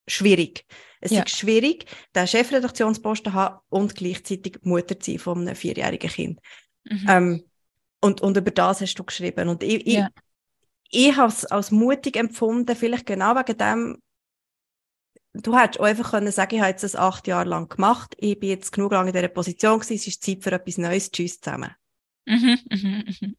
schwierig. 0.06 0.66
Es 1.00 1.10
ja. 1.10 1.22
ist 1.22 1.36
schwierig, 1.36 1.86
den 2.14 2.26
Chefredaktionsposten 2.26 3.32
zu 3.32 3.38
haben 3.38 3.60
und 3.68 3.94
gleichzeitig 3.94 4.58
Mutter 4.62 4.98
zu 5.00 5.12
sein 5.12 5.18
von 5.18 5.40
einem 5.40 5.56
vierjährigen 5.56 6.10
Kind. 6.10 6.40
Mhm. 6.84 7.06
Ähm, 7.08 7.44
und, 8.00 8.20
und 8.20 8.36
über 8.36 8.50
das 8.50 8.80
hast 8.80 8.94
du 8.94 9.04
geschrieben. 9.04 9.48
Und 9.48 9.62
ich, 9.62 9.86
ja. 9.86 10.08
ich, 10.90 11.08
ich 11.08 11.16
habe 11.16 11.28
es 11.28 11.44
als 11.46 11.70
mutig 11.70 12.16
empfunden, 12.16 12.76
vielleicht 12.76 13.06
genau 13.06 13.34
wegen 13.34 13.58
dem, 13.58 14.02
du 15.42 15.56
hättest 15.56 15.80
auch 15.80 15.84
einfach 15.84 16.10
können 16.10 16.30
sagen, 16.32 16.54
ich 16.54 16.60
habe 16.60 16.70
jetzt 16.70 16.84
das 16.84 16.96
acht 16.96 17.26
Jahre 17.26 17.48
lang 17.48 17.68
gemacht, 17.68 18.14
ich 18.18 18.38
bin 18.38 18.50
jetzt 18.50 18.72
genug 18.72 18.92
lange 18.92 19.10
in 19.10 19.14
dieser 19.14 19.28
Position 19.28 19.78
gewesen, 19.78 19.94
es 19.94 20.06
ist 20.06 20.22
Zeit 20.22 20.42
für 20.42 20.52
etwas 20.52 20.78
Neues, 20.78 21.10
tschüss 21.10 21.40
zusammen. 21.40 21.70
Mhm, 22.26 22.58
mhm, 22.70 23.04
mhm. 23.20 23.36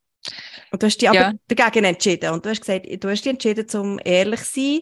Und 0.72 0.84
du 0.84 0.88
hast 0.88 0.98
dich 0.98 1.12
ja. 1.12 1.28
aber 1.28 1.38
dagegen 1.48 1.86
entschieden 1.86 2.32
und 2.32 2.45
du 2.45 2.50
hast 2.50 2.62
gesagt, 2.62 2.86
du 2.86 3.10
hast 3.10 3.24
dich 3.24 3.32
entschieden, 3.32 3.68
zum 3.68 4.00
ehrlich 4.04 4.43
zu 4.43 4.60
sein 4.60 4.82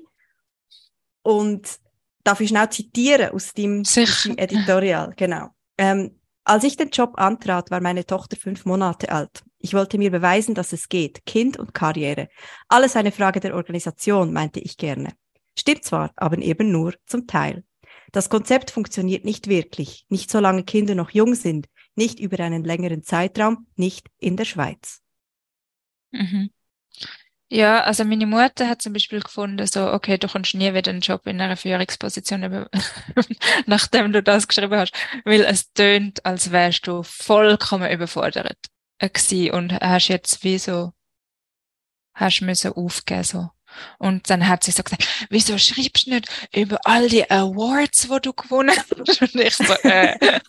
und 1.24 1.80
darf 2.24 2.42
ich 2.42 2.50
schnell 2.50 2.70
zitieren 2.70 3.30
aus 3.32 3.54
dem, 3.54 3.82
aus 3.82 4.24
dem 4.24 4.38
Editorial, 4.38 5.14
genau. 5.16 5.50
Ähm, 5.78 6.20
als 6.44 6.64
ich 6.64 6.78
den 6.78 6.90
Job 6.90 7.14
antrat, 7.16 7.72
war 7.72 7.82
meine 7.82 8.06
Tochter 8.06 8.38
fünf 8.38 8.66
Monate 8.66 9.12
alt. 9.12 9.44
Ich 9.58 9.74
wollte 9.74 9.98
mir 9.98 10.12
beweisen, 10.12 10.54
dass 10.54 10.74
es 10.74 10.90
geht. 10.90 11.26
Kind 11.26 11.58
und 11.58 11.74
Karriere. 11.74 12.30
Alles 12.68 12.96
eine 12.96 13.12
Frage 13.12 13.40
der 13.40 13.56
Organisation, 13.56 14.32
meinte 14.32 14.60
ich 14.60 14.78
gerne. 14.78 15.14
Stimmt 15.58 15.84
zwar, 15.84 16.12
aber 16.16 16.38
eben 16.40 16.72
nur 16.72 16.96
zum 17.06 17.28
Teil. 17.28 17.64
Das 18.12 18.30
Konzept 18.30 18.72
funktioniert 18.72 19.26
nicht 19.26 19.48
wirklich, 19.48 20.06
nicht 20.10 20.30
solange 20.30 20.64
Kinder 20.64 20.96
noch 20.96 21.10
jung 21.12 21.36
sind, 21.36 21.68
nicht 21.96 22.20
über 22.20 22.40
einen 22.44 22.64
längeren 22.64 23.04
Zeitraum, 23.04 23.68
nicht 23.76 24.08
in 24.20 24.38
der 24.38 24.46
Schweiz. 24.46 25.02
Mhm. 26.12 26.50
Ja, 27.50 27.84
also 27.84 28.04
meine 28.04 28.26
Mutter 28.26 28.68
hat 28.68 28.82
zum 28.82 28.94
Beispiel 28.94 29.20
gefunden, 29.20 29.68
so, 29.68 29.92
okay, 29.92 30.18
du 30.18 30.28
kommst 30.28 30.56
nie 30.56 30.74
wieder 30.74 30.92
einen 30.92 31.02
Job 31.02 31.28
in 31.28 31.40
einer 31.40 31.58
Führungsposition, 31.58 32.42
nachdem 33.68 34.12
du 34.12 34.24
das 34.24 34.48
geschrieben 34.48 34.76
hast, 34.76 34.94
weil 35.26 35.42
es 35.42 35.72
tönt, 35.74 36.26
als 36.26 36.52
wärst 36.52 36.88
du 36.88 37.04
vollkommen 37.04 37.92
überfordert 37.92 38.58
gewesen 39.00 39.52
und 39.52 39.74
hast 39.74 40.08
jetzt 40.08 40.44
wie 40.44 40.58
so, 40.58 40.94
hast 42.14 42.42
müssen 42.42 42.74
aufgeben, 42.74 43.24
so. 43.24 43.50
Und 43.98 44.30
dann 44.30 44.48
hat 44.48 44.64
sie 44.64 44.72
so 44.72 44.84
gesagt, 44.84 45.08
wieso 45.30 45.58
schreibst 45.58 46.08
du 46.08 46.12
nicht 46.12 46.28
über 46.54 46.80
all 46.84 47.08
die 47.10 47.30
Awards, 47.30 48.10
wo 48.10 48.20
du 48.20 48.34
gewonnen 48.34 48.72
hast? 48.76 49.22
Und 49.22 49.36
ich 49.36 49.56
so, 49.56 49.74
äh, 49.84 50.40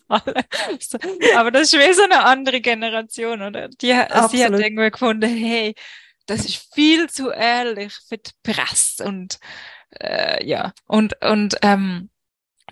so. 0.81 0.99
Aber 1.37 1.51
das 1.51 1.73
ist 1.73 1.79
wie 1.79 1.93
so 1.93 2.03
eine 2.03 2.25
andere 2.25 2.61
Generation, 2.61 3.43
oder? 3.43 3.69
Die, 3.69 3.87
sie 3.87 3.95
hat 3.97 4.53
irgendwie 4.53 4.91
gefunden, 4.91 5.29
hey, 5.29 5.75
das 6.27 6.45
ist 6.45 6.75
viel 6.75 7.09
zu 7.09 7.31
ehrlich 7.31 7.93
für 8.09 8.19
die 8.19 8.33
Presse 8.43 9.05
und 9.05 9.39
äh, 10.01 10.45
ja 10.45 10.73
und 10.87 11.23
und 11.23 11.57
ähm, 11.63 12.11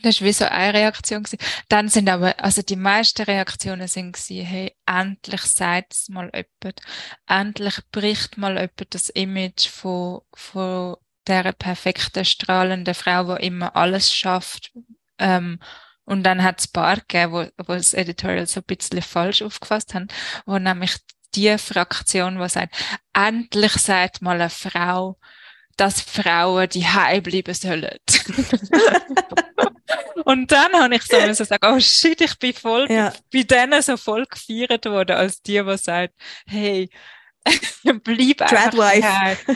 das 0.02 0.16
ist 0.16 0.22
wie 0.22 0.32
so 0.32 0.44
eine 0.44 0.74
Reaktion 0.74 1.22
gewesen. 1.22 1.38
Dann 1.68 1.88
sind 1.88 2.08
aber, 2.08 2.38
also 2.42 2.62
die 2.62 2.76
meisten 2.76 3.22
Reaktionen 3.22 3.88
sind 3.88 4.12
gewesen, 4.12 4.44
hey, 4.44 4.76
endlich 4.86 5.42
sagt 5.42 5.94
es 5.94 6.08
mal 6.08 6.30
jemand. 6.34 6.80
Endlich 7.26 7.78
bricht 7.92 8.36
mal 8.36 8.54
jemand 8.54 8.94
das 8.94 9.08
Image 9.10 9.68
von, 9.68 10.20
von 10.34 10.96
der 11.26 11.52
perfekten, 11.52 12.24
strahlenden 12.24 12.94
Frau, 12.94 13.36
die 13.36 13.46
immer 13.46 13.76
alles 13.76 14.12
schafft. 14.12 14.72
Ähm, 15.18 15.60
und 16.04 16.22
dann 16.24 16.42
hat 16.42 16.60
es 16.60 16.68
ein 16.68 16.72
paar 16.72 16.96
gegeben, 16.96 17.32
wo, 17.32 17.46
wo 17.64 17.74
das 17.74 17.94
Editorial 17.94 18.46
so 18.46 18.60
ein 18.60 18.64
bisschen 18.64 19.00
falsch 19.00 19.42
aufgefasst 19.42 19.94
haben, 19.94 20.08
wo 20.44 20.58
nämlich 20.58 20.96
die 21.34 21.56
Fraktion, 21.56 22.38
die 22.38 22.48
sagt, 22.48 22.74
endlich 23.12 23.72
sagt 23.72 24.22
mal 24.22 24.40
eine 24.40 24.50
Frau, 24.50 25.18
dass 25.76 26.00
Frauen 26.00 26.68
die 26.68 26.86
bleiben 27.20 27.54
sollen. 27.54 27.98
und 30.24 30.50
dann 30.50 30.72
habe 30.72 30.96
ich 30.96 31.02
so 31.02 31.20
müssen 31.20 31.46
sagen, 31.46 31.74
oh 31.74 31.80
shit, 31.80 32.20
ich 32.20 32.38
bin 32.38 32.52
voll 32.52 32.90
ja. 32.90 33.12
bei 33.32 33.42
denen 33.42 33.82
so 33.82 33.96
voll 33.96 34.26
gefeiert 34.26 34.84
worden, 34.86 35.16
als 35.16 35.42
die, 35.42 35.62
die 35.62 35.78
sagt, 35.78 36.14
hey, 36.46 36.88
Bleib 38.04 38.40
einfach 38.40 38.72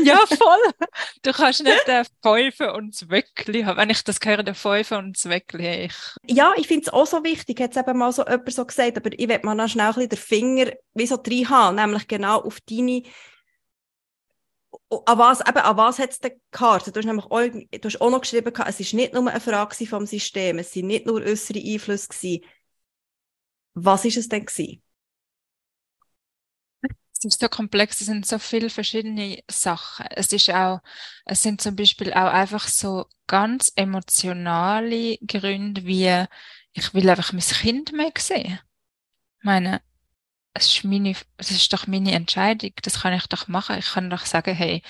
Ja, 0.03 0.19
voll. 0.27 0.89
Du 1.23 1.33
kannst 1.33 1.63
nicht 1.63 1.87
den 1.87 2.05
Pfeife 2.23 2.73
und 2.75 2.95
das 2.95 3.09
Wöckli 3.09 3.63
haben. 3.63 3.79
Wenn 3.79 3.91
ich 3.91 4.05
das 4.05 4.19
höre, 4.23 4.43
den 4.43 4.55
Pfeife 4.55 4.99
und 4.99 5.17
das 5.17 5.31
Wöckli, 5.31 5.87
ich... 5.87 5.95
Ja, 6.27 6.53
ich 6.57 6.67
finde 6.67 6.87
es 6.87 6.93
auch 6.93 7.07
so 7.07 7.25
wichtig, 7.25 7.61
hat 7.61 7.71
es 7.71 7.77
eben 7.77 7.99
mal 7.99 8.13
so 8.13 8.25
jemand 8.25 8.53
so 8.53 8.65
gesagt, 8.65 8.99
aber 8.99 9.11
ich 9.13 9.29
will 9.29 9.41
mal 9.43 9.55
noch 9.55 9.69
schnell 9.69 9.87
ein 9.87 9.95
bisschen 9.95 10.09
den 10.11 10.19
Finger 10.19 10.73
wie 10.95 11.07
so 11.07 11.17
drin 11.17 11.49
haben, 11.49 11.77
nämlich 11.77 12.07
genau 12.07 12.43
auf 12.43 12.59
deine 12.69 13.03
an 14.91 15.19
was, 15.19 15.41
eben, 15.41 15.59
an 15.59 15.77
was 15.77 15.99
hat 15.99 16.11
es 16.11 16.21
denn 16.21 16.33
gekartet? 16.51 16.97
Du 16.97 17.01
hast 17.01 17.07
nämlich 17.07 17.27
auch, 17.27 17.41
du 17.41 17.85
hast 17.85 18.01
auch 18.01 18.11
noch 18.11 18.21
geschrieben, 18.21 18.53
es 18.55 18.59
war 18.59 18.97
nicht 19.01 19.13
nur 19.15 19.29
eine 19.29 19.41
Frage 19.41 19.87
vom 19.87 20.07
System, 20.07 20.59
es 20.59 20.75
waren 20.77 20.87
nicht 20.87 21.07
nur 21.07 21.23
äußere 21.23 21.59
Einflüsse. 21.61 22.09
Gewesen. 22.09 22.45
Was 23.75 24.05
war 24.05 24.11
es 24.19 24.29
denn? 24.29 24.45
Gewesen? 24.45 24.83
Es 27.13 27.25
ist 27.25 27.41
so 27.41 27.49
komplex, 27.49 28.01
es 28.01 28.07
sind 28.07 28.27
so 28.27 28.39
viele 28.39 28.71
verschiedene 28.71 29.43
Sachen. 29.51 30.07
Es 30.11 30.33
ist 30.33 30.51
auch, 30.51 30.81
es 31.25 31.43
sind 31.43 31.61
zum 31.61 31.75
Beispiel 31.75 32.13
auch 32.13 32.33
einfach 32.33 32.69
so 32.69 33.07
ganz 33.27 33.73
emotionale 33.75 35.19
Gründe, 35.27 35.85
wie 35.85 36.25
ich 36.73 36.95
will 36.95 37.11
einfach 37.11 37.33
mein 37.33 37.41
Kind 37.43 37.93
mehr 37.93 38.13
sehen. 38.17 38.61
Ich 39.41 39.45
meine, 39.45 39.83
es 40.55 40.67
ist 40.75 40.85
meine, 40.85 41.15
es 41.37 41.51
ist 41.51 41.73
doch 41.73 41.87
meine 41.87 42.13
Entscheidung, 42.13 42.73
das 42.83 43.03
kann 43.03 43.15
ich 43.15 43.27
doch 43.27 43.49
machen. 43.49 43.79
Ich 43.79 43.93
kann 43.93 44.11
doch 44.11 44.27
sagen, 44.27 44.55
hey, 44.55 44.83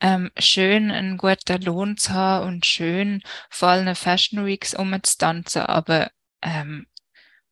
ähm, 0.00 0.30
schön 0.38 0.90
einen 0.90 1.18
guten 1.18 1.62
Lohn 1.62 1.96
zu 1.96 2.12
haben 2.12 2.48
und 2.48 2.66
schön 2.66 3.22
vor 3.50 3.68
allen 3.68 3.94
Fashion 3.94 4.44
Weeks 4.44 4.74
umzutanzen, 4.74 5.62
aber 5.62 6.10
ähm, 6.42 6.86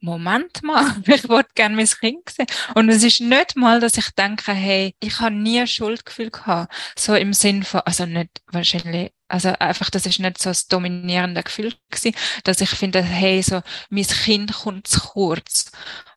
Moment 0.01 0.63
mal, 0.63 0.97
ich 1.07 1.29
wollte 1.29 1.51
gerne 1.55 1.77
mein 1.77 1.87
Kind 1.87 2.29
sehen. 2.31 2.47
Und 2.75 2.89
es 2.89 3.03
ist 3.03 3.21
nicht 3.21 3.57
mal, 3.57 3.81
dass 3.81 3.99
ich 3.99 4.11
denke, 4.11 4.53
hey, 4.53 4.95
ich 5.01 5.21
habe 5.21 5.35
nie 5.35 5.67
Schuldgefühl 5.67 6.31
gehabt. 6.31 6.73
So 6.99 7.15
im 7.15 7.33
Sinn 7.35 7.63
von, 7.65 7.81
also 7.81 8.07
nicht 8.07 8.41
wahrscheinlich, 8.47 9.13
also 9.29 9.51
einfach, 9.59 9.91
das 9.91 10.07
ist 10.07 10.19
nicht 10.19 10.39
so 10.39 10.51
das 10.51 10.67
dominierende 10.69 11.43
Gefühl 11.43 11.75
gewesen, 11.91 12.17
dass 12.45 12.61
ich 12.61 12.71
finde, 12.71 13.03
hey, 13.03 13.43
so, 13.43 13.61
mein 13.91 14.07
Kind 14.07 14.53
kommt 14.55 14.87
zu 14.87 15.01
kurz. 15.01 15.71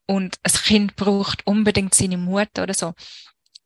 Und 0.05 0.37
ein 0.43 0.51
Kind 0.51 0.95
braucht 0.95 1.45
unbedingt 1.47 1.95
seine 1.95 2.17
Mutter 2.17 2.63
oder 2.63 2.73
so. 2.73 2.93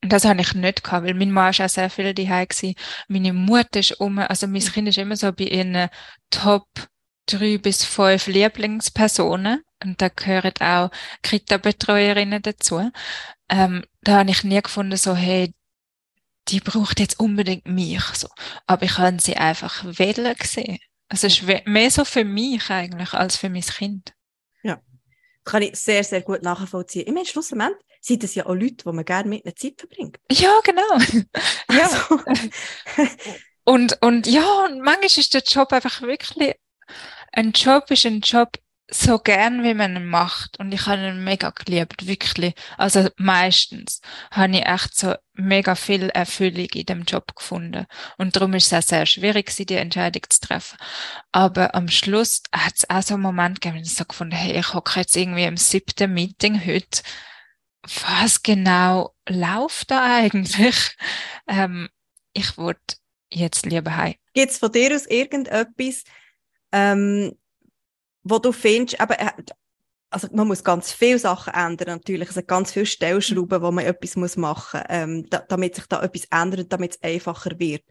Und 0.03 0.13
das 0.13 0.25
habe 0.25 0.41
ich 0.41 0.53
nicht 0.53 0.83
gehabt, 0.83 1.05
weil 1.05 1.15
meine 1.15 1.31
Mama 1.31 1.49
ist 1.49 1.61
auch 1.61 1.69
sehr 1.69 1.89
viel 1.89 2.13
daheim 2.13 2.47
gewesen. 2.47 2.75
Meine 3.07 3.33
Mutter 3.33 3.79
ist 3.79 3.99
um, 3.99 4.19
also 4.19 4.47
mein 4.47 4.61
Kind 4.61 4.87
ist 4.87 4.97
immer 4.99 5.15
so 5.15 5.31
bei 5.31 5.45
ihren 5.45 5.89
Top 6.29 6.67
drei 7.25 7.57
bis 7.57 7.83
fünf 7.83 8.27
Lieblingspersonen 8.27 9.63
und 9.83 10.01
da 10.01 10.09
gehören 10.09 10.53
auch 10.59 10.91
Kita-Betreuerinnen 11.23 12.41
dazu. 12.41 12.91
Ähm, 13.49 13.83
da 14.01 14.19
habe 14.19 14.31
ich 14.31 14.43
nie 14.43 14.61
gefunden, 14.61 14.97
so, 14.97 15.15
hey, 15.15 15.53
die 16.49 16.59
braucht 16.59 16.99
jetzt 16.99 17.19
unbedingt 17.19 17.65
mich, 17.67 18.03
so. 18.13 18.29
Aber 18.67 18.83
ich 18.83 18.97
habe 18.97 19.19
sie 19.19 19.35
einfach 19.35 19.83
wählen 19.83 20.35
gesehen. 20.35 20.77
Also 21.09 21.27
es 21.27 21.41
ist 21.41 21.65
mehr 21.65 21.91
so 21.91 22.05
für 22.05 22.23
mich 22.23 22.69
eigentlich 22.69 23.13
als 23.13 23.37
für 23.37 23.49
mein 23.49 23.61
Kind. 23.61 24.13
Kann 25.47 25.63
ich 25.63 25.75
sehr, 25.77 26.03
sehr 26.03 26.21
gut 26.21 26.43
nachvollziehen. 26.43 27.07
Im 27.07 27.23
Schlussendlich 27.25 27.77
sind 28.01 28.23
das 28.23 28.35
ja 28.35 28.45
auch 28.45 28.53
Leute, 28.53 28.83
die 28.85 28.91
man 28.91 29.05
gerne 29.05 29.29
mit 29.29 29.45
einer 29.45 29.55
Zeit 29.55 29.75
verbringt. 29.77 30.17
Ja, 30.31 30.59
genau. 30.63 30.81
ja. 31.71 31.89
Also. 31.89 32.19
und, 33.63 33.97
und 34.01 34.27
ja, 34.27 34.65
und 34.65 34.81
manchmal 34.81 35.05
ist 35.05 35.33
der 35.33 35.41
Job 35.41 35.71
einfach 35.71 36.01
wirklich 36.01 36.55
ein 37.31 37.51
Job 37.51 37.91
ist 37.91 38.05
ein 38.05 38.21
Job 38.21 38.49
so 38.89 39.19
gern, 39.19 39.63
wie 39.63 39.73
man 39.73 39.95
ihn 39.95 40.07
macht. 40.07 40.59
Und 40.59 40.73
ich 40.73 40.85
habe 40.85 41.05
ihn 41.05 41.23
mega 41.23 41.49
geliebt, 41.49 42.07
wirklich. 42.07 42.53
Also 42.77 43.09
meistens 43.17 44.01
habe 44.31 44.53
ich 44.57 44.65
echt 44.65 44.97
so 44.97 45.15
mega 45.33 45.75
viel 45.75 46.09
Erfüllung 46.09 46.67
in 46.73 46.85
dem 46.85 47.03
Job 47.03 47.35
gefunden. 47.35 47.85
Und 48.17 48.35
darum 48.35 48.53
ist 48.53 48.67
es 48.67 48.73
auch 48.73 48.87
sehr 48.87 49.05
schwierig, 49.05 49.53
die 49.55 49.73
Entscheidung 49.73 50.23
zu 50.29 50.39
treffen. 50.39 50.77
Aber 51.31 51.75
am 51.75 51.89
Schluss 51.89 52.41
hat 52.53 52.75
es 52.77 52.89
auch 52.89 53.03
so 53.03 53.15
einen 53.15 53.23
Moment 53.23 53.59
gegeben, 53.59 53.83
ich 53.83 53.93
so 53.93 54.05
gefunden, 54.05 54.35
hey, 54.35 54.57
ich 54.57 54.73
hocke 54.73 54.99
jetzt 54.99 55.15
irgendwie 55.15 55.43
im 55.43 55.57
siebten 55.57 56.13
Meeting 56.13 56.65
heute. 56.65 57.01
Was 58.05 58.41
genau 58.41 59.13
läuft 59.27 59.91
da 59.91 60.17
eigentlich? 60.17 60.95
Ähm, 61.49 61.87
ich 62.33 62.57
würde 62.57 62.81
jetzt 63.31 63.65
lieber 63.65 63.95
heim. 63.95 64.15
Gibt 64.33 64.51
es 64.51 64.57
von 64.57 64.69
dir 64.69 64.93
aus 64.93 65.05
irgendetwas, 65.05 66.03
ähm, 66.73 67.37
wo 68.29 68.39
du 68.39 68.51
findest, 68.51 69.01
eben, 69.01 69.13
äh, 69.13 69.31
also 70.09 70.27
man 70.31 70.47
muss 70.47 70.63
ganz 70.63 70.91
viele 70.91 71.19
Sachen 71.19 71.53
ändern 71.53 71.97
natürlich, 71.97 72.29
es 72.29 72.35
sind 72.35 72.47
ganz 72.47 72.71
viele 72.71 72.85
Stellschrauben, 72.85 73.61
wo 73.61 73.71
man 73.71 73.85
etwas 73.85 74.15
muss 74.15 74.37
machen 74.37 74.79
muss, 74.79 74.87
ähm, 74.89 75.29
da, 75.29 75.39
damit 75.39 75.75
sich 75.75 75.85
da 75.87 76.01
etwas 76.01 76.25
ändert, 76.31 76.71
damit 76.71 76.91
es 76.91 77.03
einfacher 77.03 77.59
wird 77.59 77.83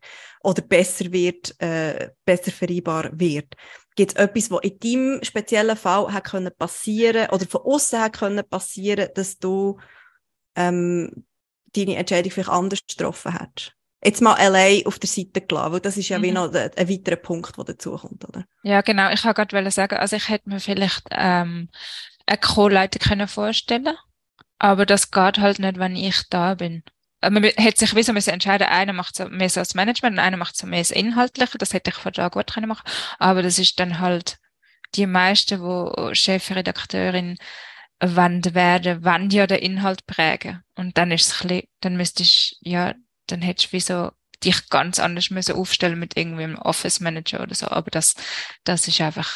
oder 0.42 0.62
besser 0.62 1.12
wird, 1.12 1.60
äh, 1.60 2.10
besser 2.24 2.52
vereinbar 2.52 3.10
wird. 3.12 3.54
Gibt 3.96 4.12
es 4.12 4.16
etwas, 4.16 4.50
was 4.50 4.62
in 4.62 4.78
deinem 4.78 5.24
speziellen 5.24 5.76
Fall 5.76 6.12
hat 6.12 6.24
können 6.24 6.52
passieren 6.56 7.28
oder 7.30 7.46
von 7.46 7.62
außen 7.62 8.00
hat 8.00 8.14
können 8.14 8.48
passieren, 8.48 9.08
dass 9.14 9.38
du 9.38 9.78
ähm, 10.54 11.26
deine 11.74 11.96
Entscheidung 11.96 12.30
vielleicht 12.30 12.50
anders 12.50 12.80
getroffen 12.86 13.38
hättest? 13.38 13.75
Jetzt 14.06 14.22
mal 14.22 14.34
allein 14.34 14.86
auf 14.86 14.98
der 14.98 15.08
Seite 15.08 15.42
gelassen, 15.42 15.72
weil 15.72 15.80
das 15.80 15.96
ist 15.96 16.08
ja 16.08 16.18
mhm. 16.18 16.22
wie 16.22 16.32
noch 16.32 16.52
ein, 16.52 16.70
ein 16.76 16.88
weiterer 16.88 17.16
Punkt, 17.16 17.56
der 17.56 17.64
dazukommt, 17.64 18.26
oder? 18.26 18.44
Ja, 18.62 18.80
genau. 18.80 19.10
Ich 19.10 19.24
wollte 19.24 19.46
gerade 19.46 19.70
sagen, 19.70 19.96
also 19.96 20.16
ich 20.16 20.28
hätte 20.28 20.48
mir 20.48 20.60
vielleicht 20.60 21.02
ähm, 21.10 21.68
eine 22.26 22.38
Co-Leiter 22.38 22.98
können 22.98 23.28
vorstellen 23.28 23.96
aber 24.58 24.86
das 24.86 25.10
geht 25.10 25.38
halt 25.38 25.58
nicht, 25.58 25.78
wenn 25.78 25.96
ich 25.96 26.22
da 26.30 26.54
bin. 26.54 26.82
Äh, 27.20 27.30
man 27.30 27.42
hätte 27.42 27.78
sich 27.78 27.94
wieso 27.94 28.12
müssen 28.12 28.30
entscheiden, 28.30 28.66
einer 28.66 28.92
macht 28.92 29.16
so 29.16 29.28
mehr 29.28 29.50
so 29.50 29.60
das 29.60 29.74
Management 29.74 30.14
und 30.14 30.24
einer 30.24 30.36
macht 30.36 30.56
so 30.56 30.66
mehr 30.66 30.80
das 30.80 30.90
Inhaltliche. 30.90 31.58
Das 31.58 31.72
hätte 31.72 31.90
ich 31.90 31.96
von 31.96 32.12
da 32.12 32.28
gut 32.28 32.52
können 32.52 32.68
machen. 32.68 32.88
Aber 33.18 33.42
das 33.42 33.58
ist 33.58 33.78
dann 33.80 34.00
halt 34.00 34.38
die 34.94 35.06
meisten, 35.06 35.60
wo 35.60 36.14
Chefredakteurin 36.14 37.36
wann 37.98 38.42
werden, 38.54 38.98
wann 39.02 39.30
ja 39.30 39.46
der 39.46 39.62
Inhalt 39.62 40.06
prägen. 40.06 40.62
Und 40.74 40.98
dann 40.98 41.10
ist 41.10 41.32
es 41.32 41.42
ein 41.42 41.48
bisschen, 41.48 41.68
dann 41.80 41.96
müsste 41.96 42.22
ich, 42.22 42.58
ja, 42.60 42.94
dann 43.26 43.42
hättest 43.42 43.68
du 43.68 43.76
wie 43.76 43.80
so 43.80 44.10
dich 44.44 44.68
ganz 44.68 44.98
anders 44.98 45.30
müssen 45.30 45.56
aufstellen 45.56 45.98
mit 45.98 46.16
irgendwie 46.16 46.44
einem 46.44 46.58
Office 46.58 47.00
Manager 47.00 47.42
oder 47.42 47.54
so. 47.54 47.68
Aber 47.68 47.90
das, 47.90 48.14
das 48.64 48.86
ist 48.88 49.00
einfach, 49.00 49.34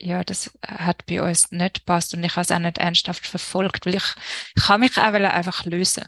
ja, 0.00 0.24
das 0.24 0.50
hat 0.66 1.06
bei 1.06 1.22
uns 1.22 1.50
nicht 1.52 1.80
gepasst 1.80 2.14
und 2.14 2.24
ich 2.24 2.32
habe 2.32 2.42
es 2.42 2.50
auch 2.50 2.58
nicht 2.58 2.78
ernsthaft 2.78 3.26
verfolgt, 3.26 3.86
weil 3.86 3.96
ich, 3.96 4.14
ich 4.56 4.68
habe 4.68 4.80
mich 4.80 4.96
auch 4.98 5.02
einfach 5.02 5.64
lösen. 5.64 6.04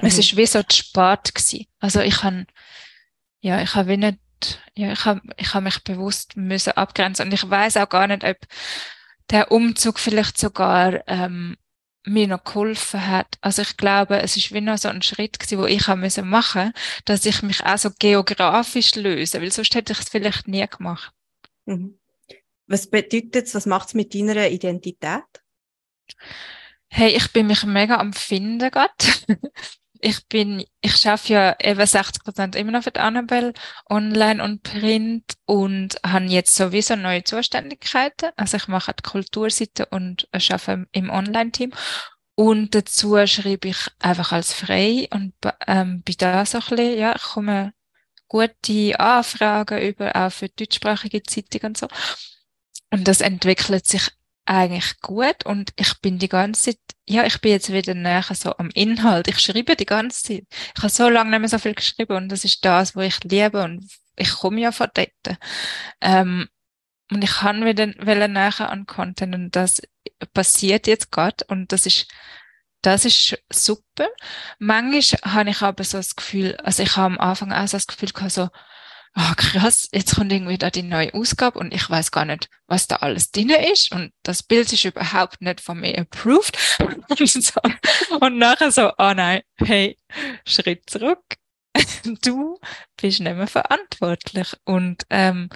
Mhm. 0.00 0.06
Es 0.06 0.18
ist 0.18 0.36
wie 0.36 0.46
so 0.46 0.62
spät 0.70 1.34
gewesen. 1.34 1.66
Also 1.80 2.00
ich 2.00 2.22
habe, 2.22 2.46
ja, 3.40 3.60
ich 3.62 3.74
habe 3.74 3.88
wie 3.88 3.96
nicht, 3.96 4.18
ja, 4.74 4.92
ich 4.92 5.04
habe, 5.04 5.22
ich 5.36 5.54
habe 5.54 5.64
mich 5.64 5.82
bewusst 5.82 6.36
müssen 6.36 6.72
abgrenzen 6.72 7.26
und 7.26 7.34
ich 7.34 7.48
weiß 7.48 7.78
auch 7.78 7.88
gar 7.88 8.06
nicht, 8.06 8.24
ob 8.24 8.36
der 9.30 9.50
Umzug 9.50 9.98
vielleicht 9.98 10.38
sogar 10.38 11.06
ähm, 11.08 11.56
mir 12.06 12.28
noch 12.28 12.44
geholfen 12.44 13.06
hat. 13.06 13.36
Also 13.40 13.62
ich 13.62 13.76
glaube, 13.76 14.22
es 14.22 14.36
ist 14.36 14.52
wie 14.52 14.60
noch 14.60 14.78
so 14.78 14.88
ein 14.88 15.02
Schritt 15.02 15.38
gewesen, 15.38 15.58
wo 15.58 15.66
ich 15.66 15.86
machen, 16.22 16.72
dass 17.04 17.26
ich 17.26 17.42
mich 17.42 17.64
auch 17.64 17.78
so 17.78 17.90
geografisch 17.98 18.94
löse, 18.94 19.40
weil 19.40 19.52
sonst 19.52 19.74
hätte 19.74 19.92
ich 19.92 19.98
es 19.98 20.08
vielleicht 20.08 20.48
nie 20.48 20.66
gemacht. 20.66 21.12
Mhm. 21.66 21.98
Was 22.66 22.88
bedeutet 22.88 23.46
es, 23.46 23.54
was 23.54 23.66
macht 23.66 23.88
es 23.88 23.94
mit 23.94 24.14
deiner 24.14 24.48
Identität? 24.48 25.24
Hey, 26.88 27.10
ich 27.10 27.32
bin 27.32 27.48
mich 27.48 27.64
mega 27.64 27.96
am 27.96 28.12
Finden 28.12 28.70
gerade. 28.70 28.92
ich 30.00 30.26
bin, 30.28 30.64
ich 30.80 30.96
schaffe 30.96 31.32
ja 31.32 31.56
eben 31.60 31.84
60 31.84 32.24
Prozent 32.24 32.56
immer 32.56 32.72
noch 32.72 32.82
für 32.82 32.90
die 32.90 33.00
Annabelle 33.00 33.52
online 33.88 34.42
und 34.42 34.62
print 34.62 35.24
und 35.44 35.96
habe 36.04 36.26
jetzt 36.26 36.54
sowieso 36.54 36.96
neue 36.96 37.24
Zuständigkeiten. 37.24 38.30
Also 38.36 38.56
ich 38.56 38.68
mache 38.68 38.94
die 38.94 39.02
Kulturseite 39.02 39.86
und 39.86 40.28
schaffe 40.38 40.86
im 40.92 41.10
Online-Team. 41.10 41.72
Und 42.34 42.74
dazu 42.74 43.16
schreibe 43.26 43.68
ich 43.68 43.78
einfach 43.98 44.32
als 44.32 44.52
frei 44.52 45.08
und 45.10 45.32
ähm, 45.66 46.02
bei 46.04 46.12
da 46.18 46.44
so 46.44 46.58
ein 46.58 46.64
bisschen, 46.68 46.98
ja, 46.98 47.16
ich 47.16 47.22
komme 47.22 47.72
gute 48.28 49.00
Anfragen 49.00 49.80
über, 49.80 50.14
auch 50.14 50.30
für 50.30 50.48
deutschsprachige 50.48 51.22
Zeitung 51.22 51.70
und 51.70 51.78
so. 51.78 51.88
Und 52.90 53.08
das 53.08 53.20
entwickelt 53.20 53.86
sich 53.86 54.10
eigentlich 54.44 55.00
gut 55.00 55.44
und 55.44 55.72
ich 55.76 56.00
bin 56.00 56.18
die 56.18 56.28
ganze 56.28 56.70
Zeit, 56.70 56.80
ja, 57.08 57.24
ich 57.24 57.40
bin 57.40 57.52
jetzt 57.52 57.72
wieder 57.72 57.94
näher 57.94 58.22
so 58.34 58.56
am 58.56 58.70
Inhalt. 58.70 59.28
Ich 59.28 59.38
schreibe 59.40 59.76
die 59.76 59.86
ganze 59.86 60.22
Zeit. 60.22 60.46
Ich 60.76 60.82
habe 60.82 60.90
so 60.90 61.08
lange 61.08 61.30
nicht 61.30 61.40
mehr 61.40 61.48
so 61.48 61.58
viel 61.58 61.74
geschrieben 61.74 62.16
und 62.16 62.28
das 62.30 62.44
ist 62.44 62.64
das, 62.64 62.96
was 62.96 63.06
ich 63.06 63.24
liebe 63.24 63.62
und 63.62 63.88
ich 64.16 64.32
komme 64.32 64.60
ja 64.60 64.72
von 64.72 64.88
dort. 64.94 65.38
Ähm, 66.00 66.48
und 67.10 67.22
ich 67.22 67.30
kann 67.30 67.64
wieder 67.64 67.86
wieder 68.04 68.28
näher 68.28 68.70
an 68.70 68.86
Content 68.86 69.34
und 69.34 69.50
das 69.54 69.82
passiert 70.34 70.86
jetzt 70.86 71.12
gerade 71.12 71.44
und 71.48 71.72
das 71.72 71.86
ist 71.86 72.08
das 72.82 73.04
ist 73.04 73.36
super. 73.50 74.08
Manchmal 74.58 75.34
habe 75.34 75.50
ich 75.50 75.62
aber 75.62 75.84
so 75.84 75.98
das 75.98 76.14
Gefühl, 76.16 76.56
also 76.62 76.82
ich 76.82 76.96
habe 76.96 77.14
am 77.14 77.18
Anfang 77.20 77.52
auch 77.52 77.66
so 77.66 77.76
das 77.76 77.86
Gefühl 77.86 78.10
gehabt, 78.10 78.32
so, 78.32 78.48
oh 79.16 79.32
krass, 79.36 79.88
jetzt 79.92 80.14
kommt 80.16 80.32
irgendwie 80.32 80.58
da 80.58 80.70
die 80.70 80.82
neue 80.82 81.12
Ausgabe 81.14 81.58
und 81.58 81.72
ich 81.72 81.88
weiß 81.88 82.10
gar 82.10 82.26
nicht, 82.26 82.50
was 82.66 82.86
da 82.86 82.96
alles 82.96 83.30
drin 83.30 83.50
ist 83.50 83.90
und 83.92 84.12
das 84.22 84.42
Bild 84.42 84.72
ist 84.72 84.84
überhaupt 84.84 85.40
nicht 85.40 85.60
von 85.60 85.80
mir 85.80 85.98
approved. 85.98 86.56
Und, 86.80 87.04
so. 87.28 87.60
und 88.20 88.38
nachher 88.38 88.70
so, 88.70 88.92
oh 88.98 89.14
nein, 89.14 89.40
hey, 89.56 89.96
Schritt 90.46 90.88
zurück, 90.90 91.22
du 92.22 92.60
bist 92.96 93.20
nicht 93.20 93.36
mehr 93.36 93.46
verantwortlich. 93.46 94.52
Und 94.64 95.04
ähm, 95.10 95.48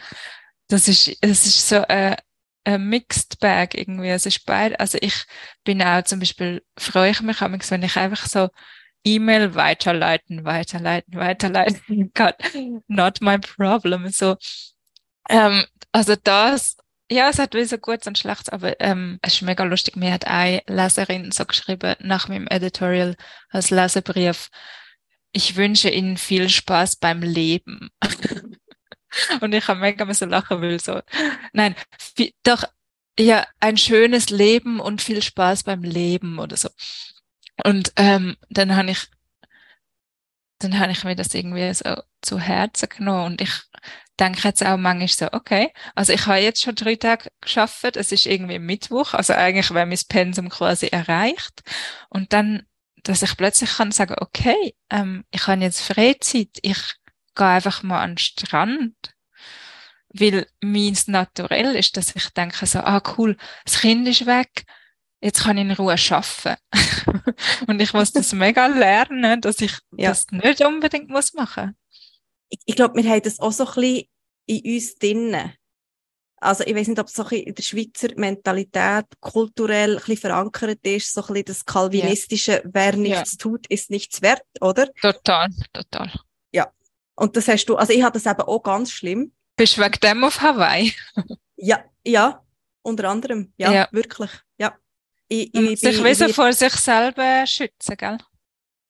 das 0.68 0.88
ist, 0.88 1.08
es 1.20 1.46
ist 1.46 1.68
so 1.68 1.84
ein, 1.86 2.16
ein 2.64 2.88
Mixed 2.88 3.40
Bag 3.40 3.74
irgendwie, 3.74 4.08
es 4.08 4.24
ist 4.24 4.46
beide, 4.46 4.80
also 4.80 4.96
ich 5.00 5.24
bin 5.64 5.82
auch 5.82 6.02
zum 6.04 6.20
Beispiel, 6.20 6.62
freue 6.78 7.10
ich 7.10 7.20
mich 7.20 7.40
wenn 7.40 7.82
ich 7.82 7.96
einfach 7.96 8.26
so 8.26 8.48
E-Mail 9.04 9.54
weiterleiten, 9.54 10.44
weiterleiten, 10.44 11.14
weiterleiten. 11.14 12.10
God, 12.14 12.34
not 12.88 13.20
my 13.20 13.38
problem. 13.38 14.08
So, 14.10 14.36
ähm, 15.28 15.64
also 15.92 16.16
das, 16.16 16.76
ja, 17.10 17.28
es 17.28 17.38
hat 17.38 17.54
wie 17.54 17.64
so 17.64 17.78
gut 17.78 18.06
und 18.06 18.18
schlecht, 18.18 18.52
aber 18.52 18.78
ähm, 18.80 19.18
es 19.22 19.34
ist 19.34 19.42
mega 19.42 19.64
lustig. 19.64 19.96
Mir 19.96 20.12
hat 20.12 20.26
eine 20.26 20.62
Leserin 20.66 21.32
so 21.32 21.44
geschrieben 21.44 21.96
nach 22.00 22.28
meinem 22.28 22.46
Editorial 22.48 23.16
als 23.50 23.70
Lesebrief, 23.70 24.48
ich 25.32 25.56
wünsche 25.56 25.90
Ihnen 25.90 26.16
viel 26.16 26.48
Spaß 26.48 26.96
beim 26.96 27.22
Leben. 27.22 27.90
und 29.40 29.54
ich 29.54 29.66
habe 29.68 29.80
mega 29.80 30.12
so 30.12 30.26
lachen 30.26 30.60
will 30.60 30.80
so. 30.80 31.00
Nein, 31.52 31.74
viel, 31.98 32.32
doch 32.42 32.64
ja, 33.18 33.46
ein 33.60 33.76
schönes 33.76 34.30
Leben 34.30 34.80
und 34.80 35.02
viel 35.02 35.22
Spaß 35.22 35.64
beim 35.64 35.82
Leben 35.82 36.38
oder 36.38 36.56
so. 36.56 36.68
Und 37.64 37.92
ähm, 37.96 38.36
dann 38.48 38.76
habe 38.76 38.90
ich, 38.90 39.08
dann 40.58 40.78
habe 40.78 40.92
ich 40.92 41.04
mir 41.04 41.16
das 41.16 41.34
irgendwie 41.34 41.72
so 41.74 41.96
zu 42.22 42.38
Herzen 42.38 42.88
genommen 42.88 43.32
und 43.32 43.40
ich 43.40 43.52
denke 44.20 44.46
jetzt 44.46 44.64
auch 44.64 44.76
manchmal 44.76 45.08
so, 45.08 45.28
okay, 45.32 45.72
also 45.94 46.12
ich 46.12 46.26
habe 46.26 46.38
jetzt 46.38 46.62
schon 46.62 46.74
drei 46.74 46.96
Tage 46.96 47.30
geschafft, 47.40 47.96
es 47.96 48.12
ist 48.12 48.26
irgendwie 48.26 48.58
Mittwoch, 48.58 49.14
also 49.14 49.32
eigentlich 49.32 49.72
wäre 49.72 49.86
mein 49.86 49.98
Pensum 50.08 50.50
quasi 50.50 50.88
erreicht. 50.88 51.62
Und 52.10 52.32
dann, 52.32 52.66
dass 53.02 53.22
ich 53.22 53.36
plötzlich 53.36 53.76
kann 53.76 53.92
sagen, 53.92 54.16
okay, 54.20 54.74
ähm, 54.90 55.24
ich 55.30 55.46
habe 55.46 55.62
jetzt 55.62 55.80
Freizeit, 55.80 56.50
ich 56.62 56.78
gehe 57.34 57.46
einfach 57.46 57.82
mal 57.82 58.02
an 58.02 58.12
den 58.12 58.18
Strand, 58.18 58.94
weil 60.10 60.46
meins 60.60 61.08
naturell 61.08 61.74
ist, 61.76 61.96
dass 61.96 62.14
ich 62.14 62.28
denke 62.30 62.66
so, 62.66 62.80
ah 62.80 63.02
cool, 63.16 63.36
das 63.64 63.80
Kind 63.80 64.06
ist 64.06 64.26
weg, 64.26 64.64
jetzt 65.20 65.42
kann 65.44 65.58
ich 65.58 65.64
in 65.64 65.72
Ruhe 65.72 65.96
arbeiten. 66.10 66.60
und 67.66 67.80
ich 67.80 67.92
muss 67.92 68.12
das 68.12 68.32
mega 68.32 68.66
lernen, 68.66 69.40
dass 69.40 69.60
ich 69.60 69.78
ja. 69.96 70.10
das 70.10 70.26
nicht 70.30 70.64
unbedingt 70.64 71.08
muss 71.08 71.34
machen 71.34 71.76
Ich, 72.48 72.58
ich 72.64 72.76
glaube, 72.76 73.02
wir 73.02 73.10
haben 73.10 73.22
das 73.22 73.40
auch 73.40 73.52
so 73.52 73.66
ein 73.66 73.74
bisschen 73.74 74.04
in 74.46 74.74
uns 74.74 74.94
drinnen. 74.96 75.54
Also 76.42 76.64
ich 76.64 76.74
weiß 76.74 76.88
nicht, 76.88 76.98
ob 76.98 77.06
es 77.06 77.12
so 77.12 77.24
ein 77.24 77.32
in 77.32 77.54
der 77.54 77.62
Schweizer 77.62 78.08
Mentalität 78.16 79.04
kulturell 79.20 79.92
ein 79.92 79.96
bisschen 79.98 80.16
verankert 80.16 80.80
ist, 80.84 81.12
so 81.12 81.20
ein 81.20 81.26
bisschen 81.26 81.44
das 81.44 81.64
kalvinistische, 81.66 82.52
ja. 82.52 82.60
wer 82.64 82.96
nichts 82.96 83.32
ja. 83.32 83.38
tut, 83.38 83.66
ist 83.66 83.90
nichts 83.90 84.22
wert, 84.22 84.42
oder? 84.62 84.90
Total, 85.02 85.50
total. 85.72 86.10
Ja. 86.52 86.72
Und 87.14 87.36
das 87.36 87.46
hast 87.46 87.66
du, 87.66 87.76
also 87.76 87.92
ich 87.92 88.02
habe 88.02 88.18
das 88.18 88.24
eben 88.24 88.40
auch 88.40 88.62
ganz 88.62 88.90
schlimm. 88.90 89.34
Bist 89.56 89.76
du 89.76 89.82
wegen 89.82 90.00
dem 90.02 90.24
auf 90.24 90.40
Hawaii? 90.40 90.94
ja, 91.56 91.84
ja, 92.06 92.42
unter 92.80 93.10
anderem, 93.10 93.52
ja, 93.58 93.70
ja. 93.70 93.88
wirklich, 93.92 94.30
ja. 94.58 94.74
Ich, 95.32 95.54
ich, 95.54 95.78
sich 95.78 95.96
ich, 95.96 96.02
wissen 96.02 96.34
vor 96.34 96.52
sich 96.52 96.72
selber 96.72 97.46
schützen, 97.46 97.96
gell? 97.96 98.18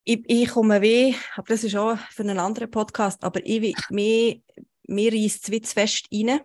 Ich, 0.05 0.23
ich 0.27 0.49
komme 0.49 0.81
weh, 0.81 1.15
aber 1.37 1.49
das 1.49 1.65
ist 1.65 1.77
auch 1.77 1.99
für 2.11 2.23
einen 2.23 2.39
anderen 2.39 2.71
Podcast, 2.71 3.23
aber 3.23 3.41
ich, 3.45 3.77
mir, 3.91 4.41
mir 4.85 5.13
es 5.13 5.51
wie 5.51 5.61
zu 5.61 5.75
fest 5.75 6.09
rein, 6.11 6.41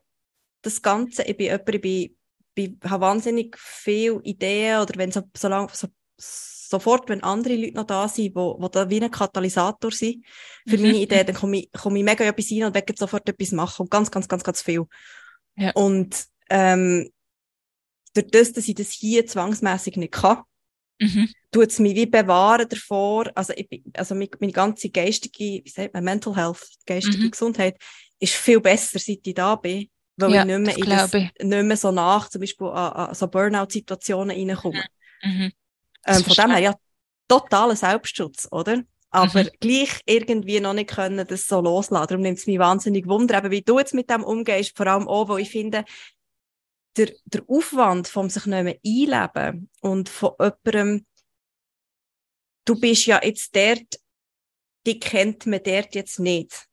das 0.62 0.82
Ganze. 0.82 1.24
Ich 1.24 1.38
bin 1.38 1.46
jemand, 1.46 1.70
ich, 1.70 1.82
bin, 1.82 2.18
bin, 2.54 2.80
habe 2.84 3.06
wahnsinnig 3.06 3.56
viele 3.58 4.20
Ideen 4.24 4.82
oder 4.82 4.94
wenn 4.98 5.14
so, 5.14 5.22
so, 5.34 5.48
lang, 5.48 5.70
so 5.74 5.88
sofort, 6.18 7.08
wenn 7.08 7.24
andere 7.24 7.56
Leute 7.56 7.76
noch 7.76 7.86
da 7.86 8.10
sind, 8.10 8.36
wo, 8.36 8.58
wo 8.60 8.68
da 8.68 8.90
wie 8.90 9.02
ein 9.02 9.10
Katalysator 9.10 9.92
sind 9.92 10.26
für 10.68 10.78
mhm. 10.78 10.84
meine 10.84 10.98
Ideen, 10.98 11.26
dann 11.26 11.36
komme 11.36 11.60
ich, 11.60 11.72
komme 11.72 12.00
ich 12.00 12.04
mega 12.04 12.26
etwas 12.26 12.52
rein 12.52 12.66
und 12.66 12.76
werde 12.76 12.94
sofort 12.98 13.30
etwas 13.30 13.54
machen 13.54 13.84
und 13.84 13.92
ganz, 13.92 14.12
ganz, 14.12 14.28
ganz, 14.28 14.44
ganz 14.44 14.62
viel. 14.62 14.84
Ja. 15.56 15.72
Und 15.72 16.26
ähm, 16.50 17.10
durch 18.16 18.28
das, 18.32 18.54
dass 18.54 18.68
ich 18.68 18.76
das 18.76 18.92
hier 18.92 19.26
zwangsmäßig 19.26 19.98
nicht 19.98 20.14
kann, 20.14 20.44
mhm. 21.00 21.30
tut 21.52 21.68
es 21.68 21.80
mich 21.80 21.96
wie 21.96 22.06
bewahren 22.06 22.68
davor, 22.68 23.32
also, 23.36 23.54
ich, 23.56 23.84
also 23.94 24.16
meine, 24.16 24.52
ganze 24.52 24.90
geistige, 24.90 25.62
wie 25.64 25.70
sagt 25.70 25.94
man, 25.94 26.04
Mental 26.04 26.36
Health, 26.36 26.68
geistige 26.86 27.26
mhm. 27.26 27.32
Gesundheit, 27.32 27.78
ist 28.20 28.34
viel 28.34 28.60
besser, 28.60 29.00
seit 29.00 29.26
ich 29.26 29.34
da 29.34 29.56
bin, 29.56 29.90
weil 30.18 30.34
ja, 30.34 30.42
ich, 30.42 30.58
nicht 30.58 30.86
mehr, 30.88 30.98
das 30.98 31.12
das, 31.12 31.22
nicht 31.42 31.64
mehr 31.64 31.78
so 31.78 31.92
nach, 31.92 32.30
zum 32.30 32.42
Beispiel 32.42 32.68
an, 32.68 32.94
an 32.94 33.16
so 33.16 33.28
Burnout-Situationen 33.28 34.36
reinkomme. 34.36 34.84
Mhm. 35.24 35.32
mhm. 35.32 35.52
Ähm, 36.08 36.24
von 36.24 36.36
dem 36.36 36.52
her, 36.52 36.60
ja, 36.60 36.76
totaler 37.28 37.76
Selbstschutz, 37.76 38.48
oder? 38.52 38.84
aber 39.16 39.44
mhm. 39.44 39.50
gleich 39.62 40.02
irgendwie 40.06 40.60
noch 40.60 40.74
nicht 40.74 40.90
können, 40.90 41.26
das 41.26 41.48
so 41.48 41.62
loslassen. 41.62 42.08
Darum 42.10 42.22
nimmt 42.22 42.38
es 42.38 42.48
mich 42.48 42.60
wahnsinnig 42.60 43.08
Wunder, 43.08 43.38
eben, 43.38 43.52
wie 43.52 43.62
du 43.62 43.80
jetzt 43.80 43.94
mit 43.94 44.10
dem 44.10 44.24
umgehst, 44.24 44.76
vor 44.76 44.88
allem 44.88 45.08
auch, 45.08 45.30
wo 45.30 45.38
ich 45.38 45.50
finde, 45.50 45.86
der, 46.98 47.12
der 47.26 47.44
Aufwand 47.48 48.08
vom 48.08 48.30
sich 48.30 48.46
nicht 48.46 48.64
mehr 48.64 48.80
einleben 48.86 49.70
und 49.82 50.10
von 50.10 50.32
jemandem, 50.40 51.06
du 52.66 52.80
bist 52.80 53.06
ja 53.06 53.22
jetzt 53.24 53.56
dort, 53.56 54.00
die 54.86 55.00
kennt 55.00 55.46
man 55.46 55.62
dort 55.64 55.96
jetzt 55.96 56.20
nicht. 56.20 56.68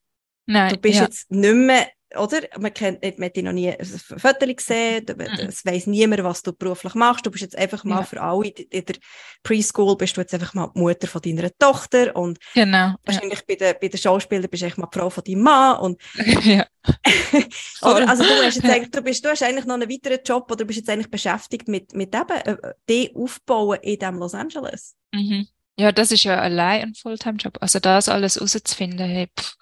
Nein, 0.46 0.74
du 0.74 0.78
bist 0.78 0.96
ja. 0.96 1.04
jetzt 1.04 1.30
nicht 1.30 1.54
mehr 1.54 1.90
oder? 2.16 2.40
Man, 2.58 2.72
kennt, 2.72 3.02
man 3.02 3.26
hat 3.26 3.36
dich 3.36 3.44
noch 3.44 3.52
nie 3.52 3.70
ein 3.70 3.84
Foto 3.84 4.46
gesehen, 4.46 5.04
mhm. 5.08 5.48
es 5.48 5.64
weiss 5.64 5.86
niemand, 5.86 6.24
was 6.24 6.42
du 6.42 6.52
beruflich 6.52 6.94
machst. 6.94 7.24
Du 7.26 7.30
bist 7.30 7.42
jetzt 7.42 7.56
einfach 7.56 7.84
mal 7.84 8.00
ja. 8.00 8.02
für 8.04 8.20
alle 8.20 8.48
in 8.48 8.84
der 8.84 8.96
Preschool 9.42 9.96
bist 9.96 10.16
du 10.16 10.20
jetzt 10.20 10.34
einfach 10.34 10.54
mal 10.54 10.70
die 10.74 10.80
Mutter 10.80 11.06
von 11.06 11.20
deiner 11.20 11.50
Tochter 11.58 12.14
und 12.14 12.38
genau, 12.54 12.94
wahrscheinlich 13.04 13.40
ja. 13.40 13.44
bei 13.48 13.54
den 13.56 13.74
bei 13.80 13.88
den 13.88 13.98
Schauspielern 13.98 14.48
bist 14.48 14.62
du 14.62 14.66
echt 14.66 14.78
mal 14.78 14.88
die 14.92 14.98
Frau 14.98 15.10
von 15.10 15.24
deinem 15.24 15.42
Mann 15.42 15.78
und 15.78 16.00
ja. 16.44 16.66
oder, 17.82 18.08
also 18.08 18.24
du 18.24 18.42
hast 18.42 18.56
jetzt 18.56 18.68
eigentlich, 18.68 18.90
du 18.90 19.02
bist, 19.02 19.24
du 19.24 19.28
hast 19.28 19.42
eigentlich 19.42 19.66
noch 19.66 19.74
einen 19.74 19.88
weiteren 19.88 20.20
Job 20.24 20.50
oder 20.50 20.64
bist 20.64 20.78
jetzt 20.78 20.90
eigentlich 20.90 21.10
beschäftigt 21.10 21.68
mit, 21.68 21.94
mit 21.94 22.14
eben, 22.14 22.36
äh, 22.44 22.56
die 22.88 23.14
aufbauen 23.14 23.78
in 23.82 23.98
dem 23.98 24.18
Los 24.18 24.34
Angeles. 24.34 24.96
Mhm. 25.12 25.46
Ja, 25.78 25.92
das 25.92 26.12
ist 26.12 26.24
ja 26.24 26.38
allein 26.38 26.82
ein 26.82 26.94
Fulltime-Job. 26.94 27.58
Also 27.60 27.78
das 27.78 28.08
alles 28.08 28.40
rauszufinden, 28.40 29.08
hey, 29.08 29.28
pff. 29.38 29.54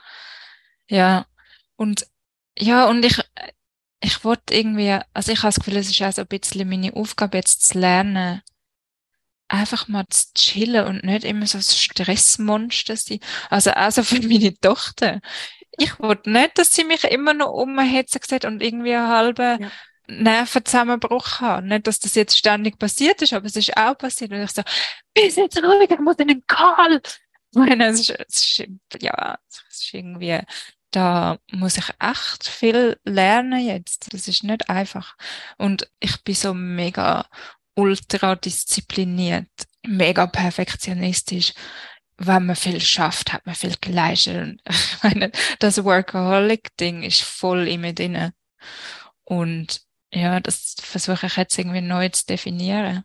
ja. 0.88 1.26
Und 1.76 2.06
ja, 2.60 2.86
und 2.88 3.04
ich, 3.04 3.18
ich 4.00 4.24
wollte 4.24 4.54
irgendwie, 4.54 4.98
also 5.14 5.32
ich 5.32 5.38
habe 5.38 5.48
das 5.48 5.56
Gefühl, 5.56 5.76
es 5.76 5.90
ist 5.90 6.02
auch 6.02 6.12
so 6.12 6.22
ein 6.22 6.28
bisschen 6.28 6.68
meine 6.68 6.94
Aufgabe, 6.94 7.38
jetzt 7.38 7.66
zu 7.66 7.78
lernen, 7.78 8.42
einfach 9.48 9.88
mal 9.88 10.06
zu 10.08 10.32
chillen 10.34 10.86
und 10.86 11.04
nicht 11.04 11.24
immer 11.24 11.46
so 11.46 11.58
ein 11.58 11.62
Stressmonster 11.62 12.96
sein. 12.96 13.20
Also 13.50 13.72
also 13.72 14.02
für 14.02 14.20
meine 14.26 14.56
Tochter. 14.58 15.20
Ich 15.78 15.98
wollte 15.98 16.30
nicht, 16.30 16.58
dass 16.58 16.74
sie 16.74 16.84
mich 16.84 17.04
immer 17.04 17.34
noch 17.34 17.52
umhetzen 17.52 18.20
sieht 18.26 18.44
und 18.44 18.62
irgendwie 18.62 18.94
eine 18.94 19.08
halbe 19.08 19.58
ja. 19.60 19.70
Nervenzusammenbruch 20.08 21.40
habe. 21.40 21.66
Nicht, 21.66 21.86
dass 21.86 22.00
das 22.00 22.14
jetzt 22.14 22.36
ständig 22.36 22.78
passiert 22.78 23.22
ist, 23.22 23.32
aber 23.32 23.46
es 23.46 23.56
ist 23.56 23.76
auch 23.76 23.96
passiert. 23.96 24.32
Und 24.32 24.42
ich 24.42 24.50
so, 24.50 24.62
bist 25.14 25.36
jetzt 25.36 25.62
ruhig, 25.62 25.90
ich 25.90 25.98
muss 25.98 26.16
in 26.16 26.28
den 26.28 26.44
Karl. 26.46 27.00
Ich 27.52 27.58
meine, 27.58 27.86
es 27.86 28.00
ist, 28.00 28.10
es 28.10 28.58
ist, 28.58 29.02
ja, 29.02 29.38
es 29.48 29.62
ist 29.70 29.94
irgendwie, 29.94 30.40
da 30.90 31.38
muss 31.52 31.76
ich 31.76 31.88
echt 32.00 32.48
viel 32.48 32.98
lernen 33.04 33.64
jetzt. 33.64 34.12
Das 34.12 34.28
ist 34.28 34.44
nicht 34.44 34.68
einfach. 34.68 35.16
Und 35.58 35.90
ich 36.00 36.22
bin 36.24 36.34
so 36.34 36.54
mega 36.54 37.26
ultra 37.74 38.36
diszipliniert, 38.36 39.48
mega 39.86 40.26
perfektionistisch. 40.26 41.54
Wenn 42.16 42.46
man 42.46 42.56
viel 42.56 42.80
schafft, 42.80 43.32
hat 43.32 43.46
man 43.46 43.54
viel 43.54 43.74
geleistet. 43.80 44.36
Und 44.36 44.62
ich 44.68 45.02
meine, 45.02 45.32
das 45.58 45.82
Workaholic-Ding 45.84 47.02
ist 47.02 47.22
voll 47.22 47.68
in 47.68 47.82
mir 47.82 47.94
drin. 47.94 48.32
Und 49.24 49.82
ja, 50.12 50.40
das 50.40 50.74
versuche 50.80 51.26
ich 51.26 51.36
jetzt 51.36 51.58
irgendwie 51.58 51.80
neu 51.80 52.08
zu 52.08 52.26
definieren. 52.26 53.04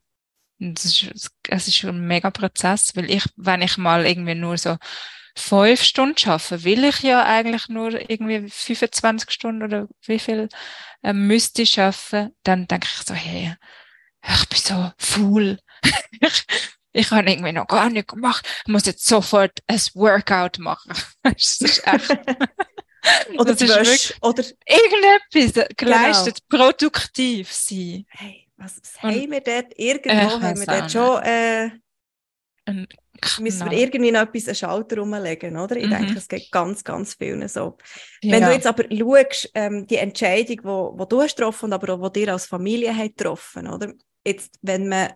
Das 0.60 0.86
ist, 0.86 1.32
es 1.50 1.68
ist 1.68 1.76
schon 1.78 1.98
ein 1.98 2.08
mega 2.08 2.32
Prozess, 2.32 2.96
weil 2.96 3.10
ich, 3.12 3.26
wenn 3.36 3.62
ich 3.62 3.78
mal 3.78 4.06
irgendwie 4.06 4.36
nur 4.36 4.58
so 4.58 4.78
fünf 5.36 5.82
Stunden 5.84 6.18
schaffe, 6.18 6.64
will 6.64 6.84
ich 6.86 7.02
ja 7.02 7.24
eigentlich 7.26 7.68
nur 7.68 8.10
irgendwie 8.10 8.50
25 8.50 9.30
Stunden 9.30 9.64
oder 9.64 9.88
wie 10.06 10.20
viel 10.20 10.50
äh, 11.04 11.14
müsste 11.14 11.64
ich 11.64 11.72
schaffen, 11.72 12.36
dann 12.44 12.68
denke 12.68 12.88
ich 12.90 13.06
so, 13.06 13.14
hey, 13.14 13.56
ich 14.28 14.50
bin 14.50 14.60
so 14.60 14.92
faul. 14.98 15.60
ich, 16.22 16.46
ich 16.94 17.12
habe 17.12 17.30
irgendwie 17.30 17.52
noch 17.52 17.68
gar 17.68 17.90
nicht 17.90 18.08
gemacht. 18.08 18.48
Ich 18.66 18.72
muss 18.72 18.86
jetzt 18.86 19.06
sofort 19.06 19.60
ein 19.68 19.80
Workout 19.94 20.60
machen. 20.60 20.94
das 21.24 21.62
ist 21.62 21.86
echt. 21.86 22.10
oder 23.38 23.54
das 23.54 23.62
ist 23.62 23.70
wirklich, 23.70 24.16
oder 24.22 24.44
irgendetwas 24.66 25.68
geleistet, 25.76 26.40
genau. 26.50 26.64
produktiv 26.64 27.52
sein. 27.52 28.06
Hey, 28.10 28.48
was, 28.58 28.78
was 28.78 29.04
haben 29.04 29.32
wir 29.32 29.42
dort? 29.42 29.74
Irgendwo 29.78 30.42
haben 30.42 30.60
wir 30.60 30.66
dort 30.66 30.92
schon 30.92 31.22
äh, 31.24 31.72
ein 33.38 33.44
müssen 33.44 33.70
wir 33.70 33.78
irgendwie 33.78 34.12
noch 34.12 34.22
etwas 34.22 34.48
einen 34.48 34.56
Schalter 34.56 34.98
rumlegen, 34.98 35.58
oder? 35.58 35.76
Ich 35.76 35.86
mhm. 35.86 35.92
denke, 35.92 36.18
es 36.18 36.28
geht 36.28 36.52
ganz, 36.52 36.84
ganz 36.84 37.16
vielen 37.16 37.48
so. 37.48 37.78
Ja. 38.22 38.34
Wenn 38.34 38.44
du 38.44 38.52
jetzt 38.52 38.68
aber 38.68 38.84
schaust, 38.92 39.52
ähm, 39.54 39.88
die 39.88 39.98
Entscheidung, 39.98 40.60
wo, 40.64 40.94
wo 40.98 41.06
du 41.06 41.22
hast 41.22 41.36
getroffen, 41.36 41.74
aber 41.74 41.94
auch, 41.94 42.10
die 42.10 42.22
dir 42.22 42.34
als 42.34 42.46
Familie 42.46 42.96
hat 42.96 43.18
getroffen, 43.18 43.68
oder? 43.68 43.94
Jetzt, 44.26 44.58
wenn 44.62 44.88
man 44.88 45.10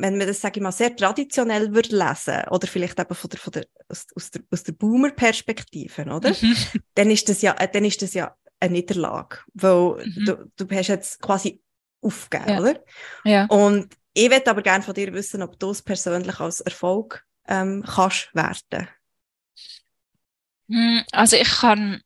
wenn 0.00 0.16
man 0.16 0.26
das, 0.26 0.40
sage 0.40 0.58
ich 0.58 0.62
mal, 0.62 0.72
sehr 0.72 0.96
traditionell 0.96 1.74
würde 1.74 1.96
lesen 1.96 2.48
oder 2.50 2.66
vielleicht 2.66 2.98
eben 2.98 3.14
von 3.14 3.28
der, 3.28 3.38
von 3.38 3.52
der, 3.52 3.66
aus, 3.88 4.06
aus 4.16 4.30
der, 4.30 4.42
aus 4.50 4.62
der 4.62 4.72
Boomer-Perspektive, 4.72 6.04
oder? 6.04 6.30
Mhm. 6.30 6.56
Dann 6.94 7.10
ist 7.10 7.28
das 7.28 7.42
ja, 7.42 7.52
dann 7.52 7.84
ist 7.84 8.00
das 8.00 8.14
ja 8.14 8.34
eine 8.58 8.72
Niederlage, 8.72 9.38
weil 9.54 10.06
mhm. 10.06 10.24
du, 10.24 10.50
du 10.56 10.76
hast 10.76 10.88
jetzt 10.88 11.20
quasi 11.20 11.60
aufgegeben, 12.00 12.50
ja. 12.50 12.60
oder? 12.60 12.84
Ja. 13.24 13.46
Und 13.46 13.94
ich 14.14 14.30
würde 14.30 14.50
aber 14.50 14.62
gerne 14.62 14.82
von 14.84 14.94
dir 14.94 15.12
wissen, 15.12 15.42
ob 15.42 15.58
du 15.58 15.70
es 15.70 15.82
persönlich 15.82 16.38
als 16.40 16.60
Erfolg 16.60 17.24
ähm, 17.46 17.82
kannst 17.86 18.34
werten. 18.34 18.88
Hm, 20.68 21.04
also 21.12 21.36
ich 21.36 21.50
kann 21.50 22.02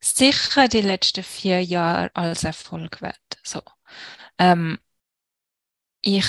sicher 0.00 0.68
die 0.68 0.82
letzten 0.82 1.24
vier 1.24 1.62
Jahre 1.64 2.10
als 2.14 2.44
Erfolg 2.44 3.00
werten. 3.02 3.38
So. 3.42 3.62
Ähm, 4.38 4.78
ich, 6.02 6.26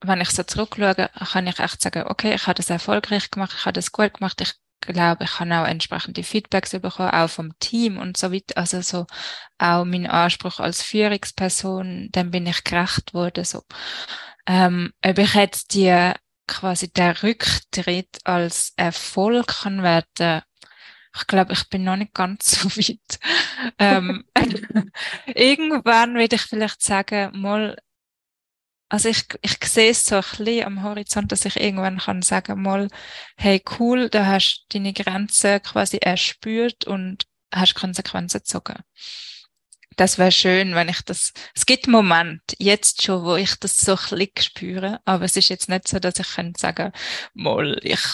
wenn 0.00 0.20
ich 0.20 0.30
so 0.30 0.42
zurückschaue, 0.44 1.10
kann 1.32 1.46
ich 1.46 1.58
echt 1.58 1.82
sagen, 1.82 2.04
okay, 2.06 2.34
ich 2.34 2.46
habe 2.46 2.54
das 2.54 2.70
erfolgreich 2.70 3.30
gemacht, 3.30 3.54
ich 3.56 3.64
habe 3.64 3.72
das 3.72 3.92
gut 3.92 4.14
gemacht, 4.14 4.40
ich 4.40 4.54
glaube, 4.80 5.24
ich 5.24 5.40
habe 5.40 5.54
auch 5.58 5.66
entsprechende 5.66 6.22
Feedbacks 6.22 6.70
bekommen, 6.70 7.10
auch 7.10 7.28
vom 7.28 7.58
Team 7.58 7.98
und 7.98 8.16
so 8.16 8.32
weiter. 8.32 8.56
Also 8.56 8.80
so 8.80 9.06
auch 9.58 9.84
mein 9.84 10.06
Anspruch 10.06 10.60
als 10.60 10.82
Führungsperson, 10.82 12.08
dann 12.12 12.30
bin 12.30 12.46
ich 12.46 12.64
gerecht 12.64 13.14
worden. 13.14 13.44
So. 13.44 13.62
Ähm, 14.46 14.92
ob 15.04 15.18
ich 15.18 15.34
jetzt 15.34 15.74
die 15.74 16.12
quasi 16.46 16.92
der 16.92 17.22
Rücktritt 17.22 18.18
als 18.24 18.72
Erfolg 18.76 19.46
kann 19.62 19.82
werden, 19.82 20.42
ich 21.16 21.26
glaube, 21.26 21.52
ich 21.52 21.68
bin 21.68 21.84
noch 21.84 21.96
nicht 21.96 22.14
ganz 22.14 22.50
so 22.62 22.68
weit. 22.70 23.18
ähm, 23.78 24.24
irgendwann 25.26 26.14
würde 26.14 26.36
ich 26.36 26.42
vielleicht 26.42 26.82
sagen, 26.82 27.40
mal 27.40 27.76
also 28.90 29.08
ich, 29.08 29.24
ich 29.40 29.56
sehe 29.64 29.90
es 29.92 30.04
so 30.04 30.16
ein 30.16 30.22
bisschen 30.22 30.66
am 30.66 30.82
Horizont, 30.82 31.30
dass 31.30 31.44
ich 31.44 31.56
irgendwann 31.56 31.98
kann 31.98 32.22
sagen 32.22 32.60
mal, 32.60 32.88
hey 33.36 33.62
cool, 33.78 34.10
da 34.10 34.26
hast 34.26 34.66
du 34.68 34.78
deine 34.78 34.92
Grenzen 34.92 35.62
quasi 35.62 35.98
erspürt 35.98 36.86
und 36.86 37.24
hast 37.54 37.76
Konsequenzen 37.76 38.38
gezogen. 38.38 38.82
Das 39.96 40.18
wäre 40.18 40.32
schön, 40.32 40.74
wenn 40.74 40.88
ich 40.88 41.02
das, 41.02 41.32
es 41.54 41.66
gibt 41.66 41.86
Moment, 41.86 42.42
jetzt 42.58 43.02
schon, 43.02 43.24
wo 43.24 43.36
ich 43.36 43.54
das 43.60 43.78
so 43.78 43.92
ein 43.92 44.18
bisschen 44.18 44.30
spüre, 44.40 45.00
aber 45.04 45.24
es 45.24 45.36
ist 45.36 45.50
jetzt 45.50 45.68
nicht 45.68 45.86
so, 45.86 46.00
dass 46.00 46.18
ich 46.18 46.34
kann 46.34 46.54
sagen, 46.56 46.90
mal, 47.32 47.78
ich, 47.82 48.04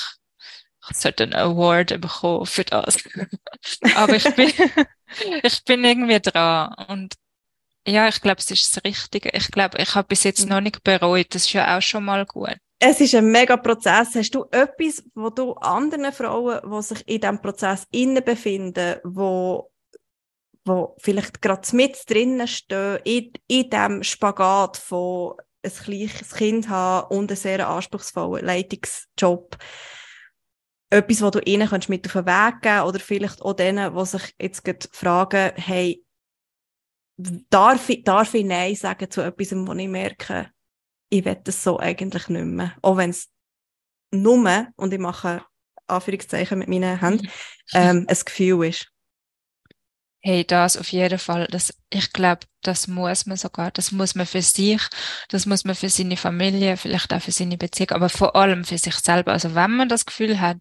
ich 0.91 0.97
sollte 0.97 1.23
einen 1.23 1.35
Award 1.35 2.01
bekommen 2.03 2.45
für 2.45 2.65
das. 2.65 2.99
aber 3.95 4.17
ich 4.17 4.35
bin, 4.35 4.53
ich 5.43 5.65
bin 5.65 5.85
irgendwie 5.85 6.21
dran 6.21 6.75
und 6.89 7.15
ja, 7.87 8.09
ich 8.09 8.21
glaube, 8.21 8.39
es 8.39 8.51
ist 8.51 8.77
das 8.77 8.85
Richtige. 8.85 9.31
Ich 9.33 9.51
glaube, 9.51 9.79
ich 9.79 9.95
habe 9.95 10.09
bis 10.09 10.25
jetzt 10.25 10.49
noch 10.49 10.61
nicht 10.61 10.83
bereut. 10.83 11.35
Das 11.35 11.45
ist 11.45 11.53
ja 11.53 11.77
auch 11.77 11.83
schon 11.83 12.05
mal 12.05 12.27
gut. 12.27 12.57
Es 12.79 13.01
ist 13.01 13.15
ein 13.15 13.31
mega 13.31 13.57
Prozess. 13.57 14.15
Hast 14.15 14.35
du 14.35 14.45
etwas, 14.51 15.03
wo 15.15 15.31
du 15.31 15.53
anderen 15.55 16.13
Frauen, 16.13 16.61
die 16.71 16.83
sich 16.83 17.09
in 17.09 17.21
diesem 17.21 17.41
Prozess 17.41 17.87
innen 17.91 18.23
befinden, 18.23 18.97
wo, 19.05 19.71
wo 20.65 20.95
vielleicht 20.99 21.41
gerade 21.41 21.75
mit 21.75 21.99
drinnen 22.09 22.47
stehen, 22.47 22.99
in, 23.05 23.33
in 23.47 23.71
diesem 23.71 24.03
Spagat 24.03 24.77
von 24.77 25.35
ein 25.65 25.73
kleines 25.73 26.35
Kind 26.35 26.69
haben 26.69 27.09
und 27.17 27.31
einen 27.31 27.37
sehr 27.37 27.67
anspruchsvollen 27.69 28.45
Leitungsjob, 28.45 29.57
etwas, 30.91 31.23
wo 31.23 31.31
du 31.31 31.41
ihnen 31.41 31.69
mit 31.89 32.07
auf 32.07 32.13
den 32.13 32.27
Weg 32.27 32.63
geben 32.63 32.83
oder 32.83 32.99
vielleicht 33.01 33.43
auch 33.43 33.55
denen, 33.55 33.97
die 33.97 34.05
sich 34.05 34.35
jetzt 34.39 34.89
fragen, 34.95 35.53
hey, 35.57 36.06
darf 37.17 37.89
ich, 37.89 38.05
darf 38.05 38.35
ich 38.35 38.45
Nein 38.45 38.75
sagen 38.75 39.11
zu 39.11 39.23
etwas, 39.23 39.53
wo 39.53 39.73
ich 39.73 39.89
merke, 39.89 40.51
ich 41.09 41.25
will 41.25 41.41
das 41.43 41.63
so 41.63 41.79
eigentlich 41.79 42.29
nicht 42.29 42.45
mehr. 42.45 42.75
Auch 42.83 42.97
wenn 42.97 43.11
es 43.11 43.31
nur, 44.11 44.67
und 44.77 44.93
ich 44.93 44.99
mache 44.99 45.45
Anführungszeichen 45.87 46.59
mit 46.59 46.69
meinen 46.69 47.01
Händen, 47.01 47.29
ähm, 47.73 48.07
ein 48.09 48.19
Gefühl 48.25 48.67
ist. 48.67 48.89
Hey, 50.27 50.45
das 50.45 50.77
auf 50.77 50.91
jeden 50.91 51.21
Fall. 51.21 51.47
Das, 51.53 51.73
ich 51.89 52.13
glaube, 52.13 52.41
das 52.63 52.89
muss 52.89 53.27
man 53.27 53.37
sogar. 53.37 53.71
Das 53.71 53.93
muss 53.93 54.17
man 54.17 54.27
für 54.27 54.43
sich, 54.43 54.83
das 55.29 55.47
muss 55.47 55.65
man 55.65 55.77
für 55.77 55.89
seine 55.89 56.17
Familie, 56.17 56.77
vielleicht 56.77 57.15
auch 57.15 57.23
für 57.23 57.31
seine 57.31 57.57
Beziehung, 57.57 57.91
aber 57.93 58.09
vor 58.09 58.35
allem 58.35 58.65
für 58.65 58.77
sich 58.77 58.97
selber. 58.97 59.31
Also 59.31 59.55
wenn 59.55 59.77
man 59.77 59.89
das 59.89 60.05
Gefühl 60.05 60.41
hat, 60.41 60.57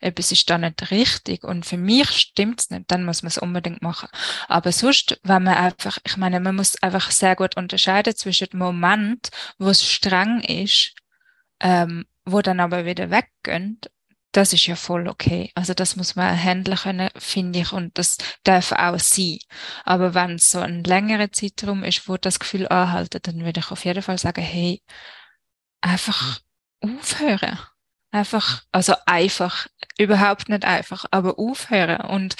etwas 0.00 0.30
ist 0.30 0.48
da 0.48 0.56
nicht 0.56 0.92
richtig 0.92 1.42
und 1.42 1.66
für 1.66 1.76
mich 1.76 2.08
stimmt's 2.10 2.70
nicht, 2.70 2.84
dann 2.92 3.04
muss 3.04 3.24
man 3.24 3.28
es 3.30 3.38
unbedingt 3.38 3.82
machen. 3.82 4.08
Aber 4.46 4.70
sonst, 4.70 5.18
wenn 5.24 5.42
man 5.42 5.56
einfach, 5.56 5.98
ich 6.04 6.16
meine, 6.16 6.38
man 6.38 6.54
muss 6.54 6.80
einfach 6.80 7.10
sehr 7.10 7.34
gut 7.34 7.56
unterscheiden 7.56 8.14
zwischen 8.14 8.50
dem 8.50 8.60
Moment, 8.60 9.30
wo 9.58 9.68
es 9.70 9.84
streng 9.84 10.42
ist, 10.42 10.94
ähm, 11.58 12.06
wo 12.24 12.40
dann 12.40 12.60
aber 12.60 12.84
wieder 12.84 13.10
weggönnt 13.10 13.90
das 14.38 14.52
ist 14.52 14.68
ja 14.68 14.76
voll 14.76 15.08
okay. 15.08 15.50
Also 15.56 15.74
das 15.74 15.96
muss 15.96 16.14
man 16.14 16.40
handeln 16.40 16.76
können, 16.78 17.10
finde 17.16 17.58
ich, 17.58 17.72
und 17.72 17.98
das 17.98 18.18
darf 18.44 18.70
auch 18.70 19.00
sein. 19.00 19.38
Aber 19.84 20.14
wenn 20.14 20.36
es 20.36 20.52
so 20.52 20.60
ein 20.60 20.84
längerer 20.84 21.32
Zeitraum 21.32 21.82
ist, 21.82 22.08
wo 22.08 22.16
das 22.16 22.38
Gefühl 22.38 22.68
anhalten, 22.68 23.18
dann 23.20 23.44
würde 23.44 23.58
ich 23.58 23.72
auf 23.72 23.84
jeden 23.84 24.00
Fall 24.00 24.16
sagen, 24.16 24.40
hey, 24.40 24.80
einfach 25.80 26.38
aufhören. 26.80 27.58
Einfach, 28.12 28.62
also 28.70 28.94
einfach, 29.06 29.66
überhaupt 29.98 30.48
nicht 30.48 30.64
einfach, 30.64 31.04
aber 31.10 31.36
aufhören 31.36 32.00
und 32.02 32.36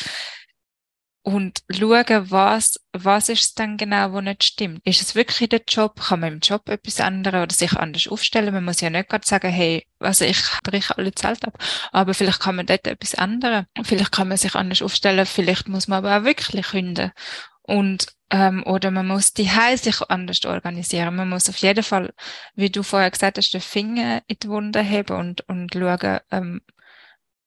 und 1.29 1.63
schauen, 1.69 2.31
was, 2.31 2.81
was 2.95 3.29
ist 3.29 3.43
es 3.43 3.55
denn 3.55 3.77
genau, 3.77 4.13
wo 4.13 4.23
nicht 4.23 4.45
stimmt. 4.45 4.81
Ist 4.87 5.03
es 5.03 5.15
wirklich 5.15 5.51
der 5.51 5.61
Job? 5.69 6.01
Kann 6.01 6.21
man 6.21 6.33
im 6.33 6.39
Job 6.41 6.67
etwas 6.71 7.01
ändern 7.01 7.43
oder 7.43 7.55
sich 7.55 7.75
anders 7.75 8.09
aufstellen? 8.09 8.55
Man 8.55 8.65
muss 8.65 8.81
ja 8.81 8.89
nicht 8.89 9.11
gerade 9.11 9.27
sagen, 9.27 9.51
hey, 9.51 9.87
also 9.99 10.25
ich 10.25 10.41
breche 10.63 10.97
alle 10.97 11.13
Zelt 11.13 11.45
ab. 11.47 11.63
Aber 11.93 12.15
vielleicht 12.15 12.41
kann 12.41 12.57
man 12.57 12.65
dort 12.65 12.87
etwas 12.87 13.13
ändern. 13.13 13.67
Vielleicht 13.83 14.11
kann 14.11 14.29
man 14.29 14.39
sich 14.39 14.55
anders 14.55 14.81
aufstellen. 14.81 15.27
Vielleicht 15.27 15.69
muss 15.69 15.87
man 15.87 15.99
aber 15.99 16.19
auch 16.19 16.25
wirklich 16.25 16.69
künden. 16.69 17.13
Und, 17.61 18.07
ähm, 18.31 18.63
oder 18.65 18.91
man 18.91 19.07
muss 19.07 19.35
die 19.35 19.51
Heil 19.51 19.77
sich 19.77 20.01
anders 20.09 20.47
organisieren. 20.47 21.15
Man 21.15 21.29
muss 21.29 21.51
auf 21.51 21.59
jeden 21.59 21.85
Fall, 21.85 22.15
wie 22.55 22.71
du 22.71 22.83
vorher 22.83 23.11
gesagt 23.11 23.37
hast, 23.37 23.53
den 23.53 23.61
Finger 23.61 24.23
in 24.29 24.37
die 24.43 24.49
Wunde 24.49 24.81
heben 24.81 25.15
und, 25.15 25.47
und 25.47 25.75
schauen, 25.75 26.21
ähm, 26.31 26.63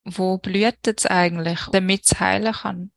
wo 0.03 0.37
blüht 0.37 0.85
es 0.85 1.07
eigentlich, 1.07 1.61
damit 1.71 2.05
es 2.05 2.19
heilen 2.19 2.53
kann 2.53 2.91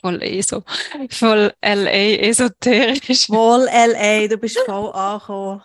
voll 0.00 0.22
eh 0.22 0.42
so, 0.42 0.62
voll 1.10 1.52
LA 1.62 2.18
esoterisch. 2.28 3.26
Voll 3.26 3.64
LA, 3.64 4.28
du 4.28 4.38
bist 4.38 4.58
voll 4.66 4.92
angekommen. 4.92 5.62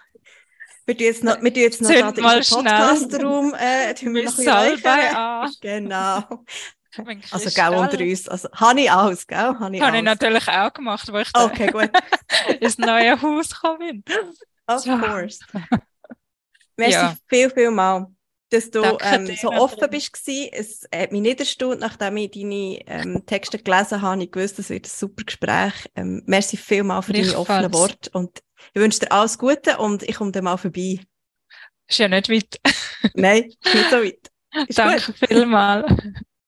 Wir 0.86 0.96
tun 0.98 1.06
jetzt 1.06 1.24
noch, 1.24 1.42
wir 1.42 1.54
tun 1.54 1.64
jetzt 1.64 1.82
noch 1.82 1.90
gerade 1.90 2.22
in 2.22 2.24
Podcast-Raum, 2.24 3.56
äh, 3.56 3.94
tun 3.96 4.14
wir 4.14 4.24
noch 4.26 4.38
ein 4.38 4.76
bisschen 4.76 5.16
an. 5.16 5.52
Genau. 5.62 6.44
Also, 7.32 7.50
gell, 7.50 7.78
unter 7.78 8.00
uns. 8.00 8.28
Also, 8.30 8.50
habe 8.54 8.82
ich 8.82 8.92
alles, 8.92 9.28
gell? 9.28 9.38
Habe 9.38 9.76
ich, 9.76 9.82
habe 9.82 9.98
ich 9.98 10.04
natürlich 10.04 10.48
auch 10.48 10.72
gemacht, 10.72 11.12
wo 11.12 11.18
ich 11.18 11.30
okay, 11.34 11.68
gut. 11.68 11.90
ins 12.62 12.78
neue 12.78 13.22
Haus 13.22 13.50
gekommen 13.50 14.02
bin. 14.04 14.16
Of 14.68 14.86
course. 14.86 15.40
Merci 16.78 16.94
ja. 16.94 17.16
viel, 17.28 17.50
viel 17.50 17.72
mal, 17.72 18.08
dass 18.50 18.70
du 18.70 18.82
ähm, 19.02 19.28
so 19.36 19.50
offen 19.50 19.90
bist. 19.90 20.22
Es 20.28 20.88
hat 20.94 21.12
mich 21.12 21.22
nicht 21.22 21.40
erstaunt, 21.40 21.80
nachdem 21.80 22.18
ich 22.18 22.32
deine 22.32 22.80
ähm, 22.88 23.26
Texte 23.26 23.58
gelesen 23.58 24.02
habe. 24.02 24.24
Ich 24.24 24.36
wusste, 24.36 24.62
es 24.62 24.70
wird 24.70 24.86
ein 24.86 24.90
super 24.90 25.24
Gespräch. 25.24 25.74
Ähm, 25.96 26.24
merci 26.26 26.58
viel 26.58 26.84
mal 26.84 27.02
für 27.02 27.14
deine 27.14 27.38
offenen 27.38 27.74
Worte. 27.74 28.10
Und 28.14 28.44
ich 28.74 28.82
wünsche 28.82 29.00
dir 29.00 29.12
alles 29.12 29.38
Gute 29.38 29.78
und 29.78 30.04
ich 30.04 30.16
komme 30.16 30.32
dann 30.32 30.44
mal 30.44 30.58
vorbei. 30.58 31.00
Ist 31.88 32.00
ja 32.00 32.08
nicht 32.08 32.30
weit. 32.30 32.60
Nein, 33.14 33.44
nicht 33.44 33.90
so 33.90 33.98
weit. 33.98 34.32
Ist 34.68 34.80
Danke 34.80 35.14
vielmals. 35.28 35.92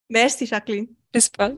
Merci, 0.08 0.45
Jacqueline. 0.45 0.88
Bis 1.12 1.30
bald. 1.30 1.58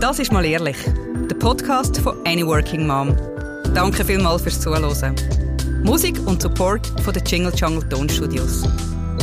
Das 0.00 0.18
ist 0.18 0.32
mal 0.32 0.44
ehrlich. 0.44 0.76
Der 1.30 1.36
Podcast 1.36 1.98
von 1.98 2.24
Any 2.26 2.46
Working 2.46 2.86
Mom. 2.86 3.16
Danke 3.74 4.04
vielmals 4.04 4.42
fürs 4.42 4.60
Zuhören. 4.60 5.14
Musik 5.84 6.18
und 6.26 6.42
Support 6.42 6.86
von 7.02 7.14
den 7.14 7.24
Jingle 7.24 7.52
Jungle 7.54 7.88
Tonstudios. 7.88 8.64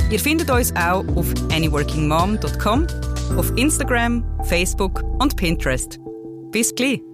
Ihr 0.09 0.19
findet 0.19 0.49
uns 0.49 0.73
auch 0.75 1.03
auf 1.15 1.27
anyworkingmom.com, 1.51 2.87
auf 3.37 3.51
Instagram, 3.57 4.23
Facebook 4.43 5.03
und 5.19 5.35
Pinterest. 5.35 5.99
Bis 6.51 6.73
gleich! 6.73 7.12